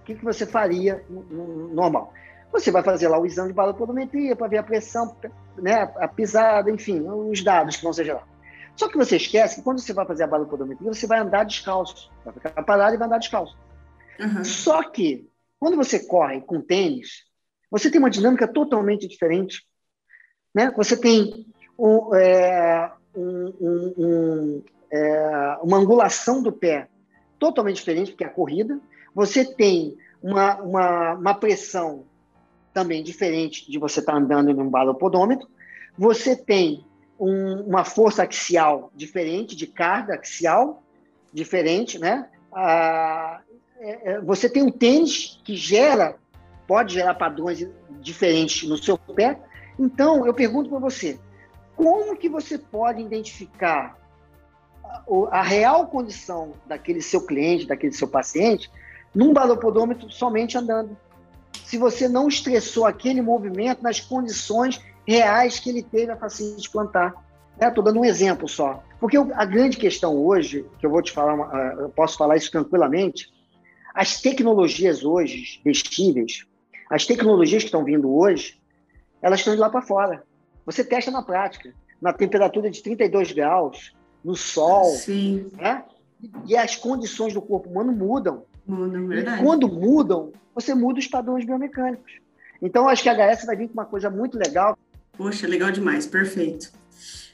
o 0.01 0.03
que, 0.03 0.15
que 0.15 0.23
você 0.23 0.45
faria 0.45 1.03
normal? 1.09 2.13
Você 2.51 2.69
vai 2.69 2.83
fazer 2.83 3.07
lá 3.07 3.17
o 3.17 3.25
exame 3.25 3.49
de 3.49 3.53
balopodometria 3.53 4.35
para 4.35 4.47
ver 4.47 4.57
a 4.57 4.63
pressão, 4.63 5.15
né, 5.57 5.89
a 5.95 6.07
pisada, 6.07 6.69
enfim, 6.69 7.01
os 7.07 7.41
dados 7.41 7.77
que 7.77 7.83
vão 7.83 7.93
ser 7.93 8.05
gerados. 8.05 8.29
Só 8.75 8.89
que 8.89 8.97
você 8.97 9.15
esquece 9.15 9.55
que 9.55 9.61
quando 9.61 9.79
você 9.79 9.93
vai 9.93 10.05
fazer 10.05 10.23
a 10.23 10.27
balopodometria, 10.27 10.93
você 10.93 11.07
vai 11.07 11.19
andar 11.19 11.45
descalço. 11.45 12.11
Vai 12.25 12.33
ficar 12.33 12.63
parado 12.63 12.95
e 12.95 12.97
vai 12.97 13.07
andar 13.07 13.19
descalço. 13.19 13.57
Uhum. 14.19 14.43
Só 14.43 14.83
que, 14.89 15.29
quando 15.59 15.77
você 15.77 15.99
corre 15.99 16.41
com 16.41 16.59
tênis, 16.59 17.25
você 17.71 17.89
tem 17.89 17.99
uma 17.99 18.09
dinâmica 18.09 18.47
totalmente 18.47 19.07
diferente. 19.07 19.65
Né? 20.53 20.71
Você 20.75 20.97
tem 20.97 21.45
um, 21.79 22.13
é, 22.13 22.91
um, 23.15 23.53
um, 23.97 24.63
é, 24.91 25.57
uma 25.63 25.77
angulação 25.77 26.43
do 26.43 26.51
pé 26.51 26.89
totalmente 27.39 27.77
diferente, 27.77 28.11
porque 28.11 28.25
é 28.25 28.27
a 28.27 28.31
corrida. 28.31 28.79
Você 29.15 29.45
tem 29.45 29.97
uma, 30.21 30.61
uma, 30.61 31.13
uma 31.13 31.33
pressão 31.33 32.05
também 32.73 33.01
diferente 33.03 33.69
de 33.71 33.79
você 33.79 34.01
estar 34.01 34.11
tá 34.11 34.17
andando 34.17 34.51
em 34.51 34.59
um 34.59 34.69
balopodômetro. 34.69 35.47
Você 35.97 36.35
tem 36.35 36.85
um, 37.19 37.61
uma 37.61 37.83
força 37.85 38.23
axial 38.23 38.91
diferente, 38.93 39.55
de 39.55 39.67
carga 39.67 40.15
axial 40.15 40.83
diferente, 41.33 41.97
né? 41.97 42.29
Ah, 42.53 43.41
é, 43.79 44.11
é, 44.11 44.21
você 44.21 44.49
tem 44.49 44.61
um 44.61 44.71
tênis 44.71 45.39
que 45.43 45.55
gera, 45.55 46.17
pode 46.71 46.93
gerar 46.93 47.15
padrões 47.15 47.67
diferentes 47.99 48.69
no 48.69 48.77
seu 48.77 48.97
pé. 48.97 49.37
Então, 49.77 50.25
eu 50.25 50.33
pergunto 50.33 50.69
para 50.69 50.79
você, 50.79 51.19
como 51.75 52.15
que 52.15 52.29
você 52.29 52.57
pode 52.57 53.01
identificar 53.01 53.97
a, 54.81 55.03
a 55.31 55.41
real 55.41 55.87
condição 55.87 56.53
daquele 56.65 57.01
seu 57.01 57.25
cliente, 57.25 57.67
daquele 57.67 57.91
seu 57.91 58.07
paciente, 58.07 58.71
num 59.13 59.33
balopodômetro 59.33 60.09
somente 60.09 60.57
andando? 60.57 60.95
Se 61.65 61.77
você 61.77 62.07
não 62.07 62.29
estressou 62.29 62.85
aquele 62.85 63.21
movimento 63.21 63.83
nas 63.83 63.99
condições 63.99 64.79
reais 65.05 65.59
que 65.59 65.69
ele 65.69 65.83
teve 65.83 66.13
a 66.13 66.15
paciente 66.15 66.71
plantar. 66.71 67.13
Estou 67.59 67.83
né? 67.83 67.91
dando 67.91 67.99
um 67.99 68.05
exemplo 68.05 68.47
só. 68.47 68.81
Porque 68.97 69.17
a 69.17 69.43
grande 69.43 69.75
questão 69.75 70.15
hoje, 70.15 70.65
que 70.79 70.85
eu 70.85 70.89
vou 70.89 71.01
te 71.01 71.11
falar, 71.11 71.33
ah, 71.33 71.75
eu 71.81 71.89
posso 71.89 72.17
falar 72.17 72.37
isso 72.37 72.49
tranquilamente, 72.49 73.27
as 73.93 74.21
tecnologias 74.21 75.03
hoje 75.03 75.59
vestíveis, 75.65 76.45
as 76.91 77.05
tecnologias 77.05 77.63
que 77.63 77.69
estão 77.69 77.85
vindo 77.85 78.13
hoje, 78.13 78.59
elas 79.21 79.39
estão 79.39 79.55
de 79.55 79.61
lá 79.61 79.69
para 79.69 79.81
fora. 79.81 80.23
Você 80.65 80.83
testa 80.83 81.09
na 81.09 81.21
prática, 81.21 81.73
na 82.01 82.11
temperatura 82.11 82.69
de 82.69 82.83
32 82.83 83.31
graus, 83.31 83.95
no 84.21 84.35
sol. 84.35 84.83
Sim. 84.95 85.49
Né? 85.53 85.85
E 86.45 86.57
as 86.57 86.75
condições 86.75 87.33
do 87.33 87.41
corpo 87.41 87.69
humano 87.69 87.93
mudam. 87.93 88.43
Mudam, 88.67 89.07
verdade. 89.07 89.41
E 89.41 89.45
quando 89.45 89.69
mudam, 89.69 90.33
você 90.53 90.75
muda 90.75 90.99
os 90.99 91.07
padrões 91.07 91.45
biomecânicos. 91.45 92.11
Então, 92.61 92.89
acho 92.89 93.01
que 93.01 93.09
a 93.09 93.13
HS 93.13 93.45
vai 93.45 93.55
vir 93.55 93.69
com 93.69 93.73
uma 93.73 93.85
coisa 93.85 94.09
muito 94.09 94.37
legal. 94.37 94.77
Poxa, 95.17 95.47
legal 95.47 95.71
demais, 95.71 96.05
perfeito. 96.05 96.73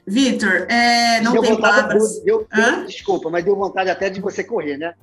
Vitor, 0.06 0.68
é, 0.70 1.20
não 1.22 1.34
deu 1.34 1.42
tem 1.42 1.60
palavras. 1.60 2.22
Deu, 2.24 2.48
deu, 2.54 2.86
desculpa, 2.86 3.30
mas 3.32 3.44
deu 3.44 3.56
vontade 3.56 3.90
até 3.90 4.08
de 4.08 4.22
você 4.22 4.44
correr, 4.44 4.78
né? 4.78 4.94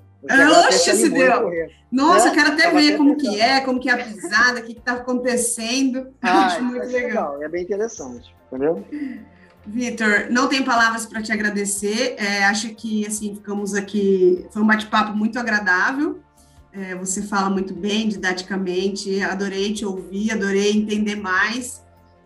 Oxe, 0.68 0.96
se 0.96 1.08
deu. 1.10 1.50
Nossa, 1.92 2.28
né? 2.28 2.34
quero 2.34 2.52
até 2.52 2.64
Tava 2.64 2.78
ver 2.80 2.96
como 2.96 3.16
que 3.16 3.40
é, 3.40 3.60
como 3.60 3.78
que 3.78 3.88
é 3.88 3.92
a 3.92 4.04
pisada, 4.04 4.60
o 4.60 4.62
que 4.62 4.72
está 4.72 4.94
acontecendo. 4.94 6.08
Ah, 6.22 6.46
Acho 6.46 6.62
muito 6.62 6.86
legal. 6.86 7.34
legal. 7.34 7.42
É 7.42 7.48
bem 7.48 7.62
interessante, 7.62 8.34
entendeu? 8.46 8.82
Vitor, 9.66 10.26
não 10.30 10.48
tem 10.48 10.62
palavras 10.62 11.06
para 11.06 11.22
te 11.22 11.32
agradecer. 11.32 12.16
É, 12.18 12.44
acho 12.44 12.74
que 12.74 13.06
assim 13.06 13.34
ficamos 13.34 13.74
aqui. 13.74 14.46
Foi 14.50 14.62
um 14.62 14.66
bate-papo 14.66 15.16
muito 15.16 15.38
agradável. 15.38 16.20
É, 16.72 16.94
você 16.94 17.22
fala 17.22 17.48
muito 17.48 17.72
bem, 17.74 18.08
didaticamente. 18.08 19.22
Adorei 19.22 19.72
te 19.72 19.84
ouvir, 19.84 20.32
adorei 20.32 20.72
entender 20.72 21.16
mais. 21.16 21.84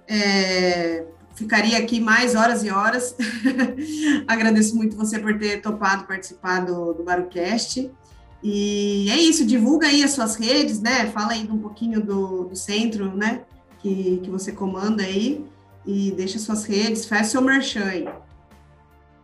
É, 0.08 1.04
ficaria 1.38 1.78
aqui 1.78 2.00
mais 2.00 2.34
horas 2.34 2.64
e 2.64 2.70
horas. 2.70 3.16
Agradeço 4.26 4.76
muito 4.76 4.96
você 4.96 5.18
por 5.18 5.38
ter 5.38 5.62
topado 5.62 6.04
participar 6.04 6.60
do, 6.60 6.92
do 6.92 7.04
Barucast. 7.04 7.90
E 8.42 9.10
é 9.10 9.16
isso, 9.16 9.46
divulga 9.46 9.86
aí 9.86 10.02
as 10.02 10.10
suas 10.12 10.36
redes, 10.36 10.80
né? 10.80 11.06
Fala 11.06 11.32
aí 11.32 11.48
um 11.50 11.58
pouquinho 11.58 12.00
do, 12.00 12.44
do 12.44 12.56
centro, 12.56 13.16
né? 13.16 13.42
Que, 13.78 14.20
que 14.22 14.30
você 14.30 14.52
comanda 14.52 15.02
aí. 15.02 15.44
E 15.86 16.12
deixa 16.12 16.38
suas 16.38 16.64
redes, 16.64 17.06
faz 17.06 17.28
seu 17.28 17.40
merchan 17.40 17.84
aí. 17.84 18.08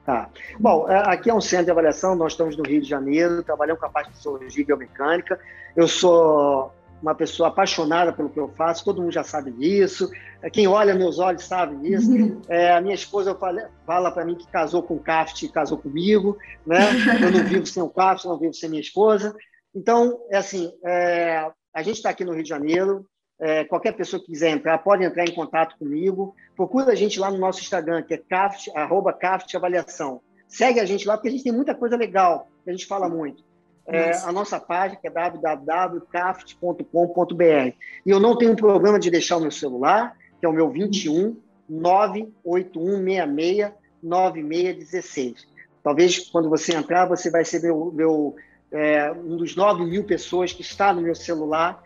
Tá. 0.07 0.29
Bom, 0.59 0.89
é, 0.89 0.99
aqui 1.13 1.31
é 1.31 1.35
um 1.35 1.41
centro 1.41 1.67
de 1.67 1.71
avaliação, 1.71 2.15
nós 2.15 2.33
estamos 2.33 2.57
no 2.57 2.65
Rio 2.65 2.81
de 2.81 2.89
Janeiro, 2.89 3.43
trabalhamos 3.43 3.81
com 3.81 3.87
a 3.87 3.91
parte 3.91 4.13
de 4.13 4.61
e 4.61 4.65
biomecânica. 4.65 5.39
Eu 5.75 5.89
sou 5.89 6.73
uma 7.05 7.15
pessoa 7.15 7.51
apaixonada 7.51 8.15
pelo 8.15 8.31
que 8.31 8.41
eu 8.41 8.49
faço, 8.49 8.83
todo 8.83 9.03
mundo 9.03 9.13
já 9.13 9.23
sabe 9.23 9.51
disso. 9.51 10.11
Quem 10.51 10.67
olha 10.67 10.95
meus 10.95 11.19
olhos 11.19 11.45
sabe 11.45 11.77
disso. 11.77 12.11
É, 12.49 12.73
a 12.73 12.81
minha 12.81 12.95
esposa 12.95 13.35
fala, 13.35 13.71
fala 13.85 14.11
para 14.11 14.25
mim 14.25 14.35
que 14.35 14.47
casou 14.51 14.83
com 14.83 14.95
o 14.95 15.01
Caft 15.01 15.43
e 15.43 15.51
casou 15.51 15.77
comigo, 15.77 16.39
né? 16.67 16.79
Eu 17.23 17.31
não 17.31 17.45
vivo 17.45 17.67
sem 17.67 17.83
o 17.83 17.91
Caft, 17.91 18.25
não 18.25 18.39
vivo 18.39 18.55
sem 18.55 18.71
minha 18.71 18.81
esposa. 18.81 19.37
Então, 19.75 20.19
é 20.31 20.39
assim, 20.39 20.73
é, 20.83 21.47
a 21.75 21.83
gente 21.83 21.97
está 21.97 22.09
aqui 22.09 22.25
no 22.25 22.33
Rio 22.33 22.43
de 22.43 22.49
Janeiro. 22.49 23.07
É, 23.39 23.65
qualquer 23.65 23.93
pessoa 23.93 24.19
que 24.19 24.29
quiser 24.29 24.49
entrar 24.49 24.79
pode 24.79 25.05
entrar 25.05 25.25
em 25.25 25.35
contato 25.35 25.77
comigo. 25.77 26.35
Procura 26.57 26.93
a 26.93 26.95
gente 26.95 27.21
lá 27.21 27.31
no 27.31 27.37
nosso 27.37 27.61
Instagram, 27.61 28.03
que 28.03 28.15
é 28.15 28.19
caft, 28.19 28.71
arroba 28.75 29.13
caft 29.13 29.55
avaliação. 29.55 30.23
Segue 30.49 30.81
a 30.81 30.87
gente 30.87 31.07
lá, 31.07 31.19
porque 31.19 31.29
a 31.29 31.33
gente 31.33 31.45
tem 31.45 31.53
muita 31.53 31.75
coisa 31.75 31.99
legal, 31.99 32.49
que 32.65 32.71
a 32.71 32.73
gente 32.73 32.87
fala 32.87 33.11
muito 33.11 33.44
é, 33.87 34.17
a 34.19 34.33
nossa 34.33 34.59
página, 34.59 34.99
que 35.01 35.07
é 35.07 35.11
www.craft.com.br. 35.11 37.77
E 38.07 38.11
eu 38.11 38.19
não 38.19 38.37
tenho 38.37 38.57
problema 38.57 38.99
de 38.99 39.11
deixar 39.11 39.37
o 39.37 39.41
meu 39.41 39.51
celular, 39.51 40.17
que 40.41 40.47
é 40.47 40.49
o 40.49 40.53
meu 40.53 40.71
21 40.71 41.37
98166 41.69 43.73
9616. 44.03 45.47
Talvez 45.83 46.31
quando 46.31 46.49
você 46.49 46.75
entrar, 46.75 47.07
você 47.07 47.31
vai 47.31 47.45
ser 47.45 47.63
meu, 47.63 47.93
meu 47.95 48.35
é, 48.73 49.13
um 49.13 49.37
dos 49.37 49.55
9 49.55 49.85
mil 49.85 50.05
pessoas 50.05 50.53
que 50.53 50.63
está 50.63 50.93
no 50.93 51.01
meu 51.01 51.15
celular, 51.15 51.83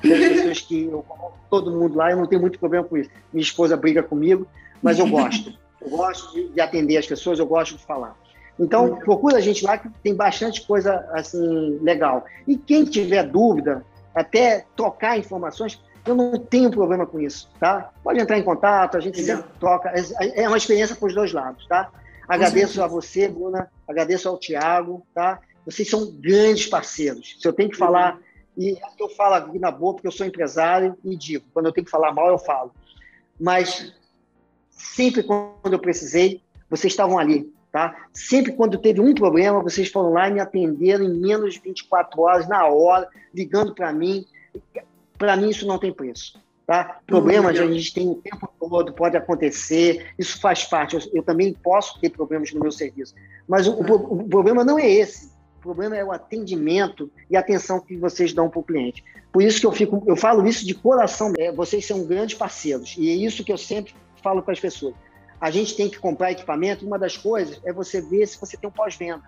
pessoas 0.00 0.60
que 0.60 0.84
eu 0.84 1.04
todo 1.50 1.70
mundo 1.70 1.96
lá, 1.96 2.10
eu 2.10 2.16
não 2.16 2.26
tenho 2.26 2.40
muito 2.40 2.58
problema 2.58 2.86
com 2.86 2.96
isso. 2.96 3.10
Minha 3.32 3.42
esposa 3.42 3.76
briga 3.76 4.02
comigo, 4.02 4.46
mas 4.82 4.98
eu 4.98 5.08
gosto. 5.08 5.52
Eu 5.80 5.90
gosto 5.90 6.34
de, 6.34 6.48
de 6.48 6.60
atender 6.60 6.96
as 6.96 7.06
pessoas, 7.06 7.38
eu 7.38 7.46
gosto 7.46 7.76
de 7.76 7.84
falar. 7.84 8.16
Então, 8.58 8.96
procura 8.96 9.36
a 9.36 9.40
gente 9.40 9.64
lá 9.64 9.78
que 9.78 9.88
tem 10.02 10.14
bastante 10.14 10.66
coisa 10.66 11.06
assim 11.12 11.78
legal. 11.80 12.24
E 12.46 12.56
quem 12.56 12.84
tiver 12.84 13.22
dúvida, 13.22 13.84
até 14.14 14.66
trocar 14.76 15.16
informações, 15.16 15.80
eu 16.04 16.14
não 16.14 16.38
tenho 16.38 16.70
problema 16.70 17.06
com 17.06 17.20
isso, 17.20 17.48
tá? 17.60 17.92
Pode 18.02 18.18
entrar 18.18 18.38
em 18.38 18.42
contato, 18.42 18.96
a 18.96 19.00
gente 19.00 19.22
sempre 19.22 19.44
troca. 19.60 19.90
É, 19.90 20.42
é 20.42 20.48
uma 20.48 20.56
experiência 20.56 20.96
para 20.96 21.06
os 21.06 21.14
dois 21.14 21.32
lados, 21.32 21.66
tá? 21.66 21.90
Agradeço 22.26 22.82
a 22.82 22.86
você, 22.86 23.28
Bruna, 23.28 23.70
agradeço 23.86 24.28
ao 24.28 24.38
Tiago, 24.38 25.06
tá? 25.14 25.40
Vocês 25.64 25.88
são 25.88 26.10
grandes 26.10 26.66
parceiros. 26.66 27.36
Se 27.40 27.46
eu 27.46 27.52
tenho 27.52 27.70
que 27.70 27.76
falar, 27.76 28.18
e 28.56 28.76
eu 28.98 29.08
falo 29.10 29.34
aqui 29.34 29.58
na 29.58 29.70
boa, 29.70 29.94
porque 29.94 30.08
eu 30.08 30.12
sou 30.12 30.26
empresário 30.26 30.96
e 31.04 31.16
digo, 31.16 31.44
quando 31.54 31.66
eu 31.66 31.72
tenho 31.72 31.84
que 31.84 31.90
falar 31.90 32.12
mal, 32.12 32.28
eu 32.28 32.38
falo. 32.38 32.72
Mas 33.38 33.94
sempre 34.70 35.22
quando 35.22 35.72
eu 35.72 35.78
precisei, 35.78 36.42
vocês 36.68 36.92
estavam 36.92 37.18
ali, 37.18 37.52
Tá? 37.78 38.08
Sempre 38.12 38.50
quando 38.50 38.76
teve 38.76 39.00
um 39.00 39.14
problema, 39.14 39.62
vocês 39.62 39.88
foram 39.88 40.12
lá 40.12 40.28
e 40.28 40.32
me 40.32 40.40
atenderam 40.40 41.04
em 41.04 41.14
menos 41.14 41.54
de 41.54 41.60
24 41.60 42.20
horas, 42.20 42.48
na 42.48 42.66
hora, 42.66 43.06
ligando 43.32 43.72
para 43.72 43.92
mim. 43.92 44.26
Para 45.16 45.36
mim, 45.36 45.50
isso 45.50 45.64
não 45.64 45.78
tem 45.78 45.92
preço. 45.92 46.42
Tá? 46.66 46.98
Problemas 47.06 47.56
a 47.56 47.66
gente 47.68 47.94
tem 47.94 48.08
o 48.08 48.16
tempo 48.16 48.50
todo, 48.58 48.92
pode 48.92 49.16
acontecer, 49.16 50.12
isso 50.18 50.40
faz 50.40 50.64
parte. 50.64 50.96
Eu, 50.96 51.02
eu 51.14 51.22
também 51.22 51.52
posso 51.52 52.00
ter 52.00 52.10
problemas 52.10 52.52
no 52.52 52.58
meu 52.58 52.72
serviço. 52.72 53.14
Mas 53.46 53.68
o, 53.68 53.74
o, 53.74 54.22
o, 54.22 54.28
problema 54.28 54.64
não 54.64 54.76
é 54.76 54.90
esse. 54.90 55.30
O 55.58 55.62
problema 55.62 55.96
é 55.96 56.04
o 56.04 56.10
atendimento 56.10 57.08
e 57.30 57.36
a 57.36 57.40
atenção 57.40 57.78
que 57.78 57.96
vocês 57.96 58.32
dão 58.32 58.50
para 58.50 58.58
o 58.58 58.64
cliente. 58.64 59.04
Por 59.32 59.40
isso 59.40 59.60
que 59.60 59.66
eu 59.66 59.72
fico, 59.72 60.02
eu 60.04 60.16
falo 60.16 60.44
isso 60.48 60.66
de 60.66 60.74
coração. 60.74 61.32
É, 61.38 61.52
vocês 61.52 61.86
são 61.86 62.04
grandes 62.04 62.36
parceiros. 62.36 62.96
E 62.98 63.08
é 63.08 63.14
isso 63.14 63.44
que 63.44 63.52
eu 63.52 63.58
sempre 63.58 63.94
falo 64.20 64.42
para 64.42 64.52
as 64.52 64.58
pessoas 64.58 64.96
a 65.40 65.50
gente 65.50 65.76
tem 65.76 65.88
que 65.88 65.98
comprar 65.98 66.32
equipamento. 66.32 66.86
Uma 66.86 66.98
das 66.98 67.16
coisas 67.16 67.60
é 67.64 67.72
você 67.72 68.00
ver 68.00 68.26
se 68.26 68.38
você 68.38 68.56
tem 68.56 68.68
um 68.68 68.72
pós-venda, 68.72 69.22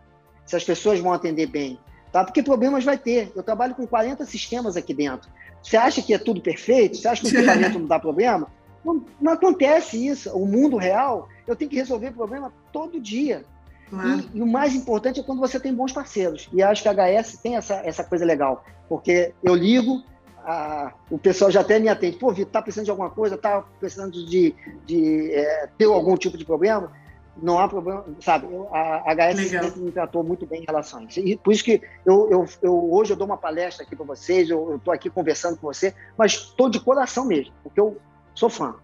se 0.45 0.57
as 0.57 0.65
pessoas 0.65 0.99
vão 1.01 1.13
atender 1.13 1.47
bem. 1.47 1.79
Tá? 2.13 2.25
Porque 2.25 2.43
problemas 2.43 2.85
vai 2.85 2.99
ter. 2.99 3.31
Eu 3.37 3.43
trabalho 3.43 3.75
com 3.75 3.87
40 3.87 4.25
sistemas 4.25 4.77
aqui 4.77 4.93
dentro. 4.93 5.31
Você 5.63 5.77
acha 5.77 6.03
que 6.03 6.13
é 6.13 6.19
tudo 6.19 6.41
perfeito? 6.41 6.97
Você 6.97 7.07
acha 7.07 7.23
que 7.23 7.29
o 7.29 7.39
equipamento 7.39 7.79
não 7.79 7.87
dá 7.87 7.99
problema? 7.99 8.49
Não, 8.85 9.05
não, 9.21 9.33
acontece 9.33 10.07
isso. 10.07 10.31
O 10.31 10.47
mundo 10.47 10.77
real, 10.77 11.29
eu 11.47 11.55
tenho 11.55 11.71
que 11.71 11.77
resolver 11.77 12.11
problema 12.13 12.53
todo 12.73 13.01
dia. 13.01 13.45
Claro. 13.89 14.25
E, 14.33 14.39
e, 14.39 14.43
o 14.43 14.47
mais 14.47 14.75
importante 14.75 15.21
é 15.21 15.23
quando 15.23 15.41
você 15.41 15.61
tem 15.61 15.75
bons 15.75 15.93
parceiros. 15.93 16.49
E 16.53 16.63
acho 16.63 16.83
que 16.83 16.89
a 16.89 16.93
HS 16.93 17.39
tem 17.43 17.57
essa, 17.57 17.75
essa 17.85 18.03
coisa 18.03 18.25
legal. 18.25 18.65
Porque 18.89 19.33
eu 19.43 19.55
ligo, 19.55 20.03
a, 20.51 20.93
o 21.11 21.19
pessoal 21.19 21.51
já 21.51 21.61
até 21.61 21.79
me 21.79 21.89
atende. 21.89 22.17
Pô, 22.17 22.33
Vitor, 22.33 22.53
tá 22.53 22.63
precisando 22.63 22.87
de 22.87 22.91
alguma 22.91 23.11
coisa? 23.11 23.39
Tá 23.39 23.63
precisando 23.79 24.13
de, 24.27 24.55
de 24.85 25.33
é, 25.33 25.69
ter 25.79 25.85
algum 25.85 26.17
tipo 26.17 26.37
de 26.37 26.45
problema? 26.45 26.93
Não 27.41 27.59
há 27.59 27.69
problema, 27.69 28.05
sabe? 28.21 28.49
A, 28.73 29.13
a 29.13 29.15
HS 29.15 29.49
sempre 29.49 29.81
me 29.81 29.93
tratou 29.93 30.25
muito 30.25 30.45
bem 30.47 30.63
em 30.63 30.67
relação 30.67 31.01
a 31.01 31.05
isso. 31.05 31.21
E 31.21 31.37
por 31.37 31.53
isso 31.53 31.65
que 31.65 31.81
eu, 32.05 32.29
eu, 32.31 32.47
eu 32.61 32.93
hoje 32.93 33.13
eu 33.13 33.17
dou 33.17 33.27
uma 33.27 33.37
palestra 33.37 33.85
aqui 33.85 33.95
para 33.95 34.05
vocês, 34.05 34.51
eu 34.51 34.77
estou 34.77 34.93
aqui 34.93 35.09
conversando 35.09 35.57
com 35.57 35.67
você, 35.67 35.95
mas 36.19 36.33
estou 36.33 36.69
de 36.69 36.81
coração 36.81 37.25
mesmo, 37.25 37.53
porque 37.63 37.81
eu 37.81 37.97
sou 38.35 38.51
fã. 38.51 38.75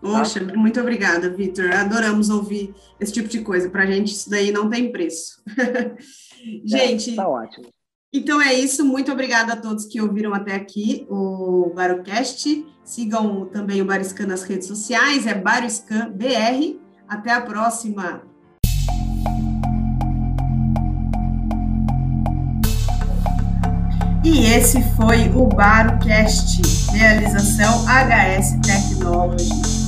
Poxa, 0.00 0.44
tá? 0.44 0.56
muito 0.56 0.80
obrigada, 0.80 1.30
Vitor. 1.30 1.70
Adoramos 1.70 2.28
ouvir 2.28 2.74
esse 2.98 3.12
tipo 3.12 3.28
de 3.28 3.40
coisa. 3.40 3.70
Para 3.70 3.84
a 3.84 3.86
gente, 3.86 4.12
isso 4.12 4.28
daí 4.28 4.50
não 4.50 4.68
tem 4.68 4.90
preço. 4.90 5.40
gente. 6.64 7.12
É, 7.12 7.14
tá 7.14 7.28
ótimo. 7.28 7.66
Então 8.14 8.42
é 8.42 8.52
isso, 8.52 8.84
muito 8.84 9.10
obrigada 9.10 9.54
a 9.54 9.56
todos 9.56 9.86
que 9.86 9.98
ouviram 9.98 10.34
até 10.34 10.54
aqui 10.54 11.06
o 11.08 11.72
Barocast. 11.74 12.66
Sigam 12.84 13.46
também 13.46 13.80
o 13.80 13.86
Bariscan 13.86 14.26
nas 14.26 14.42
redes 14.42 14.68
sociais, 14.68 15.26
é 15.26 15.34
Bariscan 15.34 16.10
BR. 16.10 16.78
Até 17.08 17.32
a 17.32 17.40
próxima! 17.40 18.22
E 24.22 24.44
esse 24.46 24.82
foi 24.94 25.30
o 25.34 25.46
Barocast, 25.46 26.60
realização 26.92 27.82
HS 27.86 28.60
Technology. 28.60 29.81